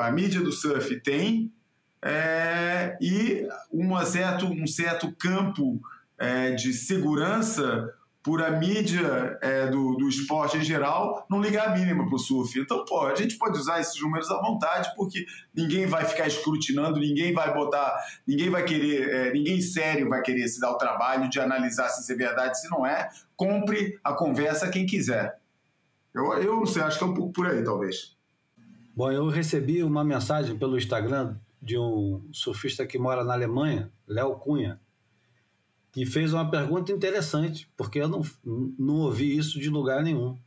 a 0.00 0.10
mídia 0.10 0.40
do 0.40 0.52
surf 0.52 1.00
tem 1.00 1.52
é, 2.02 2.96
e 3.00 3.46
uma 3.70 4.04
certo, 4.04 4.46
um 4.46 4.66
certo 4.66 5.12
campo 5.12 5.80
é, 6.18 6.52
de 6.52 6.72
segurança 6.72 7.92
por 8.22 8.42
a 8.42 8.50
mídia 8.50 9.38
é, 9.40 9.66
do, 9.68 9.96
do 9.96 10.08
esporte 10.08 10.58
em 10.58 10.62
geral 10.62 11.26
não 11.28 11.40
ligar 11.40 11.68
a 11.68 11.74
mínima 11.74 12.06
para 12.06 12.14
o 12.14 12.18
surf. 12.18 12.58
Então, 12.58 12.84
pô, 12.84 13.06
a 13.06 13.14
gente 13.14 13.38
pode 13.38 13.58
usar 13.58 13.80
esses 13.80 14.00
números 14.00 14.30
à 14.30 14.38
vontade, 14.40 14.90
porque 14.94 15.24
ninguém 15.54 15.86
vai 15.86 16.04
ficar 16.04 16.26
escrutinando, 16.26 17.00
ninguém 17.00 17.32
vai 17.32 17.52
botar, 17.52 17.98
ninguém 18.26 18.50
vai 18.50 18.62
querer, 18.64 19.08
é, 19.08 19.32
ninguém 19.32 19.60
sério 19.62 20.08
vai 20.08 20.20
querer 20.20 20.46
se 20.48 20.60
dar 20.60 20.70
o 20.70 20.78
trabalho 20.78 21.30
de 21.30 21.40
analisar 21.40 21.88
se 21.88 22.02
isso 22.02 22.12
é 22.12 22.14
verdade, 22.14 22.60
se 22.60 22.68
não 22.70 22.84
é. 22.84 23.08
Compre 23.34 23.98
a 24.04 24.12
conversa 24.12 24.68
quem 24.68 24.84
quiser. 24.84 25.38
Eu, 26.14 26.32
eu 26.34 26.56
não 26.56 26.66
sei, 26.66 26.82
acho 26.82 26.98
que 26.98 27.04
é 27.04 27.06
um 27.06 27.14
pouco 27.14 27.32
por 27.32 27.46
aí, 27.46 27.64
talvez. 27.64 28.19
Bom, 29.00 29.10
eu 29.10 29.28
recebi 29.28 29.82
uma 29.82 30.04
mensagem 30.04 30.58
pelo 30.58 30.76
Instagram 30.76 31.34
de 31.62 31.78
um 31.78 32.22
surfista 32.34 32.86
que 32.86 32.98
mora 32.98 33.24
na 33.24 33.32
Alemanha, 33.32 33.90
Léo 34.06 34.34
Cunha, 34.34 34.78
que 35.90 36.04
fez 36.04 36.34
uma 36.34 36.50
pergunta 36.50 36.92
interessante, 36.92 37.66
porque 37.78 37.98
eu 37.98 38.06
não, 38.06 38.20
não 38.78 38.96
ouvi 38.96 39.34
isso 39.34 39.58
de 39.58 39.70
lugar 39.70 40.02
nenhum. 40.02 40.38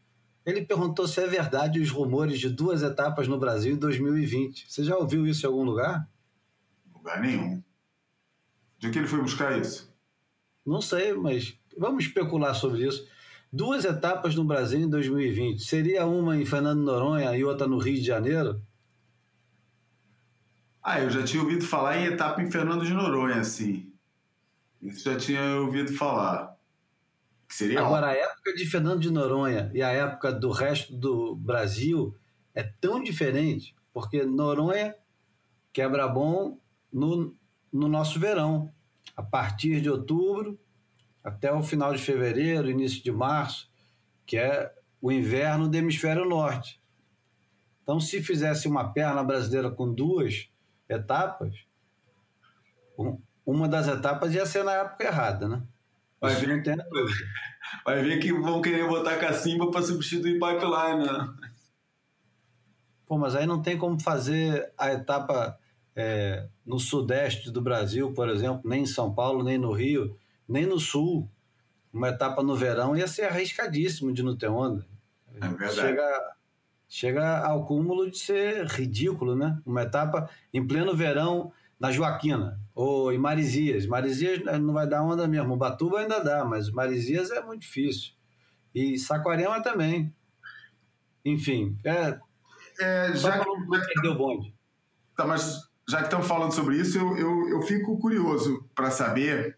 Ele 0.45 0.63
perguntou 0.63 1.07
se 1.07 1.19
é 1.19 1.25
verdade 1.25 1.79
os 1.79 1.89
rumores 1.89 2.39
de 2.39 2.47
duas 2.47 2.83
etapas 2.83 3.27
no 3.27 3.39
Brasil 3.39 3.73
em 3.73 3.79
2020. 3.79 4.71
Você 4.71 4.83
já 4.83 4.97
ouviu 4.97 5.25
isso 5.25 5.47
em 5.47 5.49
algum 5.49 5.63
lugar? 5.63 6.07
Lugar 6.93 7.21
nenhum. 7.21 7.59
De 8.77 8.91
que 8.91 8.99
ele 8.99 9.07
foi 9.07 9.19
buscar 9.19 9.59
isso? 9.59 9.91
Não 10.63 10.79
sei, 10.79 11.11
mas 11.15 11.57
vamos 11.75 12.05
especular 12.05 12.53
sobre 12.53 12.85
isso. 12.85 13.03
Duas 13.53 13.85
etapas 13.85 14.33
no 14.33 14.43
Brasil 14.43 14.79
em 14.79 14.89
2020. 14.89 15.63
Seria 15.63 16.07
uma 16.07 16.35
em 16.35 16.43
Fernando 16.43 16.81
Noronha 16.81 17.37
e 17.37 17.43
outra 17.43 17.67
no 17.67 17.77
Rio 17.77 17.93
de 17.93 18.03
Janeiro? 18.03 18.59
Ah, 20.81 20.99
eu 20.99 21.11
já 21.11 21.23
tinha 21.23 21.43
ouvido 21.43 21.63
falar 21.63 21.99
em 21.99 22.05
etapa 22.05 22.41
em 22.41 22.49
Fernando 22.49 22.83
de 22.83 22.91
Noronha, 22.91 23.43
sim. 23.43 23.93
Isso 24.81 25.07
já 25.07 25.15
tinha 25.17 25.57
ouvido 25.57 25.93
falar. 25.93 26.57
Que 27.47 27.53
seria 27.53 27.79
Agora, 27.79 28.07
óbvio. 28.07 28.23
a 28.23 28.25
época 28.25 28.55
de 28.55 28.65
Fernando 28.65 28.99
de 29.01 29.11
Noronha 29.11 29.69
e 29.71 29.83
a 29.83 29.91
época 29.91 30.31
do 30.31 30.49
resto 30.49 30.95
do 30.95 31.35
Brasil 31.35 32.15
é 32.55 32.63
tão 32.63 33.03
diferente, 33.03 33.75
porque 33.93 34.25
Noronha 34.25 34.95
quebra 35.71 36.07
bom 36.07 36.57
no, 36.91 37.35
no 37.71 37.87
nosso 37.87 38.19
verão. 38.19 38.73
A 39.15 39.21
partir 39.21 39.79
de 39.79 39.91
outubro 39.91 40.59
até 41.23 41.51
o 41.51 41.63
final 41.63 41.93
de 41.93 42.01
fevereiro, 42.01 42.69
início 42.69 43.03
de 43.03 43.11
março, 43.11 43.71
que 44.25 44.37
é 44.37 44.73
o 45.01 45.11
inverno 45.11 45.67
do 45.67 45.75
hemisfério 45.75 46.25
norte. 46.25 46.81
Então, 47.81 47.99
se 47.99 48.21
fizesse 48.21 48.67
uma 48.67 48.93
perna 48.93 49.23
brasileira 49.23 49.69
com 49.69 49.93
duas 49.93 50.49
etapas, 50.87 51.65
uma 53.45 53.67
das 53.67 53.87
etapas 53.87 54.33
ia 54.33 54.45
ser 54.45 54.63
na 54.63 54.73
época 54.73 55.03
errada, 55.03 55.47
né? 55.47 55.63
Vai 56.19 56.35
ver, 56.35 56.47
não 56.47 56.63
tem 56.63 56.75
Vai 57.85 58.01
ver 58.01 58.19
que 58.19 58.31
vão 58.31 58.61
querer 58.61 58.87
botar 58.87 59.17
cacimba 59.17 59.69
para 59.69 59.81
substituir 59.81 60.39
pipeline, 60.39 61.05
né? 61.05 61.33
Pô, 63.05 63.17
mas 63.17 63.35
aí 63.35 63.45
não 63.45 63.61
tem 63.61 63.77
como 63.77 63.99
fazer 63.99 64.71
a 64.77 64.93
etapa 64.93 65.59
é, 65.93 66.47
no 66.65 66.79
sudeste 66.79 67.51
do 67.51 67.61
Brasil, 67.61 68.13
por 68.13 68.29
exemplo, 68.29 68.61
nem 68.63 68.83
em 68.83 68.87
São 68.87 69.13
Paulo, 69.13 69.43
nem 69.43 69.57
no 69.57 69.73
Rio, 69.73 70.17
nem 70.47 70.65
no 70.65 70.79
sul. 70.79 71.29
Uma 71.91 72.09
etapa 72.09 72.41
no 72.41 72.55
verão 72.55 72.95
ia 72.95 73.07
ser 73.07 73.23
arriscadíssimo 73.23 74.11
de 74.11 74.23
não 74.23 74.35
ter 74.35 74.47
onda. 74.47 74.85
É 75.35 75.47
verdade. 75.47 75.75
Chega, 75.75 76.35
chega 76.87 77.37
ao 77.39 77.65
cúmulo 77.65 78.09
de 78.09 78.17
ser 78.17 78.65
ridículo, 78.65 79.35
né? 79.35 79.59
Uma 79.65 79.83
etapa 79.83 80.29
em 80.53 80.65
pleno 80.65 80.95
verão 80.95 81.51
na 81.79 81.91
Joaquina 81.91 82.59
ou 82.73 83.11
em 83.11 83.17
Marizias. 83.17 83.85
Marizias 83.85 84.41
não 84.61 84.73
vai 84.73 84.87
dar 84.87 85.03
onda 85.03 85.27
mesmo. 85.27 85.57
Batuba 85.57 85.99
ainda 85.99 86.19
dá, 86.19 86.45
mas 86.45 86.71
Marizias 86.71 87.29
é 87.29 87.41
muito 87.41 87.61
difícil. 87.61 88.13
E 88.73 88.97
Saquarema 88.97 89.61
também. 89.61 90.13
Enfim, 91.25 91.77
é. 91.83 92.19
é 92.79 93.15
já 93.15 93.39
que, 93.39 93.45
perdeu 93.93 94.13
o 94.13 94.17
bonde. 94.17 94.53
Tá, 95.15 95.25
mas 95.25 95.69
já 95.87 95.99
que 95.99 96.05
estão 96.05 96.23
falando 96.23 96.53
sobre 96.53 96.77
isso, 96.77 96.97
eu, 96.97 97.17
eu, 97.17 97.49
eu 97.49 97.61
fico 97.61 97.97
curioso 97.99 98.67
para 98.73 98.89
saber. 98.89 99.57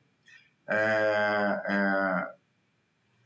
É, 0.67 1.61
é, 1.69 2.35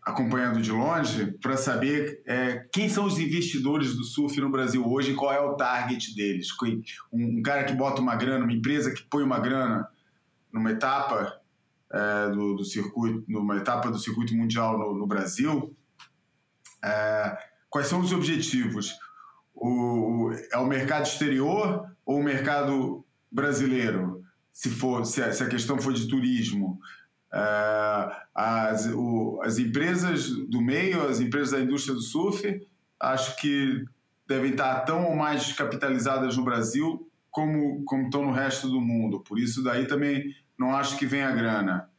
acompanhando 0.09 0.61
de 0.61 0.71
longe 0.71 1.31
para 1.41 1.55
saber 1.55 2.21
é, 2.25 2.67
quem 2.71 2.89
são 2.89 3.05
os 3.05 3.19
investidores 3.19 3.95
do 3.95 4.03
surf 4.03 4.39
no 4.41 4.49
Brasil 4.49 4.85
hoje 4.85 5.11
e 5.11 5.15
qual 5.15 5.31
é 5.31 5.39
o 5.39 5.55
target 5.55 6.15
deles. 6.15 6.49
Um, 7.11 7.39
um, 7.39 7.41
cara 7.41 7.63
que 7.63 7.73
bota 7.73 8.01
uma 8.01 8.15
grana, 8.15 8.43
uma 8.43 8.53
empresa 8.53 8.91
que 8.91 9.03
põe 9.03 9.23
uma 9.23 9.39
grana 9.39 9.87
numa 10.51 10.71
etapa 10.71 11.39
é, 11.91 12.29
do, 12.29 12.55
do, 12.55 12.65
circuito, 12.65 13.23
numa 13.27 13.57
etapa 13.57 13.91
do 13.91 13.99
circuito 13.99 14.35
mundial 14.35 14.77
no, 14.77 14.97
no 14.97 15.07
Brasil, 15.07 15.75
é, 16.83 17.37
quais 17.69 17.87
são 17.87 18.01
os 18.01 18.11
objetivos? 18.11 18.95
O, 19.53 20.31
é 20.51 20.57
o 20.57 20.65
mercado 20.65 21.05
exterior 21.05 21.85
ou 22.05 22.19
o 22.19 22.23
mercado 22.23 23.05
brasileiro? 23.31 24.23
Se 24.51 24.69
for, 24.69 25.05
se 25.05 25.21
a, 25.21 25.31
se 25.31 25.43
a 25.43 25.47
questão 25.47 25.77
for 25.77 25.93
de 25.93 26.07
turismo, 26.07 26.79
as, 27.31 28.87
o, 28.87 29.39
as 29.43 29.57
empresas 29.57 30.29
do 30.29 30.61
meio, 30.61 31.07
as 31.07 31.19
empresas 31.19 31.51
da 31.51 31.59
indústria 31.59 31.93
do 31.93 32.01
surf, 32.01 32.67
acho 32.99 33.35
que 33.37 33.83
devem 34.27 34.51
estar 34.51 34.81
tão 34.81 35.05
ou 35.05 35.15
mais 35.15 35.51
capitalizadas 35.53 36.37
no 36.37 36.43
Brasil 36.43 37.09
como, 37.31 37.83
como 37.85 38.05
estão 38.05 38.25
no 38.25 38.31
resto 38.31 38.67
do 38.67 38.81
mundo. 38.81 39.21
Por 39.21 39.39
isso, 39.39 39.63
daí 39.63 39.85
também 39.85 40.35
não 40.57 40.75
acho 40.75 40.97
que 40.97 41.05
venha 41.05 41.31
grana. 41.31 41.89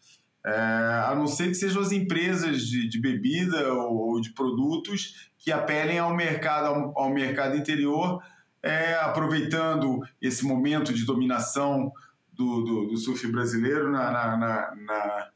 É, 0.44 1.04
a 1.06 1.14
não 1.14 1.26
ser 1.26 1.48
que 1.48 1.54
sejam 1.54 1.82
as 1.82 1.92
empresas 1.92 2.62
de, 2.62 2.88
de 2.88 3.00
bebida 3.00 3.72
ou, 3.74 4.12
ou, 4.12 4.20
de 4.20 4.30
produtos 4.30 5.30
que 5.38 5.52
apelem 5.52 5.98
ao 5.98 6.14
mercado, 6.14 6.66
ao, 6.66 6.98
ao 6.98 7.10
mercado 7.10 7.56
interior, 7.56 8.22
é, 8.62 8.94
aproveitando 8.94 10.00
esse 10.20 10.44
momento 10.44 10.92
de 10.92 11.04
dominação 11.04 11.92
do, 12.40 12.62
do, 12.62 12.86
do 12.86 12.96
surf 12.96 13.30
brasileiro 13.30 13.92
na, 13.92 14.10
na, 14.10 14.36
na, 14.38 15.30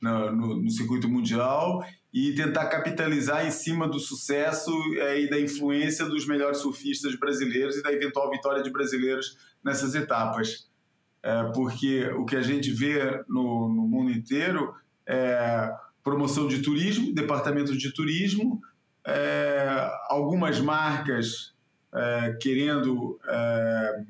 na 0.00 0.30
no, 0.32 0.62
no, 0.62 0.70
circuito 0.70 1.06
mundial 1.06 1.84
e 2.14 2.34
tentar 2.34 2.66
capitalizar 2.68 3.46
em 3.46 3.50
cima 3.50 3.86
do 3.86 3.98
sucesso 3.98 4.72
é, 4.96 5.20
e 5.20 5.28
da 5.28 5.38
influência 5.38 6.06
dos 6.06 6.26
melhores 6.26 6.58
surfistas 6.58 7.14
brasileiros 7.16 7.76
e 7.76 7.82
da 7.82 7.92
eventual 7.92 8.30
vitória 8.30 8.62
de 8.62 8.70
brasileiros 8.70 9.36
nessas 9.62 9.94
etapas. 9.94 10.70
É, 11.22 11.44
porque 11.52 12.06
o 12.16 12.24
que 12.24 12.36
a 12.36 12.42
gente 12.42 12.70
vê 12.70 13.22
no, 13.28 13.68
no 13.68 13.82
mundo 13.82 14.10
inteiro 14.10 14.74
é 15.06 15.70
promoção 16.02 16.48
de 16.48 16.62
turismo, 16.62 17.12
departamento 17.12 17.76
de 17.76 17.92
turismo, 17.92 18.62
é, 19.06 19.90
algumas 20.08 20.58
marcas 20.60 21.54
é, 21.92 22.38
querendo 22.40 23.20
é, 23.28 24.04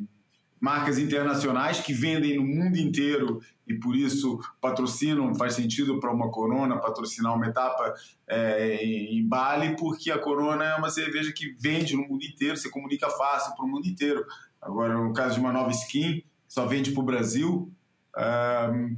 marcas 0.61 0.99
internacionais 0.99 1.81
que 1.81 1.93
vendem 1.93 2.37
no 2.37 2.45
mundo 2.45 2.77
inteiro 2.77 3.41
e 3.67 3.75
por 3.75 3.95
isso 3.95 4.39
patrocinam, 4.61 5.35
faz 5.35 5.55
sentido 5.55 6.01
para 6.01 6.13
uma 6.13 6.31
Corona 6.31 6.81
patrocinar 6.81 7.35
uma 7.35 7.47
etapa 7.47 7.95
é, 8.27 8.83
em 8.83 9.27
Bali, 9.27 9.77
porque 9.77 10.11
a 10.11 10.19
Corona 10.19 10.65
é 10.65 10.75
uma 10.75 10.91
cerveja 10.91 11.33
que 11.33 11.55
vende 11.59 11.97
no 11.97 12.07
mundo 12.07 12.25
inteiro, 12.25 12.57
se 12.57 12.71
comunica 12.71 13.09
fácil 13.11 13.55
para 13.55 13.65
o 13.65 13.69
mundo 13.69 13.87
inteiro. 13.87 14.25
Agora, 14.61 14.95
no 14.95 15.13
caso 15.13 15.35
de 15.35 15.41
uma 15.41 15.53
nova 15.53 15.71
skin, 15.71 16.23
só 16.47 16.67
vende 16.67 16.93
para 16.93 17.03
o 17.03 17.07
Brasil. 17.07 17.73
Um... 18.17 18.97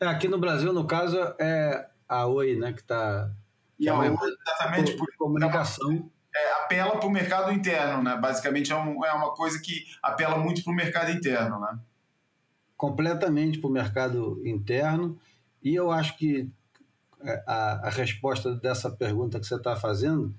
É, 0.00 0.06
aqui 0.06 0.28
no 0.28 0.38
Brasil, 0.38 0.72
no 0.72 0.86
caso, 0.86 1.16
é 1.38 1.88
a 2.08 2.26
Oi, 2.26 2.56
né, 2.56 2.72
que 2.72 2.80
está... 2.80 3.30
E 3.78 3.88
a 3.88 3.98
Oi, 3.98 4.08
exatamente 4.08 4.92
por, 4.96 5.06
por 5.06 5.16
comunicação 5.16 6.10
é, 6.36 6.52
apela 6.64 6.98
para 6.98 7.08
o 7.08 7.10
mercado 7.10 7.50
interno, 7.50 8.02
né? 8.02 8.16
Basicamente 8.16 8.70
é, 8.70 8.76
um, 8.76 9.04
é 9.04 9.12
uma 9.12 9.34
coisa 9.34 9.58
que 9.60 9.86
apela 10.02 10.36
muito 10.36 10.62
para 10.62 10.72
o 10.72 10.76
mercado 10.76 11.10
interno, 11.10 11.58
né? 11.60 11.78
Completamente 12.76 13.58
para 13.58 13.70
o 13.70 13.72
mercado 13.72 14.46
interno. 14.46 15.18
E 15.62 15.74
eu 15.74 15.90
acho 15.90 16.16
que 16.18 16.50
é, 17.22 17.42
a, 17.46 17.86
a 17.86 17.90
resposta 17.90 18.54
dessa 18.54 18.90
pergunta 18.90 19.40
que 19.40 19.46
você 19.46 19.54
está 19.54 19.74
fazendo, 19.76 20.34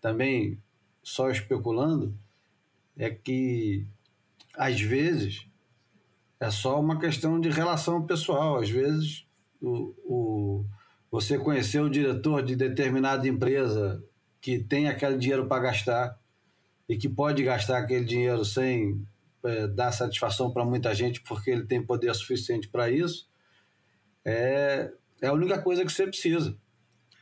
também 0.00 0.58
só 1.02 1.30
especulando, 1.30 2.12
é 2.96 3.08
que 3.08 3.86
às 4.56 4.80
vezes 4.80 5.46
é 6.40 6.50
só 6.50 6.80
uma 6.80 6.98
questão 6.98 7.38
de 7.40 7.48
relação 7.48 8.04
pessoal. 8.04 8.58
Às 8.58 8.68
vezes 8.68 9.24
o, 9.62 9.94
o, 10.04 10.64
você 11.10 11.38
conheceu 11.38 11.84
o 11.84 11.90
diretor 11.90 12.42
de 12.42 12.56
determinada 12.56 13.28
empresa 13.28 14.02
que 14.40 14.58
tem 14.58 14.88
aquele 14.88 15.18
dinheiro 15.18 15.46
para 15.46 15.62
gastar 15.62 16.18
e 16.88 16.96
que 16.96 17.08
pode 17.08 17.42
gastar 17.42 17.78
aquele 17.78 18.04
dinheiro 18.04 18.44
sem 18.44 19.04
é, 19.44 19.66
dar 19.68 19.92
satisfação 19.92 20.50
para 20.50 20.64
muita 20.64 20.94
gente 20.94 21.20
porque 21.22 21.50
ele 21.50 21.64
tem 21.64 21.84
poder 21.84 22.14
suficiente 22.14 22.68
para 22.68 22.90
isso, 22.90 23.28
é, 24.24 24.90
é 25.20 25.28
a 25.28 25.32
única 25.32 25.60
coisa 25.60 25.84
que 25.84 25.92
você 25.92 26.06
precisa. 26.06 26.56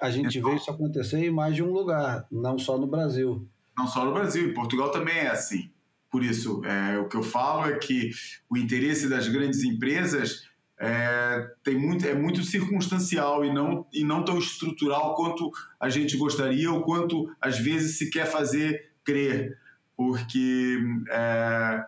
A 0.00 0.10
gente 0.10 0.38
então, 0.38 0.50
vê 0.50 0.56
isso 0.56 0.70
acontecer 0.70 1.18
em 1.18 1.30
mais 1.30 1.54
de 1.54 1.62
um 1.62 1.72
lugar, 1.72 2.26
não 2.30 2.58
só 2.58 2.78
no 2.78 2.86
Brasil. 2.86 3.48
Não 3.76 3.86
só 3.86 4.04
no 4.04 4.12
Brasil, 4.12 4.48
em 4.48 4.54
Portugal 4.54 4.90
também 4.90 5.18
é 5.18 5.28
assim. 5.28 5.70
Por 6.10 6.24
isso, 6.24 6.64
é, 6.64 6.98
o 6.98 7.08
que 7.08 7.16
eu 7.16 7.22
falo 7.22 7.66
é 7.66 7.78
que 7.78 8.10
o 8.48 8.56
interesse 8.56 9.08
das 9.08 9.28
grandes 9.28 9.62
empresas 9.62 10.48
é, 10.80 11.50
tem 11.64 11.76
muito, 11.76 12.06
é 12.06 12.14
muito 12.14 12.42
circunstancial 12.42 13.44
e 13.44 13.52
não, 13.52 13.86
e 13.92 14.04
não 14.04 14.24
tão 14.24 14.38
estrutural 14.38 15.14
quanto 15.14 15.50
a 15.80 15.88
gente 15.88 16.16
gostaria 16.16 16.70
ou 16.70 16.82
quanto 16.82 17.28
às 17.40 17.58
vezes 17.58 17.98
se 17.98 18.10
quer 18.10 18.26
fazer 18.26 18.92
crer. 19.04 19.58
Porque 19.96 20.78
é, 21.10 21.84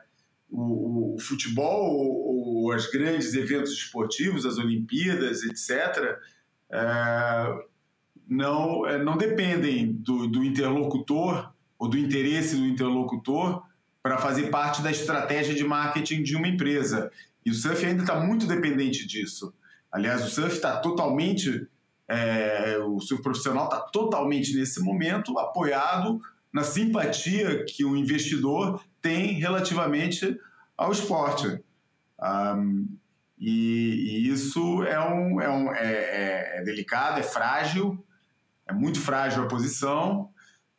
o, 0.51 1.15
o, 1.15 1.19
futebol 1.21 1.95
ou, 1.95 2.67
ou 2.67 2.75
os 2.75 2.91
grandes 2.91 3.35
eventos 3.35 3.71
esportivos, 3.73 4.45
as 4.45 4.59
Olimpíadas, 4.59 5.45
etc., 5.45 6.19
é, 6.73 7.71
não, 8.29 8.87
é, 8.87 9.03
não 9.03 9.17
dependem 9.17 9.93
do, 9.93 10.27
do 10.27 10.45
interlocutor 10.45 11.53
ou 11.79 11.89
do 11.89 11.97
interesse 11.97 12.57
do 12.57 12.67
interlocutor 12.67 13.63
para 14.03 14.19
fazer 14.19 14.51
parte 14.51 14.83
da 14.83 14.91
estratégia 14.91 15.55
de 15.55 15.65
marketing 15.65 16.23
de 16.23 16.37
uma 16.37 16.49
empresa. 16.49 17.11
E 17.45 17.51
o 17.51 17.55
surf 17.55 17.85
ainda 17.85 18.03
está 18.03 18.19
muito 18.21 18.47
dependente 18.47 19.07
disso. 19.07 19.53
Aliás, 19.91 20.25
o 20.25 20.29
surf 20.31 20.55
está 20.57 20.77
totalmente, 20.79 21.67
é, 22.07 22.79
o 22.79 23.01
surf 23.01 23.23
profissional 23.23 23.65
está 23.65 23.81
totalmente 23.81 24.55
nesse 24.57 24.81
momento 24.81 25.39
apoiado 25.39 26.21
na 26.53 26.65
simpatia 26.65 27.65
que 27.65 27.85
o 27.85 27.97
investidor 27.97 28.83
tem 29.01 29.35
relativamente 29.35 30.39
ao 30.77 30.93
esporte. 30.93 31.63
Um, 32.21 32.87
e, 33.39 34.27
e, 34.27 34.29
isso 34.29 34.83
é, 34.83 35.01
um, 35.01 35.41
é, 35.41 35.49
um, 35.49 35.73
é, 35.73 35.93
é, 35.93 36.59
é, 36.59 36.63
delicado, 36.63 37.21
é 37.21 37.23
frágil, 37.23 38.05
é 38.67 38.73
muito 38.73 39.01
frágil 39.01 39.45
a 39.45 39.49
posição, 39.49 40.31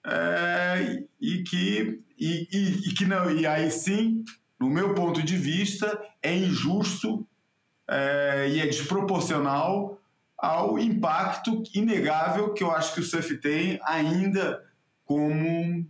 é, 0.05 1.03
e 1.19 1.43
que, 1.43 2.03
e, 2.19 2.47
e, 2.51 2.89
e, 2.89 2.93
que 2.93 3.05
não, 3.05 3.31
e 3.31 3.47
aí 3.47 3.71
sim, 3.71 4.23
no 4.61 4.69
meu 4.69 4.93
ponto 4.93 5.23
de 5.23 5.35
vista, 5.35 5.99
é 6.21 6.37
injusto 6.37 7.27
é, 7.89 8.47
e 8.51 8.59
é 8.61 8.67
desproporcional 8.67 9.99
ao 10.37 10.77
impacto 10.77 11.63
inegável 11.73 12.53
que 12.53 12.63
eu 12.63 12.71
acho 12.71 12.93
que 12.93 12.99
o 12.99 13.03
surf 13.03 13.35
tem 13.37 13.79
ainda 13.83 14.63
como 15.03 15.85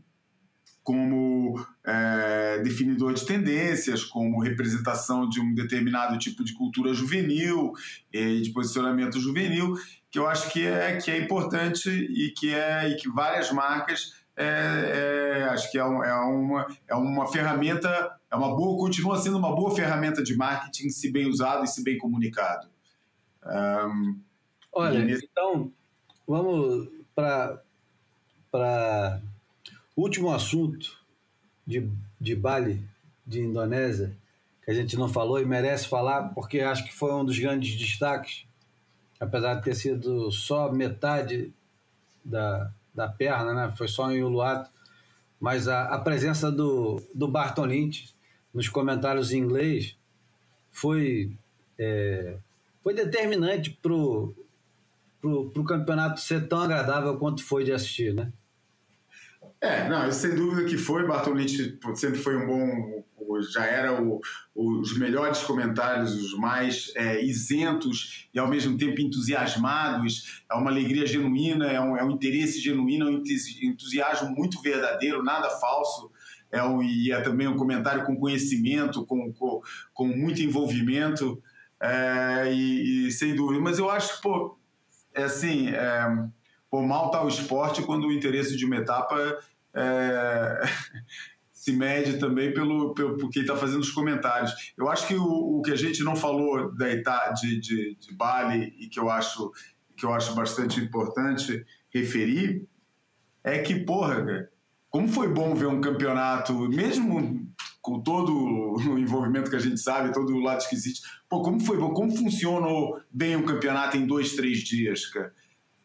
como 0.84 1.64
é, 1.86 2.60
definidor 2.64 3.14
de 3.14 3.24
tendências, 3.24 4.04
como 4.04 4.42
representação 4.42 5.30
de 5.30 5.40
um 5.40 5.54
determinado 5.54 6.18
tipo 6.18 6.44
de 6.44 6.54
cultura 6.54 6.92
juvenil 6.92 7.74
e 8.12 8.42
de 8.42 8.50
posicionamento 8.50 9.20
juvenil, 9.20 9.76
que 10.10 10.18
eu 10.18 10.28
acho 10.28 10.50
que 10.52 10.66
é, 10.66 10.98
que 10.98 11.12
é 11.12 11.20
importante 11.20 11.88
e 11.90 12.32
que, 12.32 12.52
é, 12.54 12.90
e 12.90 12.96
que 12.96 13.08
várias 13.10 13.52
marcas 13.52 14.14
é, 14.42 15.40
é, 15.40 15.44
acho 15.50 15.72
que 15.72 15.78
é, 15.78 15.86
um, 15.86 16.04
é, 16.04 16.14
uma, 16.14 16.68
é 16.88 16.96
uma 16.96 17.28
ferramenta, 17.32 18.18
é 18.30 18.36
uma 18.36 18.56
boa, 18.56 18.78
continua 18.78 19.18
sendo 19.18 19.38
uma 19.38 19.56
boa 19.56 19.76
ferramenta 19.76 20.24
de 20.24 20.36
marketing 20.36 20.90
se 20.90 21.12
bem 21.12 21.28
usado 21.28 21.64
e 21.64 21.68
se 21.68 21.84
bem 21.84 21.98
comunicado. 21.98 22.68
Um, 23.46 24.20
Olha, 24.74 25.04
nesse... 25.04 25.28
então 25.32 25.72
vamos 26.28 26.90
para 27.16 27.62
último 29.96 30.32
assunto 30.32 30.98
de, 31.66 31.90
de 32.20 32.36
Bali, 32.36 32.82
de 33.26 33.42
Indonésia, 33.42 34.16
que 34.64 34.72
a 34.72 34.74
gente 34.74 34.98
não 34.98 35.10
falou 35.10 35.40
e 35.40 35.46
merece 35.46 35.88
falar, 35.88 36.30
porque 36.30 36.60
acho 36.60 36.86
que 36.86 36.94
foi 36.94 37.14
um 37.14 37.26
dos 37.26 37.38
grandes 37.38 37.76
destaques, 37.76 38.46
apesar 39.20 39.56
de 39.56 39.64
ter 39.64 39.76
sido 39.76 40.32
só 40.32 40.72
metade 40.72 41.54
da, 42.24 42.72
da 42.94 43.08
perna, 43.08 43.54
né? 43.54 43.74
foi 43.78 43.88
só 43.88 44.12
em 44.12 44.24
Uluato, 44.24 44.70
mas 45.40 45.68
a, 45.68 45.86
a 45.86 46.00
presença 46.00 46.52
do, 46.52 47.02
do 47.14 47.28
Barton 47.28 47.66
Lynch 47.66 48.14
nos 48.54 48.68
comentários 48.68 49.32
em 49.32 49.40
inglês 49.40 49.98
foi, 50.72 51.32
é, 51.78 52.38
foi 52.84 52.94
determinante 52.94 53.70
para 53.82 53.94
o 53.94 55.64
campeonato 55.68 56.20
ser 56.20 56.48
tão 56.48 56.62
agradável 56.62 57.18
quanto 57.18 57.44
foi 57.44 57.64
de 57.64 57.72
assistir, 57.72 58.14
né? 58.14 58.32
É, 59.62 59.88
não, 59.88 60.12
sem 60.12 60.34
dúvida 60.34 60.68
que 60.68 60.76
foi. 60.76 61.06
Bartolini 61.06 61.78
sempre 61.94 62.18
foi 62.18 62.36
um 62.36 62.48
bom. 62.48 63.04
Já 63.42 63.66
era 63.66 64.02
o, 64.02 64.20
os 64.56 64.98
melhores 64.98 65.40
comentários, 65.44 66.14
os 66.16 66.38
mais 66.38 66.92
é, 66.96 67.24
isentos 67.24 68.28
e 68.34 68.40
ao 68.40 68.48
mesmo 68.48 68.78
tempo 68.78 69.00
entusiasmados. 69.00 70.44
É 70.50 70.56
uma 70.56 70.72
alegria 70.72 71.06
genuína, 71.06 71.68
é 71.68 71.80
um, 71.80 71.98
é 71.98 72.04
um 72.04 72.12
interesse 72.12 72.60
genuíno, 72.60 73.08
é 73.08 73.12
um 73.12 73.24
entusiasmo 73.64 74.30
muito 74.36 74.62
verdadeiro, 74.62 75.24
nada 75.24 75.50
falso. 75.50 76.12
É 76.52 76.62
um, 76.64 76.84
e 76.84 77.12
é 77.12 77.22
também 77.22 77.48
um 77.48 77.56
comentário 77.56 78.06
com 78.06 78.18
conhecimento, 78.18 79.06
com, 79.06 79.32
com, 79.34 79.62
com 79.94 80.08
muito 80.08 80.42
envolvimento. 80.42 81.42
É, 81.82 82.54
e, 82.54 83.08
e, 83.08 83.12
sem 83.12 83.36
dúvida. 83.36 83.60
Mas 83.62 83.80
eu 83.80 83.90
acho 83.90 84.22
pô, 84.22 84.58
é 85.14 85.24
assim. 85.24 85.70
É, 85.70 86.06
pô, 86.70 86.82
mal 86.82 87.08
está 87.08 87.24
o 87.24 87.28
esporte 87.28 87.82
quando 87.82 88.08
o 88.08 88.12
interesse 88.12 88.56
de 88.56 88.66
uma 88.66 88.78
etapa 88.78 89.40
é, 89.74 90.62
se 91.62 91.72
mede 91.74 92.18
também 92.18 92.52
pelo, 92.52 92.92
pelo 92.96 93.20
por 93.20 93.30
quem 93.30 93.44
está 93.44 93.56
fazendo 93.56 93.82
os 93.82 93.92
comentários. 93.92 94.74
Eu 94.76 94.90
acho 94.90 95.08
que 95.08 95.14
o, 95.14 95.60
o, 95.60 95.62
que 95.62 95.72
a 95.72 95.76
gente 95.76 96.02
não 96.02 96.16
falou 96.16 96.74
da 96.76 96.90
etapa 96.92 97.34
de, 97.34 97.62
de, 97.62 97.96
de 98.00 98.16
Bali 98.16 98.74
e 98.80 98.88
que 98.88 99.00
eu 99.00 99.12
acho 99.12 99.52
que 99.96 100.04
eu 100.04 100.12
acho 100.12 100.34
bastante 100.34 100.80
importante 100.80 101.64
referir 101.94 102.68
é 103.44 103.60
que, 103.60 103.76
porra, 103.76 104.50
como 104.90 105.08
foi 105.08 105.28
bom 105.28 105.54
ver 105.54 105.68
um 105.68 105.80
campeonato, 105.80 106.68
mesmo 106.68 107.48
com 107.80 108.02
todo 108.02 108.34
o 108.34 108.98
envolvimento 108.98 109.52
que 109.52 109.56
a 109.56 109.60
gente 109.60 109.80
sabe, 109.80 110.12
todo 110.12 110.34
o 110.34 110.40
lado 110.40 110.62
esquisito, 110.62 111.02
pô, 111.30 111.44
como 111.44 111.60
foi 111.60 111.78
bom, 111.78 111.94
como 111.94 112.18
funcionou 112.18 113.00
bem 113.12 113.36
um 113.36 113.46
campeonato 113.46 113.98
em 113.98 114.08
dois, 114.08 114.36
três 114.36 114.64
dias, 114.64 115.06
cara. 115.06 115.32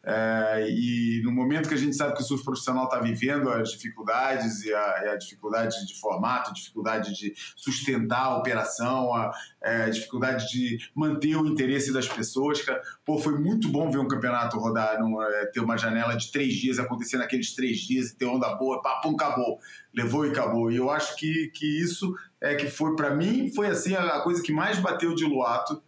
É, 0.09 0.68
e 0.70 1.20
no 1.24 1.32
momento 1.32 1.68
que 1.68 1.74
a 1.74 1.78
gente 1.78 1.96
sabe 1.96 2.14
que 2.14 2.22
o 2.22 2.24
surf 2.24 2.44
profissional 2.44 2.84
está 2.84 3.00
vivendo 3.00 3.50
as 3.50 3.72
dificuldades 3.72 4.62
e 4.62 4.72
a, 4.72 5.02
e 5.04 5.09
a, 5.09 5.16
dificuldade 5.16 5.84
de 5.84 5.98
formato, 5.98 6.54
dificuldade 6.54 7.12
de 7.12 7.34
sustentar 7.57 8.26
a 8.26 8.36
operação, 8.36 9.12
a, 9.12 9.32
é, 9.61 9.90
dificuldade 9.90 10.48
de 10.48 10.78
manter 10.94 11.34
o 11.34 11.44
interesse 11.44 11.92
das 11.92 12.07
pessoas, 12.07 12.62
cara, 12.62 12.80
pô, 13.04 13.18
foi 13.18 13.36
muito 13.36 13.68
bom 13.68 13.90
ver 13.90 13.98
um 13.98 14.07
campeonato 14.07 14.57
rodar, 14.61 14.96
é, 14.96 15.46
ter 15.46 15.59
uma 15.59 15.76
janela 15.76 16.14
de 16.16 16.30
três 16.30 16.54
dias, 16.54 16.78
acontecer 16.78 17.16
naqueles 17.16 17.52
três 17.52 17.78
dias, 17.78 18.12
ter 18.12 18.26
onda 18.26 18.54
boa, 18.54 18.80
pum, 19.02 19.16
acabou, 19.16 19.59
levou 19.92 20.24
e 20.24 20.30
acabou. 20.30 20.70
E 20.70 20.76
eu 20.76 20.88
acho 20.88 21.16
que, 21.16 21.50
que 21.52 21.82
isso 21.82 22.14
é 22.40 22.54
que 22.54 22.68
foi, 22.68 22.94
para 22.94 23.12
mim, 23.12 23.50
foi 23.52 23.66
assim 23.66 23.96
a, 23.96 24.18
a 24.18 24.20
coisa 24.22 24.40
que 24.40 24.52
mais 24.52 24.78
bateu 24.78 25.16
de 25.16 25.24
Luato 25.24 25.82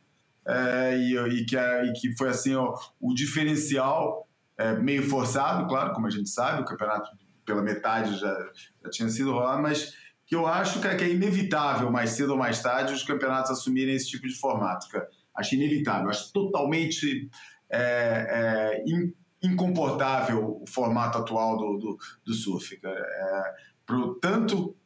é, 0.48 0.96
e, 0.96 1.16
e, 1.16 1.44
que, 1.44 1.56
é, 1.56 1.84
e, 1.84 1.92
que, 1.92 2.16
foi 2.16 2.30
assim 2.30 2.54
ó, 2.54 2.74
o 3.00 3.12
diferencial 3.14 4.26
é, 4.56 4.74
meio 4.74 5.08
forçado, 5.08 5.68
claro, 5.68 5.92
como 5.92 6.06
a 6.06 6.10
gente 6.10 6.28
sabe, 6.30 6.62
o 6.62 6.64
campeonato 6.64 7.10
pela 7.44 7.62
metade 7.62 8.18
já, 8.18 8.50
já 8.82 8.90
tinha 8.90 9.08
sido 9.08 9.32
rolado, 9.32 9.62
mas 9.62 9.94
que 10.26 10.34
eu 10.34 10.46
acho 10.46 10.80
que 10.80 10.86
é 10.86 11.08
inevitável, 11.08 11.90
mais 11.90 12.10
cedo 12.10 12.32
ou 12.32 12.36
mais 12.36 12.60
tarde, 12.60 12.92
os 12.92 13.02
campeonatos 13.02 13.50
assumirem 13.50 13.94
esse 13.94 14.08
tipo 14.08 14.28
de 14.28 14.34
formato. 14.34 14.86
Cara. 14.88 15.08
Acho 15.34 15.54
inevitável, 15.54 16.10
acho 16.10 16.30
totalmente 16.32 17.30
é, 17.70 17.80
é, 17.80 18.84
in, 18.86 19.14
incomportável 19.42 20.60
o 20.60 20.64
formato 20.68 21.16
atual 21.16 21.56
do, 21.56 21.78
do, 21.78 21.98
do 22.26 22.34
surf. 22.34 22.76
Cara. 22.76 23.00
É, 23.00 23.54
pro, 23.86 24.16
tanto 24.16 24.76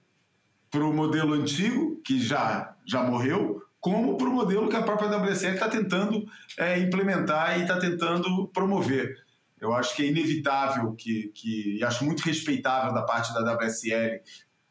para 0.71 0.85
o 0.85 0.93
modelo 0.93 1.35
antigo, 1.35 2.01
que 2.03 2.21
já, 2.21 2.77
já 2.87 3.03
morreu, 3.03 3.61
como 3.83 4.17
para 4.17 4.29
o 4.29 4.33
modelo 4.33 4.69
que 4.69 4.77
a 4.77 4.83
própria 4.83 5.11
WSL 5.11 5.55
está 5.55 5.69
tentando 5.69 6.25
é, 6.57 6.79
implementar 6.79 7.59
e 7.59 7.63
está 7.63 7.77
tentando 7.77 8.47
promover. 8.55 9.17
Eu 9.61 9.75
acho 9.75 9.97
que 9.97 10.05
é 10.05 10.07
inevitável 10.07 10.93
que, 10.93 11.33
que, 11.35 11.79
e 11.79 11.85
acho 11.85 12.05
muito 12.05 12.21
respeitável 12.21 12.95
da 12.95 13.03
parte 13.03 13.35
da 13.35 13.57
WSL 13.57 14.21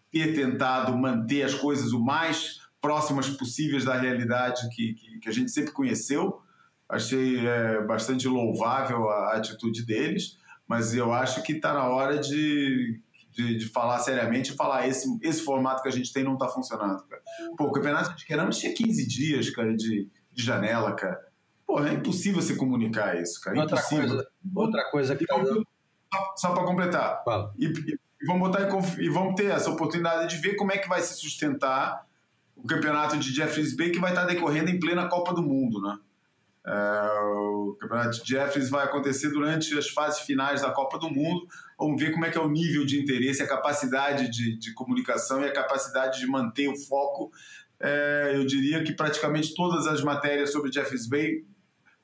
ter 0.10 0.34
tentado 0.34 0.98
manter 0.98 1.44
as 1.44 1.54
coisas 1.54 1.92
o 1.92 2.00
mais 2.00 2.62
próximas 2.80 3.30
possíveis 3.30 3.84
da 3.84 3.98
realidade 3.98 4.70
que, 4.70 4.94
que, 4.94 5.20
que 5.20 5.30
a 5.30 5.34
gente 5.34 5.52
sempre 5.52 5.74
conheceu. 5.74 6.42
Achei 6.88 7.46
é, 7.46 7.82
bastante 7.82 8.30
louvável 8.30 9.10
a 9.10 9.34
atitude 9.34 9.86
deles, 9.86 10.38
mas 10.66 10.96
eu 10.96 11.12
acho 11.12 11.44
que 11.44 11.52
está 11.52 11.74
na 11.74 11.90
hora 11.90 12.18
de 12.18 12.98
de, 13.32 13.58
de, 13.58 13.66
falar 13.68 14.00
seriamente 14.00 14.52
e 14.52 14.56
falar 14.56 14.88
esse, 14.88 15.08
esse 15.22 15.42
formato 15.42 15.82
que 15.82 15.88
a 15.88 15.92
gente 15.92 16.12
tem 16.12 16.24
não 16.24 16.38
tá 16.38 16.48
funcionando, 16.48 17.04
cara. 17.04 17.22
Pô, 17.58 17.66
o 17.66 17.72
campeonato 17.72 18.16
de 18.16 18.26
Queramos 18.26 18.58
tinha 18.58 18.74
15 18.74 19.08
dias, 19.08 19.50
cara, 19.50 19.76
de, 19.76 20.10
de 20.32 20.44
janela, 20.44 20.94
cara. 20.94 21.20
Porra, 21.66 21.90
é 21.90 21.94
impossível 21.94 22.42
você 22.42 22.56
comunicar 22.56 23.20
isso, 23.22 23.40
cara. 23.42 23.60
Outra 23.60 23.78
impossível. 23.78 24.08
coisa, 24.08 24.28
outra 24.56 24.92
coisa 24.92 25.16
que 25.16 25.26
tá 25.26 25.38
dando... 25.38 25.66
Só, 26.14 26.34
só 26.36 26.54
para 26.54 26.66
completar. 26.66 27.24
Fala. 27.24 27.54
E, 27.58 27.66
e, 27.66 28.28
vamos 28.28 28.50
botar 28.50 28.68
e 29.00 29.10
vamos 29.10 29.36
ter 29.36 29.52
essa 29.52 29.70
oportunidade 29.70 30.36
de 30.36 30.42
ver 30.42 30.56
como 30.56 30.72
é 30.72 30.78
que 30.78 30.90
vai 30.90 31.02
se 31.02 31.16
sustentar 31.16 32.06
o 32.56 32.68
campeonato 32.68 33.18
de 33.18 33.34
Jeffries 33.34 33.76
Bay 33.76 33.92
que 33.92 34.00
vai 34.00 34.12
estar 34.12 34.26
decorrendo 34.26 34.70
em 34.70 34.80
plena 34.80 35.08
Copa 35.08 35.34
do 35.34 35.42
Mundo, 35.42 35.82
né? 35.82 35.98
É, 36.66 36.72
o 37.24 37.76
campeonato 37.80 38.24
de 38.24 38.30
Jeffries 38.30 38.70
vai 38.70 38.86
acontecer 38.86 39.30
durante 39.30 39.78
as 39.78 39.90
fases 39.90 40.22
finais 40.22 40.62
da 40.62 40.72
Copa 40.72 41.00
do 41.00 41.10
Mundo. 41.10 41.48
Vamos 41.80 42.02
ver 42.02 42.12
como 42.12 42.26
é 42.26 42.30
que 42.30 42.38
é 42.38 42.42
o 42.42 42.50
nível 42.50 42.86
de 42.86 43.02
interesse, 43.02 43.42
a 43.42 43.48
capacidade 43.48 44.30
de, 44.30 44.58
de 44.58 44.74
comunicação 44.74 45.42
e 45.42 45.46
a 45.46 45.54
capacidade 45.54 46.20
de 46.20 46.28
manter 46.28 46.68
o 46.68 46.78
foco 46.78 47.32
é, 47.82 48.34
eu 48.36 48.46
diria 48.46 48.84
que 48.84 48.94
praticamente 48.94 49.56
todas 49.56 49.88
as 49.88 50.04
matérias 50.04 50.52
sobre 50.52 50.72
Jeffers 50.72 51.08
Bay, 51.08 51.44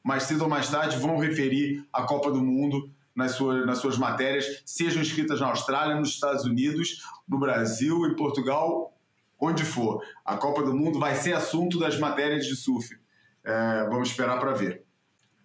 mais 0.04 0.24
cedo 0.24 0.44
ou 0.44 0.50
mais 0.50 0.70
tarde, 0.70 0.98
vão 0.98 1.18
referir 1.18 1.86
a 1.94 2.04
Copa 2.04 2.32
do 2.32 2.42
Mundo 2.42 2.90
nas 3.16 3.34
suas, 3.34 3.66
nas 3.66 3.78
suas 3.78 3.98
matérias, 3.98 4.64
sejam 4.66 5.02
escritas 5.02 5.40
na 5.40 5.48
Austrália, 5.48 5.96
nos 5.96 6.10
Estados 6.10 6.46
Unidos, 6.46 7.04
no 7.28 7.40
Brasil, 7.40 8.06
em 8.08 8.16
Portugal, 8.16 8.96
onde 9.40 9.64
for. 9.64 10.04
A 10.26 10.36
Copa 10.36 10.64
do 10.64 10.74
Mundo 10.76 11.00
vai 11.00 11.16
ser 11.16 11.34
assunto 11.34 11.78
das 11.78 12.00
matérias 12.00 12.46
de 12.46 12.56
surf. 12.56 12.98
É, 13.48 13.88
vamos 13.90 14.10
esperar 14.10 14.38
para 14.42 14.52
ver. 14.52 14.84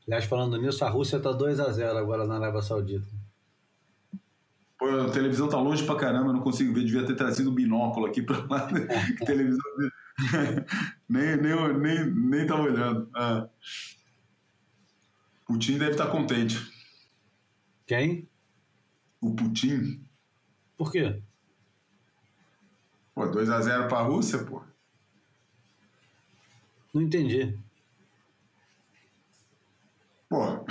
Aliás, 0.05 0.25
falando 0.25 0.61
nisso, 0.61 0.85
a 0.85 0.89
Rússia 0.89 1.19
está 1.19 1.31
2 1.31 1.61
a 1.61 1.71
0 1.71 1.97
agora 1.97 2.27
na 2.27 2.35
Arábia 2.35 2.61
Saudita. 2.61 3.07
Pô, 4.77 4.89
a 4.89 5.11
televisão 5.13 5.49
tá 5.49 5.57
longe 5.61 5.87
pra 5.87 5.95
caramba, 5.95 6.31
eu 6.31 6.33
não 6.33 6.41
consigo 6.41 6.75
ver. 6.75 6.85
Devia 6.85 7.07
ter 7.07 7.15
trazido 7.15 7.51
o 7.51 7.55
binóculo 7.55 8.07
aqui 8.07 8.21
pra 8.21 8.45
lá. 8.47 8.69
televisão. 9.25 9.63
nem, 11.09 11.37
nem, 11.37 11.79
nem, 11.79 12.11
nem 12.13 12.47
tava 12.47 12.63
olhando. 12.63 13.09
Ah. 13.15 13.49
Putin 15.47 15.79
deve 15.79 15.93
estar 15.93 16.07
tá 16.07 16.11
contente. 16.11 16.59
Quem? 17.87 18.29
O 19.21 19.33
Putin. 19.33 20.05
Por 20.77 20.91
quê? 20.91 21.23
Pô, 23.15 23.31
2x0 23.31 23.87
pra 23.87 24.03
Rússia, 24.03 24.39
pô. 24.41 24.61
Não 26.93 27.03
entendi. 27.03 27.57
Pô. 30.33 30.65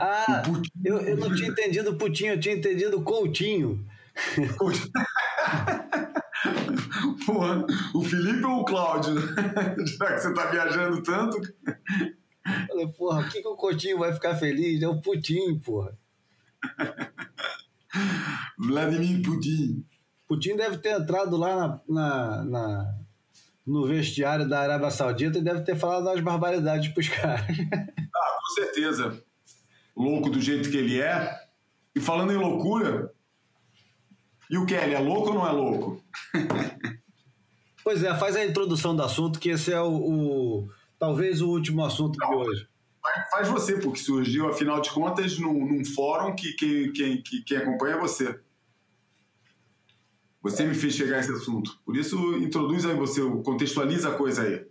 Ah, 0.00 0.42
eu, 0.84 1.00
eu 1.00 1.16
não 1.16 1.34
tinha 1.34 1.48
entendido 1.48 1.96
Putinho, 1.96 2.34
eu 2.34 2.40
tinha 2.40 2.54
entendido 2.54 3.02
Coutinho. 3.02 3.84
Porra, 7.26 7.66
o 7.92 8.04
Felipe 8.04 8.44
ou 8.44 8.60
o 8.60 8.64
Cláudio? 8.64 9.14
Já 9.98 10.14
que 10.14 10.20
você 10.20 10.32
tá 10.32 10.52
viajando 10.52 11.02
tanto. 11.02 11.36
Falei, 12.68 12.86
porra, 12.96 13.22
o 13.22 13.28
que, 13.28 13.42
que 13.42 13.48
o 13.48 13.56
Coutinho 13.56 13.98
vai 13.98 14.14
ficar 14.14 14.36
feliz? 14.36 14.80
É 14.80 14.86
o 14.86 15.00
Putin, 15.00 15.58
porra. 15.58 15.98
Vladimir 18.56 19.20
Putin. 19.24 19.84
Putin 20.28 20.54
deve 20.54 20.78
ter 20.78 21.00
entrado 21.00 21.36
lá 21.36 21.56
na, 21.56 21.80
na, 21.88 22.44
na, 22.44 22.94
no 23.66 23.86
vestiário 23.86 24.48
da 24.48 24.60
Arábia 24.60 24.90
Saudita 24.90 25.38
e 25.38 25.42
deve 25.42 25.62
ter 25.62 25.76
falado 25.76 26.06
umas 26.06 26.20
barbaridades 26.20 26.88
pros 26.92 27.08
caras. 27.10 27.44
Ah, 27.50 28.38
com 28.40 28.54
certeza 28.54 29.26
louco 29.96 30.28
do 30.28 30.40
jeito 30.40 30.70
que 30.70 30.76
ele 30.76 31.00
é. 31.00 31.34
E 31.94 32.00
falando 32.00 32.32
em 32.32 32.36
loucura, 32.36 33.10
e 34.50 34.58
o 34.58 34.66
Kelly, 34.66 34.94
é 34.94 34.98
louco 34.98 35.30
ou 35.30 35.34
não 35.34 35.48
é 35.48 35.52
louco? 35.52 36.04
pois 37.82 38.04
é, 38.04 38.14
faz 38.14 38.36
a 38.36 38.44
introdução 38.44 38.94
do 38.94 39.02
assunto, 39.02 39.40
que 39.40 39.48
esse 39.48 39.72
é 39.72 39.80
o, 39.80 39.94
o 39.94 40.68
talvez 40.98 41.40
o 41.40 41.48
último 41.48 41.82
assunto 41.84 42.18
não, 42.18 42.28
de 42.28 42.36
hoje. 42.36 42.68
Faz 43.30 43.48
você, 43.48 43.78
porque 43.78 43.98
surgiu, 43.98 44.48
afinal 44.48 44.80
de 44.80 44.90
contas, 44.90 45.38
num, 45.38 45.66
num 45.66 45.84
fórum 45.84 46.34
que 46.34 46.52
quem, 46.52 46.92
quem, 46.92 47.22
que, 47.22 47.42
quem 47.42 47.56
acompanha 47.56 47.96
é 47.96 48.00
você. 48.00 48.38
Você 50.42 50.64
me 50.64 50.74
fez 50.74 50.94
chegar 50.94 51.16
a 51.16 51.20
esse 51.20 51.32
assunto. 51.32 51.78
Por 51.84 51.96
isso, 51.96 52.16
introduz 52.38 52.86
aí 52.86 52.94
você, 52.94 53.20
contextualiza 53.44 54.10
a 54.10 54.14
coisa 54.14 54.42
aí. 54.42 54.66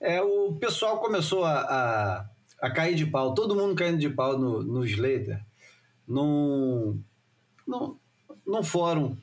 É, 0.00 0.20
o 0.20 0.54
pessoal 0.54 0.98
começou 0.98 1.44
a, 1.44 1.60
a 1.60 2.32
a 2.62 2.70
cair 2.70 2.94
de 2.94 3.04
pau, 3.04 3.34
todo 3.34 3.56
mundo 3.56 3.74
caindo 3.74 3.98
de 3.98 4.08
pau 4.08 4.38
no, 4.38 4.62
no 4.62 4.86
Slater, 4.86 5.44
num, 6.06 7.02
num, 7.66 7.96
num 8.46 8.62
fórum 8.62 9.16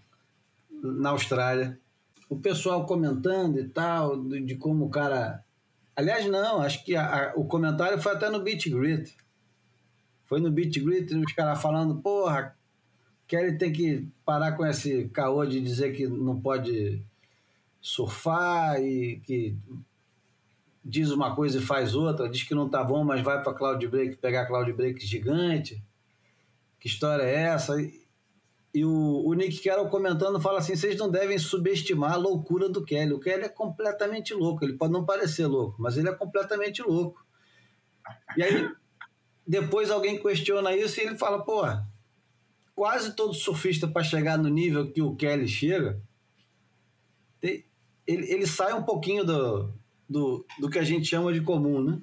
na 0.70 1.12
Austrália. 1.12 1.80
O 2.30 2.36
pessoal 2.38 2.86
comentando 2.86 3.58
e 3.58 3.70
tal, 3.70 4.22
de, 4.22 4.42
de 4.42 4.56
como 4.56 4.86
o 4.86 4.90
cara. 4.90 5.42
Aliás, 5.96 6.26
não, 6.26 6.62
acho 6.62 6.84
que 6.84 6.98
a, 6.98 7.32
a, 7.32 7.34
o 7.36 7.46
comentário 7.46 8.00
foi 8.02 8.12
até 8.12 8.30
no 8.30 8.42
Beat 8.42 8.70
Grit. 8.70 9.16
Foi 10.26 10.42
no 10.42 10.52
Beat 10.52 10.78
Grit, 10.78 11.16
os 11.16 11.32
caras 11.32 11.62
falando, 11.62 12.02
porra, 12.02 12.58
Kelly 13.30 13.60
tem 13.60 13.72
que 13.72 14.08
parar 14.26 14.54
com 14.54 14.66
esse 14.66 15.08
caô 15.10 15.46
de 15.46 15.62
dizer 15.62 15.96
que 15.96 16.08
não 16.08 16.42
pode 16.42 17.00
surfar 17.80 18.82
e 18.82 19.22
que 19.24 19.56
diz 20.84 21.12
uma 21.12 21.36
coisa 21.36 21.60
e 21.60 21.62
faz 21.62 21.94
outra, 21.94 22.28
diz 22.28 22.42
que 22.42 22.56
não 22.56 22.68
tá 22.68 22.84
bom, 22.84 23.04
mas 23.04 23.22
vai 23.22 23.44
para 23.44 23.54
Cloud 23.54 23.88
Break 23.88 24.18
pegar 24.18 24.48
Cloud 24.48 24.74
Break 24.74 25.06
gigante. 25.06 25.80
Que 26.80 26.88
história 26.88 27.22
é 27.22 27.36
essa? 27.36 27.76
E 28.74 28.84
o, 28.84 29.24
o 29.24 29.34
Nick 29.36 29.62
Carroll 29.62 29.90
comentando 29.90 30.42
fala 30.42 30.58
assim: 30.58 30.76
vocês 30.76 30.98
não 30.98 31.10
devem 31.10 31.38
subestimar 31.38 32.14
a 32.14 32.18
loucura 32.18 32.68
do 32.68 32.84
Kelly. 32.84 33.14
O 33.14 33.20
Kelly 33.20 33.44
é 33.44 33.50
completamente 33.50 34.34
louco. 34.34 34.66
Ele 34.66 34.74
pode 34.74 34.92
não 34.92 35.06
parecer 35.06 35.46
louco, 35.46 35.80
mas 35.80 35.98
ele 35.98 36.10
é 36.10 36.14
completamente 36.14 36.82
louco. 36.82 37.24
E 38.36 38.42
aí, 38.42 38.72
depois 39.46 39.92
alguém 39.92 40.20
questiona 40.20 40.76
isso 40.76 41.00
e 41.00 41.04
ele 41.04 41.18
fala: 41.18 41.44
pô, 41.44 41.62
quase 42.80 43.14
todo 43.14 43.34
surfista 43.34 43.90
para 43.90 44.06
chegar 44.06 44.38
no 44.38 44.48
nível 44.48 44.90
que 44.90 45.02
o 45.02 45.14
Kelly 45.14 45.50
chega, 45.50 46.02
ele, 47.42 47.66
ele 48.08 48.48
sai 48.48 48.72
um 48.74 48.84
pouquinho 48.84 49.26
do, 49.26 49.74
do, 50.10 50.46
do 50.62 50.70
que 50.70 50.80
a 50.80 50.84
gente 50.86 51.06
chama 51.06 51.34
de 51.34 51.42
comum, 51.42 51.84
né? 51.84 52.00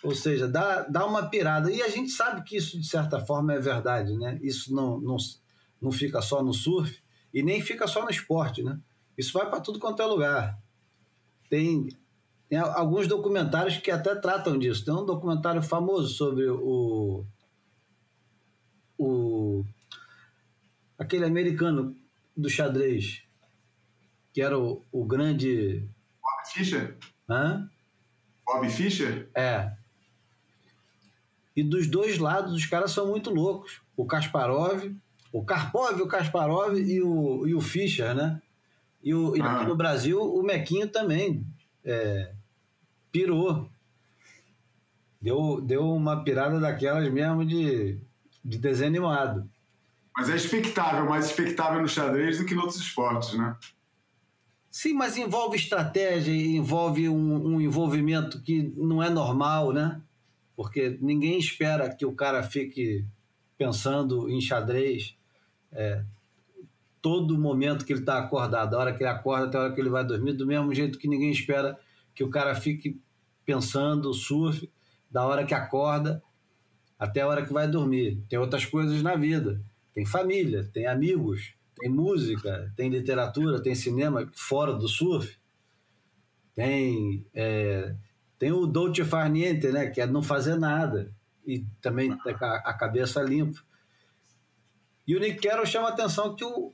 Ou 0.00 0.14
seja, 0.14 0.46
dá, 0.46 0.82
dá 0.82 1.04
uma 1.04 1.28
pirada. 1.28 1.72
E 1.72 1.82
a 1.82 1.88
gente 1.88 2.12
sabe 2.12 2.44
que 2.44 2.56
isso, 2.56 2.80
de 2.80 2.86
certa 2.86 3.18
forma, 3.18 3.52
é 3.52 3.58
verdade, 3.58 4.16
né? 4.16 4.38
Isso 4.44 4.72
não, 4.72 5.00
não, 5.00 5.16
não 5.82 5.90
fica 5.90 6.22
só 6.22 6.40
no 6.40 6.54
surf 6.54 6.96
e 7.32 7.42
nem 7.42 7.60
fica 7.60 7.88
só 7.88 8.04
no 8.04 8.10
esporte, 8.10 8.62
né? 8.62 8.78
Isso 9.18 9.32
vai 9.32 9.50
para 9.50 9.60
tudo 9.60 9.80
quanto 9.80 10.00
é 10.00 10.06
lugar. 10.06 10.56
Tem, 11.50 11.88
tem 12.48 12.58
alguns 12.60 13.08
documentários 13.08 13.78
que 13.78 13.90
até 13.90 14.14
tratam 14.14 14.56
disso. 14.56 14.84
Tem 14.84 14.94
um 14.94 15.04
documentário 15.04 15.64
famoso 15.64 16.14
sobre 16.14 16.48
o, 16.48 17.26
o 18.96 19.33
aquele 20.98 21.24
americano 21.24 21.96
do 22.36 22.48
xadrez, 22.48 23.22
que 24.32 24.42
era 24.42 24.58
o, 24.58 24.82
o 24.90 25.04
grande 25.04 25.88
Fischer? 26.52 26.96
Hã? 27.28 27.68
Bob 28.46 28.68
Fischer? 28.68 29.28
É. 29.34 29.72
E 31.56 31.62
dos 31.62 31.86
dois 31.86 32.18
lados, 32.18 32.52
os 32.52 32.66
caras 32.66 32.90
são 32.90 33.06
muito 33.08 33.30
loucos. 33.30 33.80
O 33.96 34.04
Kasparov, 34.04 34.94
o 35.32 35.44
Karpov, 35.44 36.00
o 36.00 36.08
Kasparov 36.08 36.76
e 36.76 37.00
o, 37.00 37.46
e 37.46 37.54
o 37.54 37.60
Fischer, 37.60 38.14
né? 38.14 38.40
E, 39.02 39.14
o, 39.14 39.36
e 39.36 39.40
ah. 39.40 39.56
aqui 39.56 39.66
no 39.66 39.76
Brasil, 39.76 40.20
o 40.20 40.42
Mequinho 40.42 40.88
também 40.88 41.46
é, 41.84 42.32
pirou. 43.10 43.68
Deu, 45.20 45.60
deu 45.60 45.90
uma 45.90 46.22
pirada 46.22 46.60
daquelas 46.60 47.10
mesmo 47.10 47.44
de, 47.46 47.98
de 48.44 48.58
desenho 48.58 48.90
animado. 48.90 49.48
Mas 50.16 50.30
é 50.30 50.36
expectável, 50.36 51.06
mais 51.06 51.26
expectável 51.26 51.82
no 51.82 51.88
xadrez 51.88 52.38
do 52.38 52.44
que 52.44 52.54
em 52.54 52.58
outros 52.58 52.78
esportes, 52.78 53.36
né? 53.36 53.56
Sim, 54.70 54.94
mas 54.94 55.16
envolve 55.16 55.56
estratégia, 55.56 56.32
envolve 56.32 57.08
um, 57.08 57.54
um, 57.54 57.60
envolvimento 57.60 58.42
que 58.42 58.72
não 58.76 59.02
é 59.02 59.08
normal, 59.08 59.72
né? 59.72 60.00
Porque 60.56 60.98
ninguém 61.00 61.38
espera 61.38 61.94
que 61.94 62.04
o 62.04 62.12
cara 62.12 62.42
fique 62.42 63.04
pensando 63.56 64.28
em 64.28 64.40
xadrez 64.40 65.16
é, 65.72 66.04
todo 67.00 67.38
momento 67.38 67.84
que 67.84 67.92
ele 67.92 68.00
está 68.00 68.18
acordado, 68.18 68.74
a 68.74 68.78
hora 68.78 68.94
que 68.94 69.02
ele 69.02 69.10
acorda 69.10 69.46
até 69.46 69.58
a 69.58 69.60
hora 69.60 69.72
que 69.72 69.80
ele 69.80 69.90
vai 69.90 70.04
dormir, 70.04 70.32
do 70.32 70.46
mesmo 70.46 70.74
jeito 70.74 70.98
que 70.98 71.06
ninguém 71.06 71.30
espera 71.30 71.78
que 72.14 72.24
o 72.24 72.30
cara 72.30 72.54
fique 72.54 73.00
pensando 73.44 74.12
surf 74.14 74.70
da 75.10 75.26
hora 75.26 75.44
que 75.44 75.54
acorda 75.54 76.22
até 76.98 77.20
a 77.20 77.28
hora 77.28 77.44
que 77.44 77.52
vai 77.52 77.68
dormir. 77.68 78.22
Tem 78.28 78.38
outras 78.38 78.64
coisas 78.64 79.02
na 79.02 79.16
vida, 79.16 79.60
tem 79.94 80.04
família, 80.04 80.68
tem 80.72 80.86
amigos, 80.86 81.54
tem 81.78 81.88
música, 81.88 82.72
tem 82.76 82.88
literatura, 82.88 83.62
tem 83.62 83.74
cinema 83.74 84.28
fora 84.34 84.74
do 84.74 84.88
surf. 84.88 85.38
Tem, 86.54 87.26
é, 87.34 87.94
tem 88.38 88.52
o 88.52 88.66
dolce 88.66 89.04
far 89.04 89.30
niente, 89.30 89.68
né? 89.68 89.88
Que 89.88 90.00
é 90.00 90.06
não 90.06 90.22
fazer 90.22 90.56
nada. 90.56 91.12
E 91.46 91.64
também 91.80 92.16
ter 92.18 92.36
a 92.40 92.74
cabeça 92.74 93.22
limpa. 93.22 93.60
E 95.06 95.14
o 95.14 95.20
Nick 95.20 95.46
Carroll 95.46 95.66
chama 95.66 95.88
a 95.88 95.92
atenção 95.92 96.34
que, 96.34 96.44
o, 96.44 96.72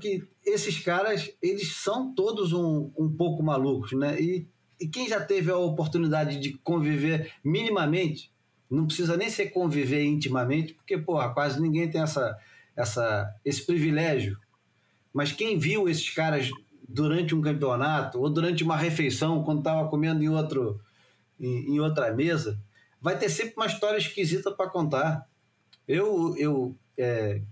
que 0.00 0.28
esses 0.44 0.78
caras, 0.80 1.32
eles 1.40 1.76
são 1.76 2.14
todos 2.14 2.52
um, 2.52 2.90
um 2.96 3.10
pouco 3.10 3.42
malucos, 3.42 3.92
né? 3.92 4.20
E, 4.20 4.46
e 4.80 4.86
quem 4.86 5.08
já 5.08 5.24
teve 5.24 5.50
a 5.50 5.56
oportunidade 5.56 6.38
de 6.38 6.52
conviver 6.58 7.32
minimamente, 7.42 8.30
não 8.70 8.86
precisa 8.86 9.16
nem 9.16 9.30
ser 9.30 9.46
conviver 9.46 10.04
intimamente, 10.04 10.74
porque, 10.74 10.98
porra, 10.98 11.32
quase 11.32 11.60
ninguém 11.60 11.90
tem 11.90 12.00
essa 12.00 12.38
essa, 12.78 13.34
esse 13.44 13.66
privilégio. 13.66 14.38
Mas 15.12 15.32
quem 15.32 15.58
viu 15.58 15.88
esses 15.88 16.08
caras 16.10 16.48
durante 16.88 17.34
um 17.34 17.42
campeonato 17.42 18.20
ou 18.20 18.30
durante 18.30 18.62
uma 18.62 18.76
refeição, 18.76 19.42
quando 19.42 19.58
estava 19.58 19.88
comendo 19.88 20.22
em, 20.22 20.28
outro, 20.28 20.80
em, 21.40 21.74
em, 21.74 21.80
outra 21.80 22.14
mesa, 22.14 22.56
vai 23.00 23.18
ter 23.18 23.28
sempre 23.28 23.54
uma 23.56 23.66
história 23.66 23.98
esquisita 23.98 24.52
para 24.52 24.70
contar. 24.70 25.26
Eu, 25.88 26.36
eu 26.38 26.76
é, 26.96 27.42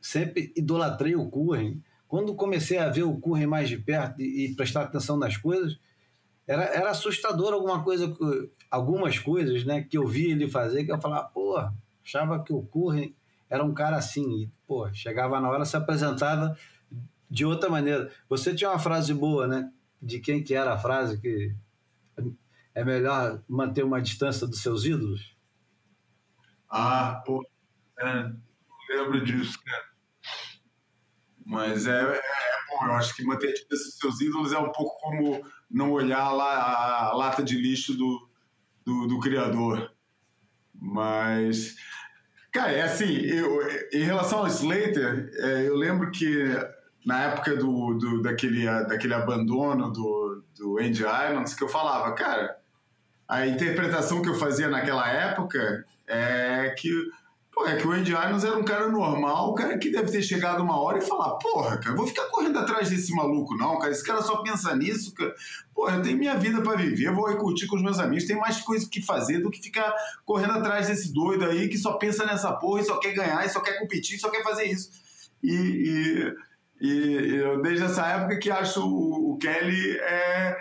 sempre 0.00 0.52
idolatrei 0.54 1.16
o 1.16 1.28
Curren 1.28 1.82
quando 2.06 2.36
comecei 2.36 2.78
a 2.78 2.88
ver 2.88 3.02
o 3.02 3.18
Curry 3.18 3.46
mais 3.46 3.68
de 3.68 3.78
perto 3.78 4.22
e, 4.22 4.46
e 4.46 4.54
prestar 4.54 4.82
atenção 4.82 5.16
nas 5.16 5.36
coisas, 5.36 5.76
era, 6.46 6.64
era 6.64 6.90
assustador 6.90 7.52
alguma 7.52 7.82
coisa, 7.82 8.14
algumas 8.70 9.18
coisas 9.18 9.64
né, 9.64 9.82
que 9.82 9.98
eu 9.98 10.06
via 10.06 10.32
ele 10.32 10.48
fazer, 10.48 10.84
que 10.84 10.92
eu 10.92 11.00
falava, 11.00 11.28
pô, 11.28 11.56
achava 12.04 12.42
que 12.42 12.52
o 12.52 12.62
Curry 12.62 13.16
era 13.50 13.64
um 13.64 13.74
cara 13.74 13.96
assim. 13.96 14.42
E, 14.42 14.50
pô, 14.66 14.92
chegava 14.92 15.40
na 15.40 15.48
hora, 15.48 15.64
se 15.64 15.76
apresentava 15.76 16.56
de 17.28 17.44
outra 17.44 17.68
maneira. 17.68 18.10
Você 18.28 18.54
tinha 18.54 18.70
uma 18.70 18.78
frase 18.78 19.12
boa, 19.12 19.46
né? 19.46 19.72
De 20.00 20.20
quem 20.20 20.42
que 20.42 20.54
era 20.54 20.74
a 20.74 20.78
frase 20.78 21.20
que 21.20 21.54
é 22.74 22.84
melhor 22.84 23.42
manter 23.48 23.82
uma 23.82 24.00
distância 24.00 24.46
dos 24.46 24.62
seus 24.62 24.84
ídolos? 24.84 25.36
Ah, 26.68 27.22
pô, 27.24 27.44
é, 27.98 28.30
lembro 28.90 29.24
disso, 29.24 29.58
cara. 29.64 29.84
Mas 31.44 31.86
é, 31.86 32.02
é, 32.02 32.16
é, 32.16 32.22
bom, 32.68 32.86
eu 32.86 32.92
acho 32.92 33.14
que 33.16 33.24
manter 33.24 33.48
a 33.48 33.52
distância 33.52 33.86
dos 33.86 33.98
seus 33.98 34.20
ídolos 34.20 34.52
é 34.52 34.58
um 34.58 34.70
pouco 34.72 34.98
como 35.00 35.42
não 35.70 35.92
olhar 35.92 36.30
lá 36.30 37.10
a 37.10 37.16
lata 37.16 37.42
de 37.42 37.56
lixo 37.56 37.96
do, 37.96 38.28
do, 38.84 39.06
do 39.06 39.20
criador. 39.20 39.92
Mas, 40.74 41.76
cara, 42.52 42.72
é 42.72 42.82
assim, 42.82 43.16
eu, 43.16 43.60
em 43.92 44.04
relação 44.04 44.40
ao 44.40 44.46
Slater, 44.46 45.30
é, 45.34 45.68
eu 45.68 45.76
lembro 45.76 46.10
que 46.10 46.54
na 47.04 47.22
época 47.24 47.56
do, 47.56 47.94
do, 47.94 48.22
daquele, 48.22 48.64
daquele 48.64 49.14
abandono 49.14 49.92
do, 49.92 50.42
do 50.56 50.78
Andy 50.78 51.02
Irons, 51.02 51.54
que 51.54 51.62
eu 51.62 51.68
falava, 51.68 52.12
cara, 52.14 52.58
a 53.28 53.46
interpretação 53.46 54.22
que 54.22 54.28
eu 54.28 54.34
fazia 54.34 54.68
naquela 54.68 55.08
época 55.08 55.84
é 56.06 56.74
que 56.76 56.90
Pô, 57.56 57.66
é 57.66 57.74
que 57.74 57.86
o 57.86 57.90
Andy 57.90 58.12
Irons 58.12 58.44
era 58.44 58.54
um 58.54 58.62
cara 58.62 58.86
normal, 58.90 59.50
um 59.50 59.54
cara 59.54 59.78
que 59.78 59.88
deve 59.88 60.12
ter 60.12 60.20
chegado 60.20 60.62
uma 60.62 60.78
hora 60.78 60.98
e 60.98 61.00
falar, 61.00 61.36
porra, 61.36 61.78
cara, 61.78 61.96
vou 61.96 62.06
ficar 62.06 62.26
correndo 62.26 62.58
atrás 62.58 62.90
desse 62.90 63.10
maluco, 63.14 63.56
não, 63.56 63.78
cara, 63.78 63.90
esse 63.90 64.04
cara 64.04 64.20
só 64.20 64.42
pensa 64.42 64.76
nisso, 64.76 65.14
cara. 65.14 65.34
Porra, 65.74 65.96
eu 65.96 66.02
tenho 66.02 66.18
minha 66.18 66.36
vida 66.36 66.60
para 66.60 66.76
viver, 66.76 67.10
vou 67.14 67.26
aí 67.26 67.36
curtir 67.36 67.66
com 67.66 67.76
os 67.76 67.82
meus 67.82 67.98
amigos, 67.98 68.26
tem 68.26 68.36
mais 68.36 68.60
coisa 68.60 68.86
que 68.86 69.00
fazer 69.00 69.38
do 69.38 69.50
que 69.50 69.62
ficar 69.62 69.90
correndo 70.22 70.52
atrás 70.52 70.88
desse 70.88 71.14
doido 71.14 71.46
aí 71.46 71.66
que 71.66 71.78
só 71.78 71.94
pensa 71.94 72.26
nessa 72.26 72.52
porra 72.52 72.82
e 72.82 72.84
só 72.84 73.00
quer 73.00 73.14
ganhar, 73.14 73.42
e 73.46 73.48
só 73.48 73.60
quer 73.60 73.78
competir, 73.78 74.16
e 74.16 74.20
só 74.20 74.28
quer 74.28 74.42
fazer 74.42 74.64
isso. 74.64 74.90
E, 75.42 76.34
e, 76.78 76.86
e 76.86 77.36
eu, 77.36 77.62
desde 77.62 77.86
essa 77.86 78.06
época 78.06 78.38
que 78.38 78.50
acho 78.50 78.86
o, 78.86 79.32
o 79.32 79.38
Kelly 79.38 79.96
é, 79.96 80.56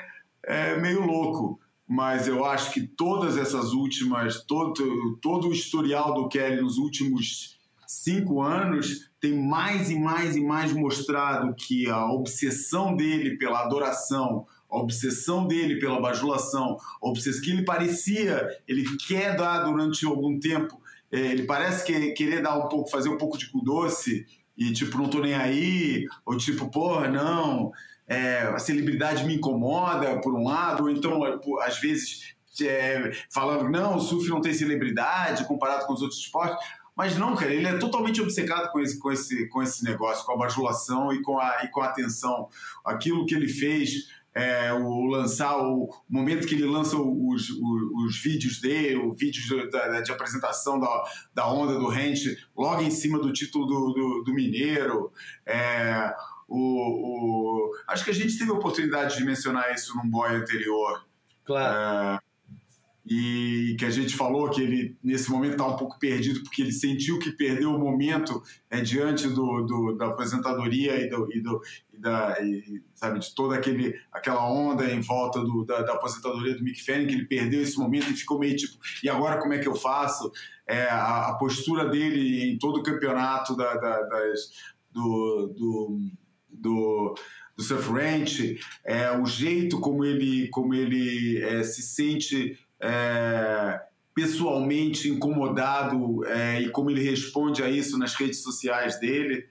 é 0.46 0.78
meio 0.78 1.02
louco 1.02 1.60
mas 1.88 2.28
eu 2.28 2.44
acho 2.44 2.74
que 2.74 2.82
todas 2.82 3.38
essas 3.38 3.72
últimas, 3.72 4.44
todo, 4.44 5.18
todo 5.22 5.50
o 5.50 5.54
historial 5.54 6.14
do 6.14 6.28
Kelly 6.28 6.62
nos 6.62 6.78
últimos 6.78 7.60
cinco 7.86 8.42
anos 8.42 9.12
tem 9.20 9.38
mais 9.38 9.90
e 9.90 9.98
mais 9.98 10.36
e 10.36 10.42
mais 10.42 10.74
mostrado 10.74 11.54
que 11.56 11.90
a 11.90 12.06
obsessão 12.12 12.96
dele 12.96 13.38
pela 13.38 13.64
adoração, 13.64 14.48
a 14.70 14.78
obsessão 14.78 15.48
dele 15.48 15.80
pela 15.80 16.02
bajulação, 16.02 16.78
a 17.02 17.08
obsessão 17.08 17.42
que 17.42 17.52
ele 17.52 17.64
parecia, 17.64 18.48
ele 18.68 18.84
quer 19.08 19.36
dar 19.36 19.64
durante 19.64 20.06
algum 20.06 20.40
tempo, 20.40 20.82
é, 21.12 21.20
ele 21.20 21.44
parece 21.44 21.86
que, 21.86 22.12
querer 22.12 22.42
dar 22.42 22.58
um 22.58 22.68
pouco, 22.68 22.90
fazer 22.90 23.10
um 23.10 23.18
pouco 23.18 23.38
de 23.38 23.50
cu 23.50 23.64
doce 23.64 24.26
e 24.58 24.72
tipo, 24.74 24.98
não 24.98 25.10
tô 25.10 25.20
nem 25.20 25.34
aí, 25.34 26.06
ou 26.26 26.38
tipo, 26.38 26.70
porra, 26.72 27.10
não, 27.10 27.72
é, 28.08 28.42
a 28.42 28.60
celebridade 28.60 29.26
me 29.26 29.36
incomoda, 29.36 30.20
por 30.22 30.34
um 30.34 30.44
lado, 30.44 30.84
ou 30.84 30.90
então, 30.90 31.22
às 31.62 31.80
vezes, 31.80 32.36
é, 32.62 33.12
falando, 33.32 33.70
não, 33.70 33.98
o 33.98 34.00
surf 34.00 34.30
não 34.30 34.42
tem 34.42 34.54
celebridade 34.54 35.46
comparado 35.46 35.86
com 35.86 35.94
os 35.94 36.02
outros 36.02 36.20
esportes. 36.20 36.66
Mas 36.96 37.18
não, 37.18 37.36
cara, 37.36 37.54
ele 37.54 37.68
é 37.68 37.78
totalmente 37.78 38.22
obcecado 38.22 38.72
com 38.72 38.80
esse, 38.80 38.98
com 39.00 39.12
esse, 39.12 39.48
com 39.50 39.62
esse 39.62 39.84
negócio, 39.84 40.26
com 40.26 40.32
a 40.32 40.38
bajulação 40.38 41.12
e 41.12 41.22
com 41.22 41.38
a, 41.38 41.64
e 41.66 41.68
com 41.68 41.82
a 41.82 41.88
atenção. 41.88 42.48
Aquilo 42.86 43.26
que 43.26 43.36
ele 43.36 43.50
fez, 43.50 44.08
é, 44.34 44.72
o 44.72 45.06
lançar, 45.06 45.58
o, 45.58 45.90
momento 46.10 46.48
que 46.48 46.56
ele 46.56 46.66
lança 46.66 46.96
os, 46.96 47.50
os, 47.50 47.82
os 48.06 48.22
vídeos 48.22 48.62
dele, 48.62 48.96
o 48.96 49.14
vídeo 49.14 49.42
de, 49.44 49.70
de, 49.70 50.04
de, 50.04 50.12
apresentação 50.12 50.80
da, 50.80 51.04
da 51.34 51.52
onda 51.52 51.78
do 51.78 51.90
Rente, 51.90 52.38
logo 52.56 52.82
em 52.82 52.92
cima 52.92 53.20
do 53.20 53.34
título 53.34 53.66
do, 53.66 53.94
do, 53.94 54.24
do 54.24 54.34
Mineiro. 54.34 55.12
É, 55.46 56.14
o, 56.48 56.58
o, 56.58 57.72
acho 57.88 58.04
que 58.04 58.12
a 58.12 58.14
gente 58.14 58.38
teve 58.38 58.52
a 58.52 58.56
oportunidade 58.56 59.18
de 59.18 59.24
mencionar 59.24 59.74
isso 59.74 59.96
num 59.98 60.10
boy 60.10 60.30
anterior. 60.30 61.06
Claro. 61.44 62.20
É, 62.20 62.26
e 63.08 63.76
que 63.78 63.86
a 63.86 63.90
gente 63.92 64.16
falou 64.16 64.50
que 64.50 64.62
ele, 64.62 64.98
nesse 65.04 65.30
momento, 65.30 65.52
está 65.52 65.68
um 65.68 65.76
pouco 65.76 66.00
perdido, 66.00 66.42
porque 66.42 66.64
ele 66.64 66.72
sentiu 66.72 67.20
que 67.20 67.32
perdeu 67.32 67.70
o 67.70 67.80
momento 67.80 68.42
é, 68.68 68.82
diante 68.82 69.28
do, 69.28 69.62
do, 69.62 69.96
da 69.96 70.08
aposentadoria 70.08 71.00
e, 71.00 71.08
do, 71.08 71.32
e, 71.32 71.40
do, 71.40 71.62
e 71.94 72.00
da, 72.00 72.42
e, 72.42 72.82
sabe, 72.96 73.20
de 73.20 73.36
toda 73.36 73.56
aquele, 73.56 73.94
aquela 74.12 74.50
onda 74.50 74.92
em 74.92 75.02
volta 75.02 75.40
do, 75.40 75.64
da, 75.64 75.84
da, 75.84 75.94
aposentadoria 75.94 76.56
do 76.56 76.64
Mick 76.64 76.84
Fanning, 76.84 77.06
que 77.06 77.14
ele 77.14 77.26
perdeu 77.26 77.62
esse 77.62 77.78
momento 77.78 78.10
e 78.10 78.16
ficou 78.16 78.40
meio 78.40 78.56
tipo, 78.56 78.74
e 79.04 79.08
agora 79.08 79.40
como 79.40 79.54
é 79.54 79.60
que 79.60 79.68
eu 79.68 79.76
faço? 79.76 80.32
É, 80.68 80.86
a, 80.86 81.30
a 81.30 81.34
postura 81.36 81.88
dele 81.88 82.54
em 82.54 82.58
todo 82.58 82.80
o 82.80 82.84
campeonato 82.84 83.56
da, 83.56 83.76
da, 83.76 84.02
das, 84.02 84.52
do, 84.92 85.54
do 85.56 86.00
do, 86.60 87.16
do 87.56 87.64
Surf 87.64 87.90
Ranch, 87.90 88.60
é, 88.84 89.12
o 89.18 89.26
jeito 89.26 89.80
como 89.80 90.04
ele, 90.04 90.48
como 90.50 90.74
ele 90.74 91.42
é, 91.42 91.64
se 91.64 91.82
sente 91.82 92.60
é, 92.80 93.82
pessoalmente 94.14 95.10
incomodado 95.10 96.26
é, 96.26 96.62
e 96.62 96.70
como 96.70 96.90
ele 96.90 97.04
responde 97.04 97.62
a 97.64 97.70
isso 97.70 97.98
nas 97.98 98.16
redes 98.16 98.42
sociais 98.42 99.00
dele. 99.00 99.48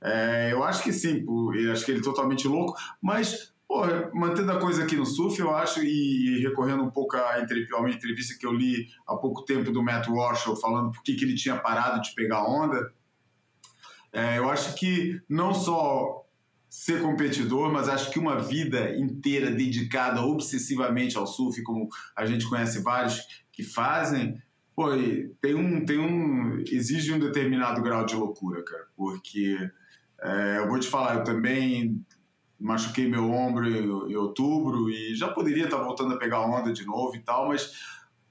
É, 0.00 0.52
eu 0.52 0.64
acho 0.64 0.82
que 0.82 0.92
sim, 0.92 1.24
eu 1.54 1.72
acho 1.72 1.84
que 1.84 1.92
ele 1.92 2.00
é 2.00 2.04
totalmente 2.04 2.48
louco, 2.48 2.74
mas 3.00 3.52
porra, 3.72 4.10
mantendo 4.12 4.52
a 4.52 4.60
coisa 4.60 4.84
aqui 4.84 4.96
no 4.96 5.06
surf, 5.06 5.40
eu 5.40 5.54
acho, 5.56 5.82
e, 5.82 6.36
e 6.36 6.42
recorrendo 6.42 6.82
um 6.82 6.90
pouco 6.90 7.16
a 7.16 7.42
uma 7.78 7.90
entrevista 7.90 8.36
que 8.38 8.46
eu 8.46 8.52
li 8.52 8.86
há 9.06 9.16
pouco 9.16 9.46
tempo 9.46 9.72
do 9.72 9.82
Matt 9.82 10.08
Walsh, 10.08 10.44
falando 10.60 10.92
por 10.92 11.02
que, 11.02 11.14
que 11.14 11.24
ele 11.24 11.34
tinha 11.34 11.56
parado 11.56 12.02
de 12.02 12.14
pegar 12.14 12.44
onda, 12.44 12.92
é, 14.12 14.36
eu 14.36 14.50
acho 14.50 14.74
que 14.74 15.22
não 15.26 15.54
só 15.54 16.22
ser 16.72 17.02
competidor, 17.02 17.70
mas 17.70 17.86
acho 17.86 18.10
que 18.10 18.18
uma 18.18 18.38
vida 18.38 18.96
inteira 18.96 19.50
dedicada 19.50 20.22
obsessivamente 20.22 21.18
ao 21.18 21.26
surf, 21.26 21.62
como 21.62 21.86
a 22.16 22.24
gente 22.24 22.48
conhece 22.48 22.80
vários 22.82 23.20
que 23.52 23.62
fazem, 23.62 24.40
pô, 24.74 24.86
tem 25.42 25.54
um, 25.54 25.84
tem 25.84 25.98
um, 25.98 26.64
exige 26.66 27.12
um 27.12 27.18
determinado 27.18 27.82
grau 27.82 28.06
de 28.06 28.16
loucura, 28.16 28.64
cara, 28.64 28.86
porque 28.96 29.58
é, 30.22 30.60
eu 30.60 30.68
vou 30.68 30.80
te 30.80 30.88
falar, 30.88 31.16
eu 31.16 31.24
também 31.24 32.02
machuquei 32.58 33.06
meu 33.06 33.30
ombro 33.30 33.68
em, 33.68 34.10
em 34.10 34.16
outubro 34.16 34.88
e 34.88 35.14
já 35.14 35.28
poderia 35.28 35.64
estar 35.64 35.76
voltando 35.76 36.14
a 36.14 36.18
pegar 36.18 36.40
onda 36.40 36.72
de 36.72 36.86
novo 36.86 37.14
e 37.14 37.20
tal, 37.20 37.48
mas 37.48 37.70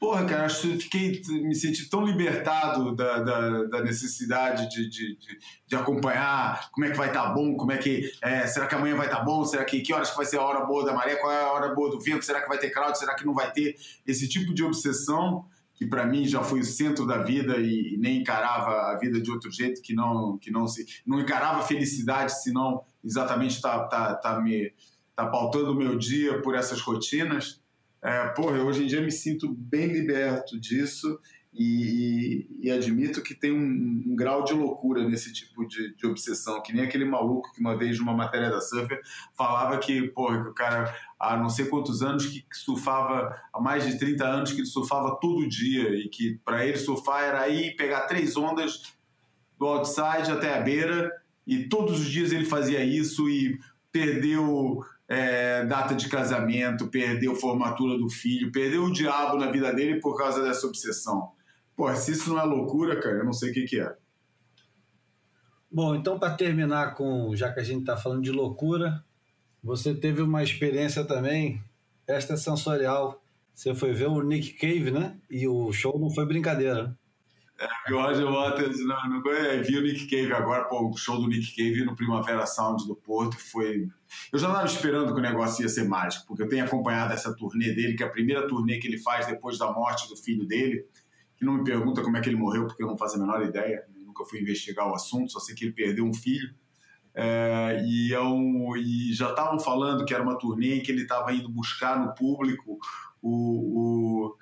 Porra, 0.02 0.26
cara, 0.26 0.46
acho 0.48 0.62
que 0.64 0.80
fiquei, 0.80 1.22
me 1.44 1.54
senti 1.54 1.88
tão 1.88 2.04
libertado 2.04 2.96
da, 2.96 3.20
da, 3.20 3.64
da 3.66 3.84
necessidade 3.84 4.68
de, 4.68 4.90
de, 4.90 5.16
de, 5.16 5.40
de, 5.68 5.76
acompanhar 5.76 6.72
como 6.72 6.88
é 6.88 6.90
que 6.90 6.98
vai 6.98 7.10
estar 7.10 7.28
tá 7.28 7.30
bom, 7.30 7.56
como 7.56 7.72
é 7.72 7.78
que. 7.78 8.12
É, 8.20 8.48
será 8.48 8.66
que 8.66 8.74
amanhã 8.74 8.96
vai 8.96 9.06
estar 9.06 9.20
tá 9.20 9.24
bom? 9.24 9.46
Será 9.46 9.64
que 9.64 9.80
que 9.82 9.94
horas 9.94 10.10
que 10.10 10.18
vai 10.18 10.26
ser 10.26 10.40
a 10.40 10.42
hora 10.42 10.66
boa 10.66 10.84
da 10.84 10.92
maré? 10.92 11.18
Qual 11.18 11.32
é 11.32 11.44
a 11.44 11.52
hora 11.52 11.76
boa 11.76 11.92
do 11.92 12.00
vento? 12.00 12.26
Será 12.26 12.42
que 12.42 12.50
vai 12.50 12.58
ter 12.58 12.72
crowd? 12.72 12.98
Será 12.98 13.14
que 13.14 13.24
não 13.24 13.36
vai 13.36 13.52
ter? 13.52 13.76
Esse 14.04 14.28
tipo 14.28 14.56
de 14.56 14.64
obsessão 14.64 15.46
que 15.76 15.86
para 15.86 16.04
mim 16.04 16.26
já 16.28 16.42
foi 16.42 16.62
o 16.62 16.66
centro 16.66 17.06
da 17.06 17.20
vida 17.20 17.58
e, 17.58 17.94
e, 17.94 17.98
nem 17.98 18.22
encarava 18.22 18.92
a 18.92 18.98
vida 18.98 19.22
de 19.22 19.30
outro 19.30 19.52
jeito, 19.52 19.84
que 19.84 19.94
não 19.94 20.36
que 20.40 20.50
não 20.50 20.68
se 20.68 20.84
não 21.06 21.20
encarava 21.20 21.60
a 21.60 21.64
felicidade, 21.64 22.42
senão 22.42 22.84
exatamente 23.04 23.54
está 23.54 23.88
tá, 23.88 24.16
tá 24.16 24.42
me 24.42 24.74
tá 25.16 25.28
pautando 25.28 25.74
o 25.74 25.76
meu 25.76 25.96
dia 25.96 26.42
por 26.42 26.56
essas 26.56 26.82
rotinas. 26.82 27.61
É, 28.04 28.30
porra, 28.30 28.64
hoje 28.64 28.84
em 28.84 28.88
dia 28.88 29.02
me 29.02 29.12
sinto 29.12 29.48
bem 29.54 29.88
liberto 29.88 30.60
disso 30.60 31.20
e, 31.54 32.48
e, 32.62 32.68
e 32.68 32.72
admito 32.72 33.22
que 33.22 33.36
tem 33.36 33.52
um, 33.52 34.04
um, 34.08 34.16
grau 34.16 34.44
de 34.44 34.54
loucura 34.54 35.08
nesse 35.08 35.32
tipo 35.34 35.68
de, 35.68 35.94
de, 35.96 36.08
obsessão, 36.08 36.64
que 36.64 36.74
nem 36.74 36.86
aquele 36.86 37.06
maluco 37.06 37.52
que 37.54 37.60
uma 37.60 37.78
vez 37.78 38.00
numa 38.00 38.14
matéria 38.14 38.50
da 38.50 38.62
Surfer 38.62 39.02
falava 39.36 39.78
que, 39.78 40.08
porra, 40.10 40.42
que 40.42 40.50
o 40.50 40.54
cara 40.54 40.96
há 41.20 41.38
não 41.38 41.50
sei 41.50 41.66
quantos 41.66 42.02
anos 42.02 42.26
que 42.26 42.44
surfava, 42.54 43.38
há 43.54 43.60
mais 43.60 43.86
de 43.86 44.00
30 44.00 44.26
anos 44.26 44.54
que 44.54 44.66
surfava 44.66 45.20
todo 45.20 45.48
dia 45.48 45.90
e 45.94 46.08
que 46.10 46.40
para 46.44 46.66
ele 46.66 46.78
surfar 46.78 47.24
era 47.24 47.50
ir 47.50 47.76
pegar 47.76 48.08
três 48.08 48.38
ondas 48.38 48.96
do 49.60 49.68
outside 49.68 50.32
até 50.32 50.58
a 50.58 50.62
beira 50.62 51.12
e 51.46 51.68
todos 51.68 52.00
os 52.00 52.10
dias 52.10 52.32
ele 52.32 52.46
fazia 52.46 52.84
isso 52.84 53.30
e 53.30 53.60
perdeu 53.92 54.84
é, 55.12 55.66
data 55.66 55.94
de 55.94 56.08
casamento, 56.08 56.88
perdeu 56.88 57.36
formatura 57.36 57.98
do 57.98 58.10
filho, 58.10 58.50
perdeu 58.50 58.86
o 58.86 58.94
diabo 58.94 59.38
na 59.38 59.52
vida 59.52 59.74
dele 59.74 60.00
por 60.00 60.18
causa 60.18 60.42
dessa 60.42 60.66
obsessão. 60.66 61.34
Pô, 61.76 61.94
se 61.94 62.14
isso 62.14 62.30
não 62.30 62.40
é 62.40 62.44
loucura, 62.44 62.98
cara, 62.98 63.18
eu 63.18 63.26
não 63.26 63.34
sei 63.34 63.52
o 63.52 63.54
que, 63.54 63.66
que 63.66 63.82
é. 63.82 63.94
Bom, 65.70 65.96
então 65.96 66.18
para 66.18 66.34
terminar 66.34 66.96
com, 66.96 67.36
já 67.36 67.52
que 67.52 67.60
a 67.60 67.64
gente 67.64 67.82
está 67.82 67.98
falando 67.98 68.24
de 68.24 68.32
loucura, 68.32 69.04
você 69.62 69.94
teve 69.94 70.22
uma 70.22 70.44
experiência 70.44 71.04
também 71.04 71.62
esta 72.08 72.38
sensorial. 72.38 73.22
Você 73.54 73.76
foi 73.76 73.92
ver 73.92 74.08
o 74.08 74.22
Nick 74.22 74.54
Cave, 74.54 74.92
né? 74.92 75.18
E 75.30 75.46
o 75.46 75.74
show 75.74 76.00
não 76.00 76.10
foi 76.10 76.26
brincadeira. 76.26 76.98
É, 77.62 77.94
o 77.94 78.02
Roger 78.02 78.26
Waters 78.26 78.84
não, 78.86 79.10
não 79.10 79.32
é, 79.32 79.62
vi 79.62 79.78
o 79.78 79.82
Nick 79.82 80.08
Cave 80.08 80.34
agora, 80.34 80.64
pô, 80.66 80.90
o 80.90 80.98
show 80.98 81.20
do 81.20 81.28
Nick 81.28 81.56
Cave 81.56 81.86
no 81.86 81.96
Primavera 81.96 82.46
Sound 82.46 82.88
do 82.88 82.96
Porto 82.96 83.38
foi. 83.38 83.88
Eu 84.34 84.40
já 84.40 84.48
estava 84.48 84.66
esperando 84.66 85.14
que 85.14 85.20
o 85.20 85.24
negócio 85.24 85.62
ia 85.62 85.70
ser 85.70 85.88
mágico, 85.88 86.26
porque 86.28 86.44
eu 86.44 86.50
tenho 86.50 86.66
acompanhado 86.66 87.14
essa 87.14 87.36
turnê 87.36 87.72
dele, 87.72 87.96
que 87.96 88.04
é 88.04 88.06
a 88.08 88.10
primeira 88.10 88.48
turnê 88.48 88.80
que 88.80 88.88
ele 88.88 88.98
faz 88.98 89.28
depois 89.28 89.58
da 89.58 89.72
morte 89.72 90.10
do 90.10 90.18
filho 90.18 90.46
dele, 90.46 90.86
que 91.38 91.46
não 91.46 91.54
me 91.54 91.64
pergunta 91.64 92.02
como 92.02 92.18
é 92.18 92.22
que 92.22 92.30
ele 92.30 92.36
morreu, 92.36 92.66
porque 92.66 92.82
eu 92.82 92.88
não 92.88 92.98
faço 92.98 93.18
a 93.18 93.20
menor 93.20 93.44
ideia, 93.44 93.84
nunca 94.04 94.26
fui 94.26 94.42
investigar 94.42 94.88
o 94.88 94.96
assunto, 94.96 95.32
só 95.32 95.40
sei 95.40 95.54
que 95.54 95.66
ele 95.66 95.74
perdeu 95.74 96.06
um 96.06 96.14
filho. 96.14 96.54
É, 97.14 97.84
e, 97.86 98.14
é 98.14 98.22
um, 98.22 98.76
e 98.78 99.14
já 99.14 99.30
estavam 99.30 99.60
falando 99.60 100.06
que 100.06 100.14
era 100.14 100.24
uma 100.24 100.38
turnê 100.38 100.78
em 100.78 100.82
que 100.82 100.92
ele 100.92 101.02
estava 101.02 101.34
indo 101.34 101.50
buscar 101.50 102.00
no 102.00 102.16
público 102.16 102.80
o, 103.22 104.30
o 104.30 104.38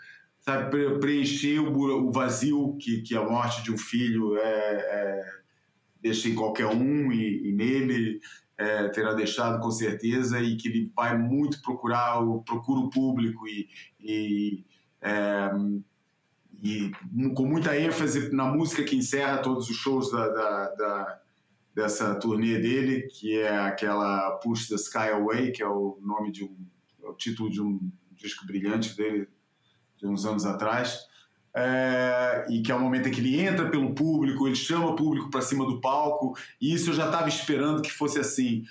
sabe, 0.50 1.00
preencher 1.00 1.60
o, 1.60 2.12
vazio 2.12 2.76
que, 2.78 3.02
que 3.02 3.16
a 3.16 3.24
morte 3.24 3.62
de 3.62 3.72
um 3.72 3.78
filho 3.78 4.36
é, 4.38 4.42
é 4.42 5.26
deixa 6.02 6.28
em 6.28 6.34
qualquer 6.34 6.66
um 6.66 7.12
e, 7.12 7.50
e 7.50 7.52
nele 7.52 8.20
é, 8.58 8.88
terá 8.90 9.14
deixado 9.14 9.62
com 9.62 9.70
certeza 9.70 10.42
e 10.42 10.58
que 10.58 10.68
ele 10.68 10.92
vai 10.96 11.18
muito 11.18 11.62
procurar 11.62 12.20
o 12.20 12.42
procura 12.42 12.80
o 12.80 12.90
público 12.90 13.48
e, 13.48 13.70
e, 14.00 14.66
é, 15.02 15.52
e 16.64 16.92
com 17.36 17.46
muita 17.46 17.78
ênfase 17.78 18.34
na 18.34 18.46
música 18.46 18.84
que 18.84 18.96
encerra 18.96 19.38
todos 19.38 19.70
os 19.70 19.76
shows 19.76 20.12
da, 20.12 20.28
da, 20.30 20.70
da 20.76 21.20
dessa 21.76 22.16
turnê 22.16 22.58
dele, 22.58 23.04
que 23.04 23.40
é 23.40 23.58
aquela 23.58 24.32
Push 24.44 24.68
the 24.68 24.76
Sky 24.76 25.10
Away, 25.14 25.52
que 25.52 25.62
é 25.62 25.68
o 25.68 25.98
nome 26.02 26.32
de 26.32 26.44
um, 26.44 26.58
é 27.04 27.08
o 27.08 27.14
título 27.14 27.50
de 27.50 27.62
um 27.62 27.80
disco 28.18 28.46
brilhante 28.46 28.98
dele 28.98 29.30
de 30.00 30.08
uns 30.08 30.26
anos 30.26 30.46
atrás. 30.46 31.08
É, 31.54 32.46
e 32.50 32.62
que 32.62 32.72
é 32.72 32.76
o 32.76 32.80
momento 32.80 33.08
em 33.08 33.12
que 33.12 33.20
ele 33.20 33.40
entra 33.40 33.70
pelo 33.70 33.94
público, 33.94 34.48
ele 34.48 34.56
chama 34.56 34.88
o 34.88 34.96
público 34.96 35.30
para 35.30 35.42
cima 35.42 35.66
do 35.66 35.82
palco, 35.82 36.38
e 36.62 36.74
isso 36.74 36.92
eu 36.92 36.94
já 36.94 37.06
estava 37.06 37.28
esperando 37.28 37.82
que 37.82 37.92
fosse 37.92 38.20
assim. 38.20 38.64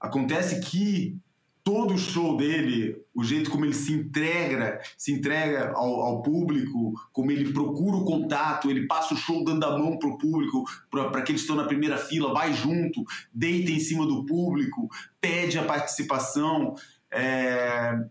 Acontece 0.00 0.60
que 0.60 1.16
todo 1.64 1.94
o 1.94 1.98
show 1.98 2.36
dele, 2.36 3.02
o 3.14 3.24
jeito 3.24 3.50
como 3.50 3.64
ele 3.64 3.72
se 3.72 3.90
entrega, 3.94 4.80
se 4.98 5.12
entrega 5.12 5.72
ao, 5.74 6.00
ao, 6.02 6.22
público, 6.22 6.92
como 7.10 7.30
ele 7.30 7.54
procura 7.54 7.96
o 7.96 8.04
contato, 8.04 8.70
ele 8.70 8.86
passa 8.86 9.14
o 9.14 9.16
show 9.16 9.42
dando 9.42 9.64
a 9.64 9.78
mão 9.78 9.98
para 9.98 10.10
o 10.10 10.18
público, 10.18 10.64
para 10.90 11.04
aqueles 11.04 11.40
que 11.40 11.46
estão 11.46 11.56
na 11.56 11.64
primeira 11.64 11.96
fila, 11.96 12.34
vai 12.34 12.52
junto, 12.52 13.02
deita 13.32 13.70
em 13.70 13.80
cima 13.80 14.06
do 14.06 14.26
público, 14.26 14.90
pede 15.18 15.58
a 15.58 15.64
participação. 15.64 16.74
É, 17.10 18.04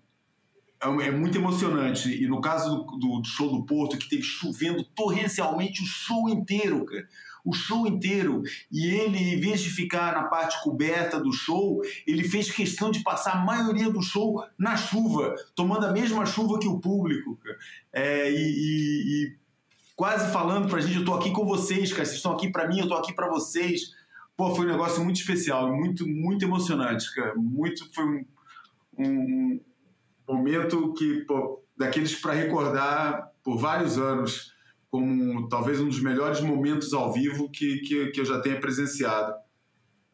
é, 0.84 1.08
é 1.08 1.12
muito 1.12 1.38
emocionante. 1.38 2.10
E 2.10 2.28
no 2.28 2.42
caso 2.42 2.86
do, 3.00 3.20
do 3.20 3.26
show 3.26 3.52
do 3.52 3.66
Porto, 3.66 3.98
que 3.98 4.10
teve 4.10 4.24
chovendo 4.24 4.84
torrencialmente 4.84 5.82
o 5.82 5.86
show 5.86 6.30
inteiro, 6.30 6.86
cara 6.86 7.08
o 7.44 7.54
show 7.54 7.86
inteiro. 7.86 8.42
E 8.72 8.88
ele, 8.88 9.18
em 9.18 9.40
vez 9.40 9.62
de 9.62 9.70
ficar 9.70 10.14
na 10.14 10.24
parte 10.24 10.62
coberta 10.64 11.20
do 11.20 11.32
show, 11.32 11.82
ele 12.08 12.24
fez 12.24 12.50
questão 12.50 12.90
de 12.90 13.04
passar 13.04 13.34
a 13.34 13.46
maioria 13.46 13.90
do 13.90 14.02
show 14.02 14.44
na 14.58 14.78
chuva, 14.78 15.36
tomando 15.56 15.86
a 15.86 15.92
mesma 15.92 16.26
chuva 16.26 16.60
que 16.60 16.68
o 16.68 16.80
público. 16.80 17.38
É, 17.92 18.32
e, 18.32 18.36
e, 18.36 19.26
e, 19.26 19.36
quase 19.96 20.32
falando 20.32 20.70
pra 20.70 20.80
gente: 20.80 21.00
eu 21.00 21.06
tô 21.06 21.14
aqui 21.14 21.32
com 21.32 21.46
vocês, 21.46 21.92
cara, 21.92 22.06
vocês 22.06 22.18
estão 22.18 22.32
aqui 22.32 22.50
para 22.50 22.68
mim, 22.68 22.80
eu 22.80 22.88
tô 22.88 22.96
aqui 22.96 23.14
para 23.14 23.30
vocês. 23.30 23.92
Pô, 24.36 24.56
foi 24.56 24.66
um 24.66 24.70
negócio 24.70 25.04
muito 25.04 25.18
especial, 25.18 25.76
muito, 25.76 26.08
muito 26.08 26.44
emocionante, 26.44 27.14
cara. 27.14 27.36
Muito, 27.36 27.88
foi 27.94 28.04
um, 28.04 28.26
um 28.98 29.60
momento 30.28 30.94
que, 30.94 31.22
pô, 31.26 31.64
daqueles 31.78 32.16
para 32.16 32.34
recordar 32.34 33.32
por 33.44 33.58
vários 33.58 33.98
anos 33.98 34.54
como 34.90 35.50
talvez 35.50 35.80
um 35.80 35.88
dos 35.88 36.00
melhores 36.00 36.40
momentos 36.40 36.94
ao 36.94 37.12
vivo 37.12 37.50
que, 37.50 37.80
que, 37.80 38.12
que 38.12 38.20
eu 38.20 38.26
já 38.26 38.40
tenha 38.40 38.60
presenciado. 38.60 39.34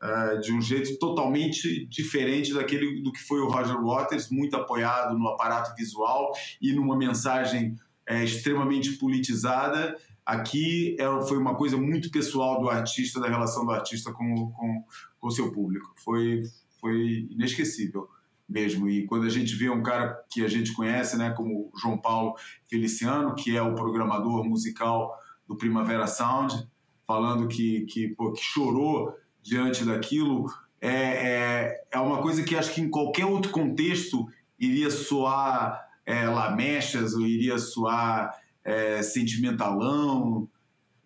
Uh, 0.02 0.40
de 0.40 0.54
um 0.54 0.62
jeito 0.62 0.98
totalmente 0.98 1.86
diferente 1.88 2.54
daquele 2.54 3.02
do 3.02 3.12
que 3.12 3.20
foi 3.20 3.42
o 3.42 3.50
Roger 3.50 3.76
Waters, 3.84 4.30
muito 4.30 4.56
apoiado 4.56 5.20
no 5.20 5.28
aparato 5.28 5.76
visual 5.76 6.32
e 6.62 6.72
numa 6.72 6.96
mensagem 6.98 7.76
é, 8.08 8.24
extremamente 8.24 8.94
politizada. 8.94 9.98
Aqui 10.26 10.96
é, 10.98 11.06
foi 11.28 11.38
uma 11.38 11.54
coisa 11.56 11.76
muito 11.76 12.10
pessoal 12.10 12.62
do 12.62 12.70
artista, 12.70 13.20
da 13.20 13.28
relação 13.28 13.66
do 13.66 13.72
artista 13.72 14.14
com, 14.14 14.50
com, 14.52 14.86
com 15.20 15.28
o 15.28 15.32
seu 15.32 15.52
público. 15.52 15.94
Foi, 15.98 16.44
foi 16.80 17.28
inesquecível 17.30 18.08
mesmo. 18.50 18.90
E 18.90 19.06
quando 19.06 19.26
a 19.26 19.30
gente 19.30 19.56
vê 19.56 19.70
um 19.70 19.84
cara 19.84 20.20
que 20.30 20.44
a 20.44 20.48
gente 20.48 20.74
conhece, 20.74 21.18
né, 21.18 21.30
como 21.32 21.72
João 21.80 21.98
Paulo 21.98 22.36
Feliciano, 22.68 23.36
que 23.36 23.56
é 23.56 23.62
o 23.62 23.76
programador 23.76 24.44
musical 24.44 25.16
do 25.48 25.56
Primavera 25.56 26.08
Sound, 26.08 26.68
falando 27.06 27.48
que, 27.48 27.86
que, 27.86 28.10
pô, 28.10 28.32
que 28.32 28.42
chorou 28.42 29.14
diante 29.42 29.86
daquilo, 29.86 30.46
é, 30.82 30.92
é, 30.92 31.84
é 31.92 32.00
uma 32.00 32.22
coisa 32.22 32.44
que 32.44 32.56
acho 32.56 32.74
que 32.74 32.82
em 32.82 32.90
qualquer 32.90 33.26
outro 33.26 33.52
contexto 33.52 34.28
iria 34.60 34.90
soar 34.90 35.80
é, 36.06 36.28
lamechas 36.28 37.14
ou 37.14 37.22
iria 37.22 37.58
soar 37.58 38.36
é, 38.64 39.02
sentimentalão. 39.02 40.48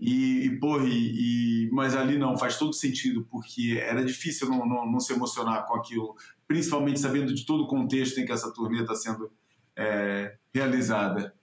E, 0.06 0.48
e, 0.48 0.60
porra, 0.60 0.86
e, 0.86 1.68
e, 1.68 1.70
mas 1.72 1.96
ali 1.96 2.18
não, 2.18 2.38
faz 2.38 2.58
todo 2.58 2.74
sentido, 2.74 3.26
porque 3.32 3.80
era 3.82 4.04
difícil 4.04 4.50
não, 4.50 4.68
não, 4.68 4.92
não 4.92 5.00
se 5.00 5.14
emocionar 5.14 5.66
com 5.66 5.76
aquilo 5.76 6.14
principalmente 6.46 7.00
sabendo 7.00 7.34
de 7.34 7.46
todo 7.46 7.64
o 7.64 7.68
contexto 7.68 8.20
em 8.20 8.26
que 8.26 8.32
essa 8.32 8.54
turnê 8.54 8.82
está 8.82 8.94
sendo 8.94 9.32
é, 9.76 10.36
realizada. 10.54 11.34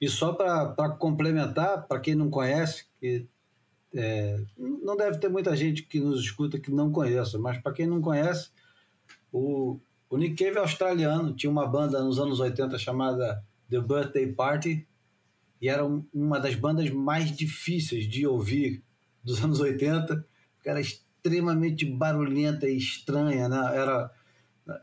E 0.00 0.08
só 0.08 0.32
para 0.32 0.90
complementar, 0.90 1.88
para 1.88 1.98
quem 1.98 2.14
não 2.14 2.30
conhece, 2.30 2.86
que 3.00 3.26
é, 3.94 4.38
não 4.56 4.96
deve 4.96 5.18
ter 5.18 5.28
muita 5.28 5.56
gente 5.56 5.82
que 5.82 5.98
nos 5.98 6.20
escuta 6.20 6.60
que 6.60 6.70
não 6.70 6.92
conheça, 6.92 7.38
mas 7.38 7.58
para 7.58 7.72
quem 7.72 7.86
não 7.86 8.00
conhece, 8.00 8.50
o, 9.32 9.80
o 10.10 10.16
Nick 10.16 10.44
Cave 10.44 10.58
é 10.58 10.60
australiano, 10.60 11.34
tinha 11.34 11.50
uma 11.50 11.66
banda 11.66 12.02
nos 12.02 12.18
anos 12.18 12.38
80 12.38 12.78
chamada 12.78 13.42
The 13.70 13.80
Birthday 13.80 14.32
Party, 14.32 14.86
e 15.60 15.68
era 15.68 15.84
uma 16.12 16.38
das 16.38 16.54
bandas 16.54 16.90
mais 16.90 17.34
difíceis 17.34 18.08
de 18.08 18.26
ouvir 18.26 18.82
dos 19.22 19.42
anos 19.42 19.60
80, 19.60 20.24
porque 20.54 20.68
era 20.68 20.80
extremamente 20.80 21.84
barulhenta 21.84 22.68
e 22.68 22.76
estranha, 22.76 23.48
né? 23.48 23.58
Era 23.74 24.10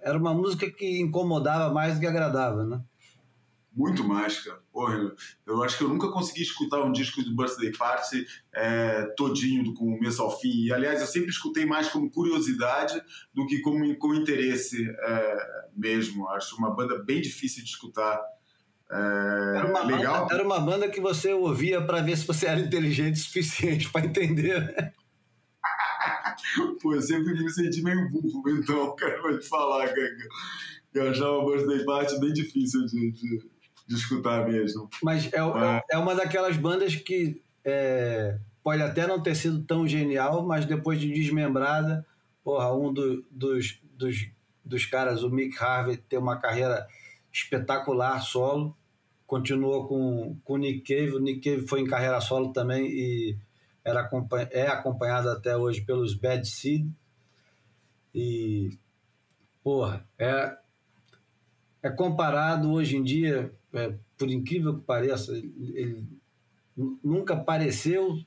era 0.01 0.17
uma 0.17 0.33
música 0.33 0.69
que 0.69 0.99
incomodava 0.99 1.71
mais 1.73 1.95
do 1.95 1.99
que 1.99 2.07
agradava, 2.07 2.63
né? 2.63 2.81
Muito 3.75 4.05
mais, 4.05 4.39
cara. 4.39 4.61
Porra, 4.71 5.13
eu 5.45 5.61
acho 5.61 5.77
que 5.77 5.83
eu 5.83 5.89
nunca 5.89 6.09
consegui 6.09 6.41
escutar 6.41 6.81
um 6.81 6.93
disco 6.93 7.21
do 7.21 7.35
Birthday 7.35 7.73
Party 7.73 8.25
é, 8.53 9.03
todinho, 9.17 9.65
do 9.65 9.73
começo 9.73 10.21
ao 10.21 10.39
fim. 10.39 10.63
E, 10.63 10.71
aliás, 10.71 11.01
eu 11.01 11.07
sempre 11.07 11.29
escutei 11.29 11.65
mais 11.65 11.89
como 11.89 12.09
curiosidade 12.09 12.99
do 13.33 13.45
que 13.45 13.59
como 13.59 13.93
com 13.97 14.15
interesse 14.15 14.89
é, 14.89 15.67
mesmo. 15.75 16.27
Acho 16.29 16.55
uma 16.55 16.73
banda 16.73 17.03
bem 17.03 17.21
difícil 17.21 17.63
de 17.63 17.69
escutar. 17.69 18.23
É, 18.91 19.57
era, 19.57 19.67
uma 19.67 19.83
legal. 19.83 20.21
Banda, 20.21 20.33
era 20.33 20.43
uma 20.43 20.59
banda 20.59 20.89
que 20.89 21.01
você 21.01 21.33
ouvia 21.33 21.81
para 21.81 22.01
ver 22.01 22.17
se 22.17 22.27
você 22.27 22.45
era 22.45 22.59
inteligente 22.59 23.15
o 23.15 23.23
suficiente 23.23 23.91
para 23.91 24.05
entender. 24.05 24.61
Né? 24.61 24.93
Pô, 26.81 26.93
eu 26.93 27.01
sempre 27.01 27.33
me 27.33 27.49
senti 27.49 27.81
meio 27.81 28.09
burro, 28.09 28.43
então, 28.49 28.95
cara, 28.97 29.21
vou 29.21 29.37
te 29.37 29.47
falar, 29.47 29.87
cara. 29.87 30.09
Eu 30.93 31.09
achava 31.09 31.31
o 31.31 31.45
Birthday 31.45 31.83
Party 31.83 32.19
bem 32.19 32.31
difícil 32.31 32.85
de, 32.85 33.11
de, 33.11 33.49
de 33.87 33.95
escutar 33.95 34.47
mesmo. 34.47 34.89
Mas 35.03 35.25
é, 35.33 35.39
é, 35.39 35.83
é 35.91 35.97
uma 35.97 36.15
daquelas 36.15 36.55
bandas 36.55 36.95
que 36.95 37.41
é, 37.65 38.37
pode 38.63 38.81
até 38.81 39.05
não 39.05 39.21
ter 39.21 39.35
sido 39.35 39.63
tão 39.63 39.87
genial, 39.87 40.45
mas 40.45 40.65
depois 40.65 40.99
de 40.99 41.11
desmembrada, 41.11 42.05
porra, 42.43 42.73
um 42.73 42.93
do, 42.93 43.25
dos, 43.29 43.79
dos, 43.97 44.29
dos 44.63 44.85
caras, 44.85 45.23
o 45.23 45.29
Mick 45.29 45.57
Harvey, 45.61 45.97
tem 45.97 46.17
uma 46.17 46.37
carreira 46.37 46.87
espetacular 47.35 48.21
solo, 48.21 48.75
continuou 49.27 49.87
com, 49.87 50.37
com 50.43 50.53
o 50.53 50.57
Nick 50.57 50.81
Cave, 50.81 51.15
o 51.15 51.19
Nick 51.19 51.41
Cave 51.41 51.67
foi 51.67 51.81
em 51.81 51.87
carreira 51.87 52.21
solo 52.21 52.53
também 52.53 52.85
e 52.85 53.37
era, 53.83 54.09
é 54.51 54.67
acompanhado 54.67 55.29
até 55.29 55.55
hoje 55.55 55.81
pelos 55.81 56.15
Bad 56.15 56.47
Seed. 56.47 56.89
E, 58.13 58.79
porra, 59.61 60.07
é, 60.17 60.57
é 61.83 61.89
comparado 61.89 62.71
hoje 62.71 62.95
em 62.95 63.03
dia, 63.03 63.53
é, 63.73 63.93
por 64.17 64.31
incrível 64.31 64.79
que 64.79 64.85
pareça, 64.85 65.33
ele 65.33 66.07
nunca 67.03 67.35
pareceu 67.35 68.17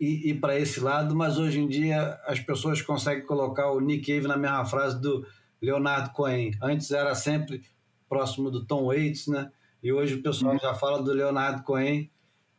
ir, 0.00 0.30
ir 0.30 0.40
para 0.40 0.58
esse 0.58 0.80
lado, 0.80 1.14
mas 1.14 1.36
hoje 1.36 1.60
em 1.60 1.68
dia 1.68 2.18
as 2.26 2.40
pessoas 2.40 2.80
conseguem 2.80 3.26
colocar 3.26 3.70
o 3.70 3.80
Nick 3.80 4.06
Cave 4.06 4.26
na 4.26 4.36
mesma 4.38 4.64
frase 4.64 4.98
do 4.98 5.26
Leonardo 5.60 6.10
Cohen. 6.14 6.52
Antes 6.62 6.90
era 6.90 7.14
sempre 7.14 7.62
próximo 8.08 8.50
do 8.50 8.64
Tom 8.64 8.84
Waits, 8.86 9.28
né? 9.28 9.50
E 9.82 9.92
hoje 9.92 10.14
o 10.14 10.22
pessoal 10.22 10.54
uhum. 10.54 10.58
já 10.58 10.74
fala 10.74 11.02
do 11.02 11.12
Leonardo 11.12 11.62
Cohen 11.62 12.10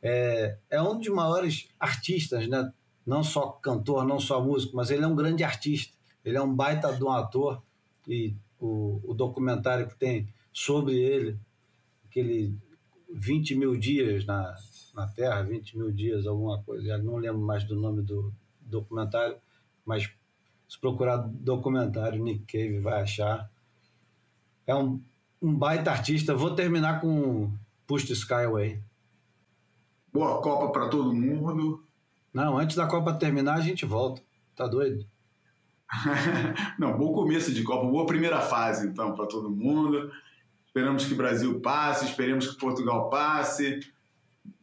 é, 0.02 0.58
é 0.70 0.82
um 0.82 0.98
dos 0.98 1.08
maiores 1.08 1.68
artistas, 1.80 2.48
né? 2.48 2.72
não 3.06 3.24
só 3.24 3.50
cantor, 3.50 4.06
não 4.06 4.20
só 4.20 4.44
músico, 4.44 4.76
mas 4.76 4.90
ele 4.90 5.04
é 5.04 5.08
um 5.08 5.16
grande 5.16 5.44
artista. 5.44 5.94
Ele 6.24 6.38
é 6.38 6.42
um 6.42 6.54
baita 6.54 6.92
de 6.92 7.04
um 7.04 7.12
ator 7.12 7.62
e 8.08 8.36
o, 8.60 9.00
o 9.04 9.14
documentário 9.14 9.88
que 9.88 9.96
tem 9.96 10.28
sobre 10.52 10.96
ele, 10.96 11.40
aquele 12.08 12.58
20 13.14 13.56
mil 13.56 13.78
dias 13.78 14.26
na, 14.26 14.56
na 14.94 15.08
Terra, 15.08 15.44
20 15.44 15.78
mil 15.78 15.92
dias, 15.92 16.26
alguma 16.26 16.62
coisa. 16.64 16.88
Eu 16.88 17.04
não 17.04 17.18
lembro 17.18 17.42
mais 17.42 17.64
do 17.64 17.76
nome 17.76 18.02
do 18.02 18.34
documentário, 18.62 19.38
mas 19.86 20.10
se 20.68 20.80
procurar 20.80 21.18
documentário, 21.18 22.24
Nick 22.24 22.46
Cave 22.46 22.80
vai 22.80 23.02
achar. 23.02 23.50
É 24.66 24.74
um, 24.74 25.00
um 25.46 25.54
baita 25.54 25.92
artista. 25.92 26.34
Vou 26.34 26.56
terminar 26.56 27.00
com 27.00 27.52
Push 27.86 28.06
the 28.06 28.14
Skyway. 28.14 28.82
Boa 30.12 30.42
Copa 30.42 30.72
para 30.72 30.90
todo 30.90 31.14
mundo. 31.14 31.84
Não, 32.34 32.58
antes 32.58 32.76
da 32.76 32.88
Copa 32.88 33.14
terminar, 33.14 33.56
a 33.56 33.62
gente 33.62 33.86
volta. 33.86 34.22
Tá 34.56 34.68
doido? 34.68 35.06
Não, 36.80 36.98
bom 36.98 37.14
começo 37.14 37.54
de 37.54 37.64
Copa, 37.64 37.86
boa 37.86 38.06
primeira 38.06 38.42
fase, 38.42 38.88
então, 38.88 39.14
para 39.14 39.28
todo 39.28 39.52
mundo. 39.52 40.12
Esperamos 40.66 41.06
que 41.06 41.14
o 41.14 41.18
Brasil 41.18 41.60
passe, 41.62 42.06
esperemos 42.06 42.48
que 42.48 42.58
Portugal 42.58 43.10
passe. 43.10 43.80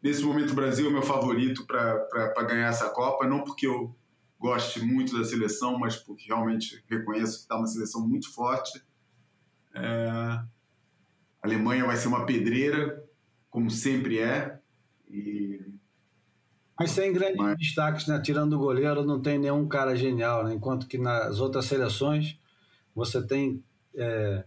Nesse 0.03 0.23
momento, 0.23 0.51
o 0.51 0.57
Brasil 0.57 0.87
é 0.87 0.89
o 0.89 0.93
meu 0.93 1.03
favorito 1.03 1.65
para 1.67 2.43
ganhar 2.45 2.69
essa 2.69 2.91
Copa, 2.91 3.27
não 3.27 3.45
porque 3.45 3.67
eu 3.67 3.95
goste 4.39 4.85
muito 4.85 5.17
da 5.17 5.25
seleção, 5.25 5.79
mas 5.79 5.97
porque 5.97 6.27
realmente 6.27 6.83
reconheço 6.89 7.37
que 7.37 7.43
está 7.43 7.57
uma 7.57 7.67
seleção 7.67 8.07
muito 8.07 8.33
forte. 8.33 8.83
É... 9.75 10.43
A 11.43 11.47
Alemanha 11.47 11.85
vai 11.85 11.97
ser 11.97 12.07
uma 12.07 12.25
pedreira, 12.25 13.05
como 13.51 13.69
sempre 13.69 14.21
é. 14.21 14.61
E... 15.11 15.61
Mas 16.79 16.93
sem 16.93 17.13
grandes 17.13 17.37
mas... 17.37 17.59
destaques, 17.59 18.07
né? 18.07 18.21
tirando 18.21 18.53
o 18.53 18.59
goleiro, 18.59 19.05
não 19.05 19.21
tem 19.21 19.39
nenhum 19.39 19.67
cara 19.67 19.97
genial, 19.97 20.45
né? 20.45 20.55
enquanto 20.55 20.87
que 20.87 20.97
nas 20.97 21.41
outras 21.41 21.65
seleções 21.65 22.39
você 22.95 23.21
tem, 23.27 23.63
é, 23.95 24.45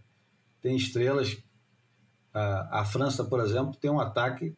tem 0.62 0.74
estrelas. 0.74 1.36
A, 2.32 2.80
a 2.80 2.84
França, 2.84 3.24
por 3.24 3.40
exemplo, 3.40 3.76
tem 3.76 3.90
um 3.90 4.00
ataque 4.00 4.56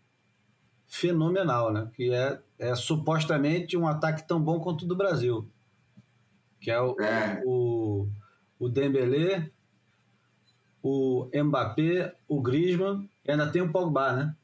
fenomenal, 0.86 1.72
né? 1.72 1.90
que 1.92 2.12
é, 2.12 2.40
é 2.58 2.74
supostamente 2.76 3.76
um 3.76 3.86
ataque 3.86 4.26
tão 4.26 4.40
bom 4.40 4.60
quanto 4.60 4.82
o 4.84 4.88
do 4.88 4.96
Brasil, 4.96 5.50
que 6.60 6.70
é 6.70 6.80
o, 6.80 6.98
é. 7.00 7.42
o, 7.44 8.08
o 8.58 8.68
Dembélé, 8.68 9.50
o 10.82 11.28
Mbappé, 11.34 12.14
o 12.26 12.40
Griezmann 12.40 13.08
e 13.24 13.30
ainda 13.30 13.50
tem 13.50 13.62
o 13.62 13.70
Pogba, 13.70 14.12
né? 14.12 14.36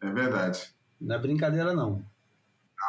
É 0.00 0.10
verdade. 0.10 0.74
Não 1.00 1.16
é 1.16 1.18
brincadeira, 1.18 1.72
não. 1.74 2.04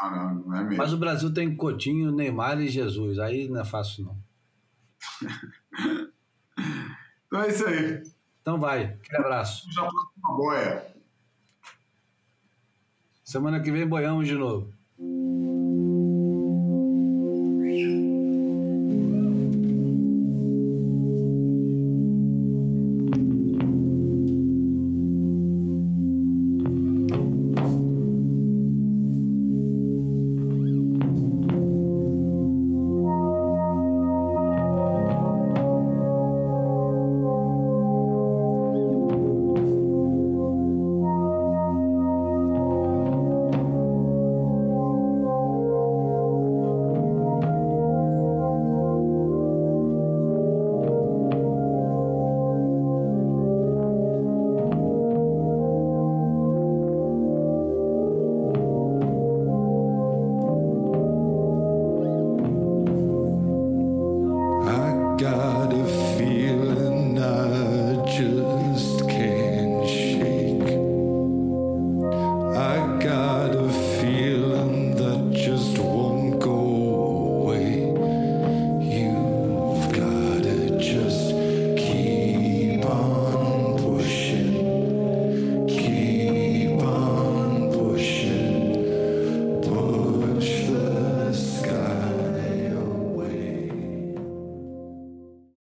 Não, 0.01 0.11
não, 0.11 0.35
não 0.35 0.55
é 0.55 0.63
mesmo. 0.63 0.77
Mas 0.77 0.93
o 0.93 0.97
Brasil 0.97 1.33
tem 1.33 1.55
Coutinho, 1.55 2.11
Neymar 2.11 2.59
e 2.59 2.67
Jesus. 2.67 3.19
Aí 3.19 3.47
não 3.47 3.61
é 3.61 3.65
fácil, 3.65 4.05
não. 4.05 4.17
então 7.27 7.41
é 7.41 7.49
isso 7.49 7.65
aí. 7.65 8.03
Então 8.41 8.59
vai. 8.59 8.85
Aquele 8.85 9.17
abraço. 9.17 9.71
Já 9.71 9.83
uma 9.83 10.37
boia. 10.37 10.87
Semana 13.23 13.59
que 13.59 13.71
vem 13.71 13.87
boiamos 13.87 14.27
de 14.27 14.35
novo. 14.35 14.73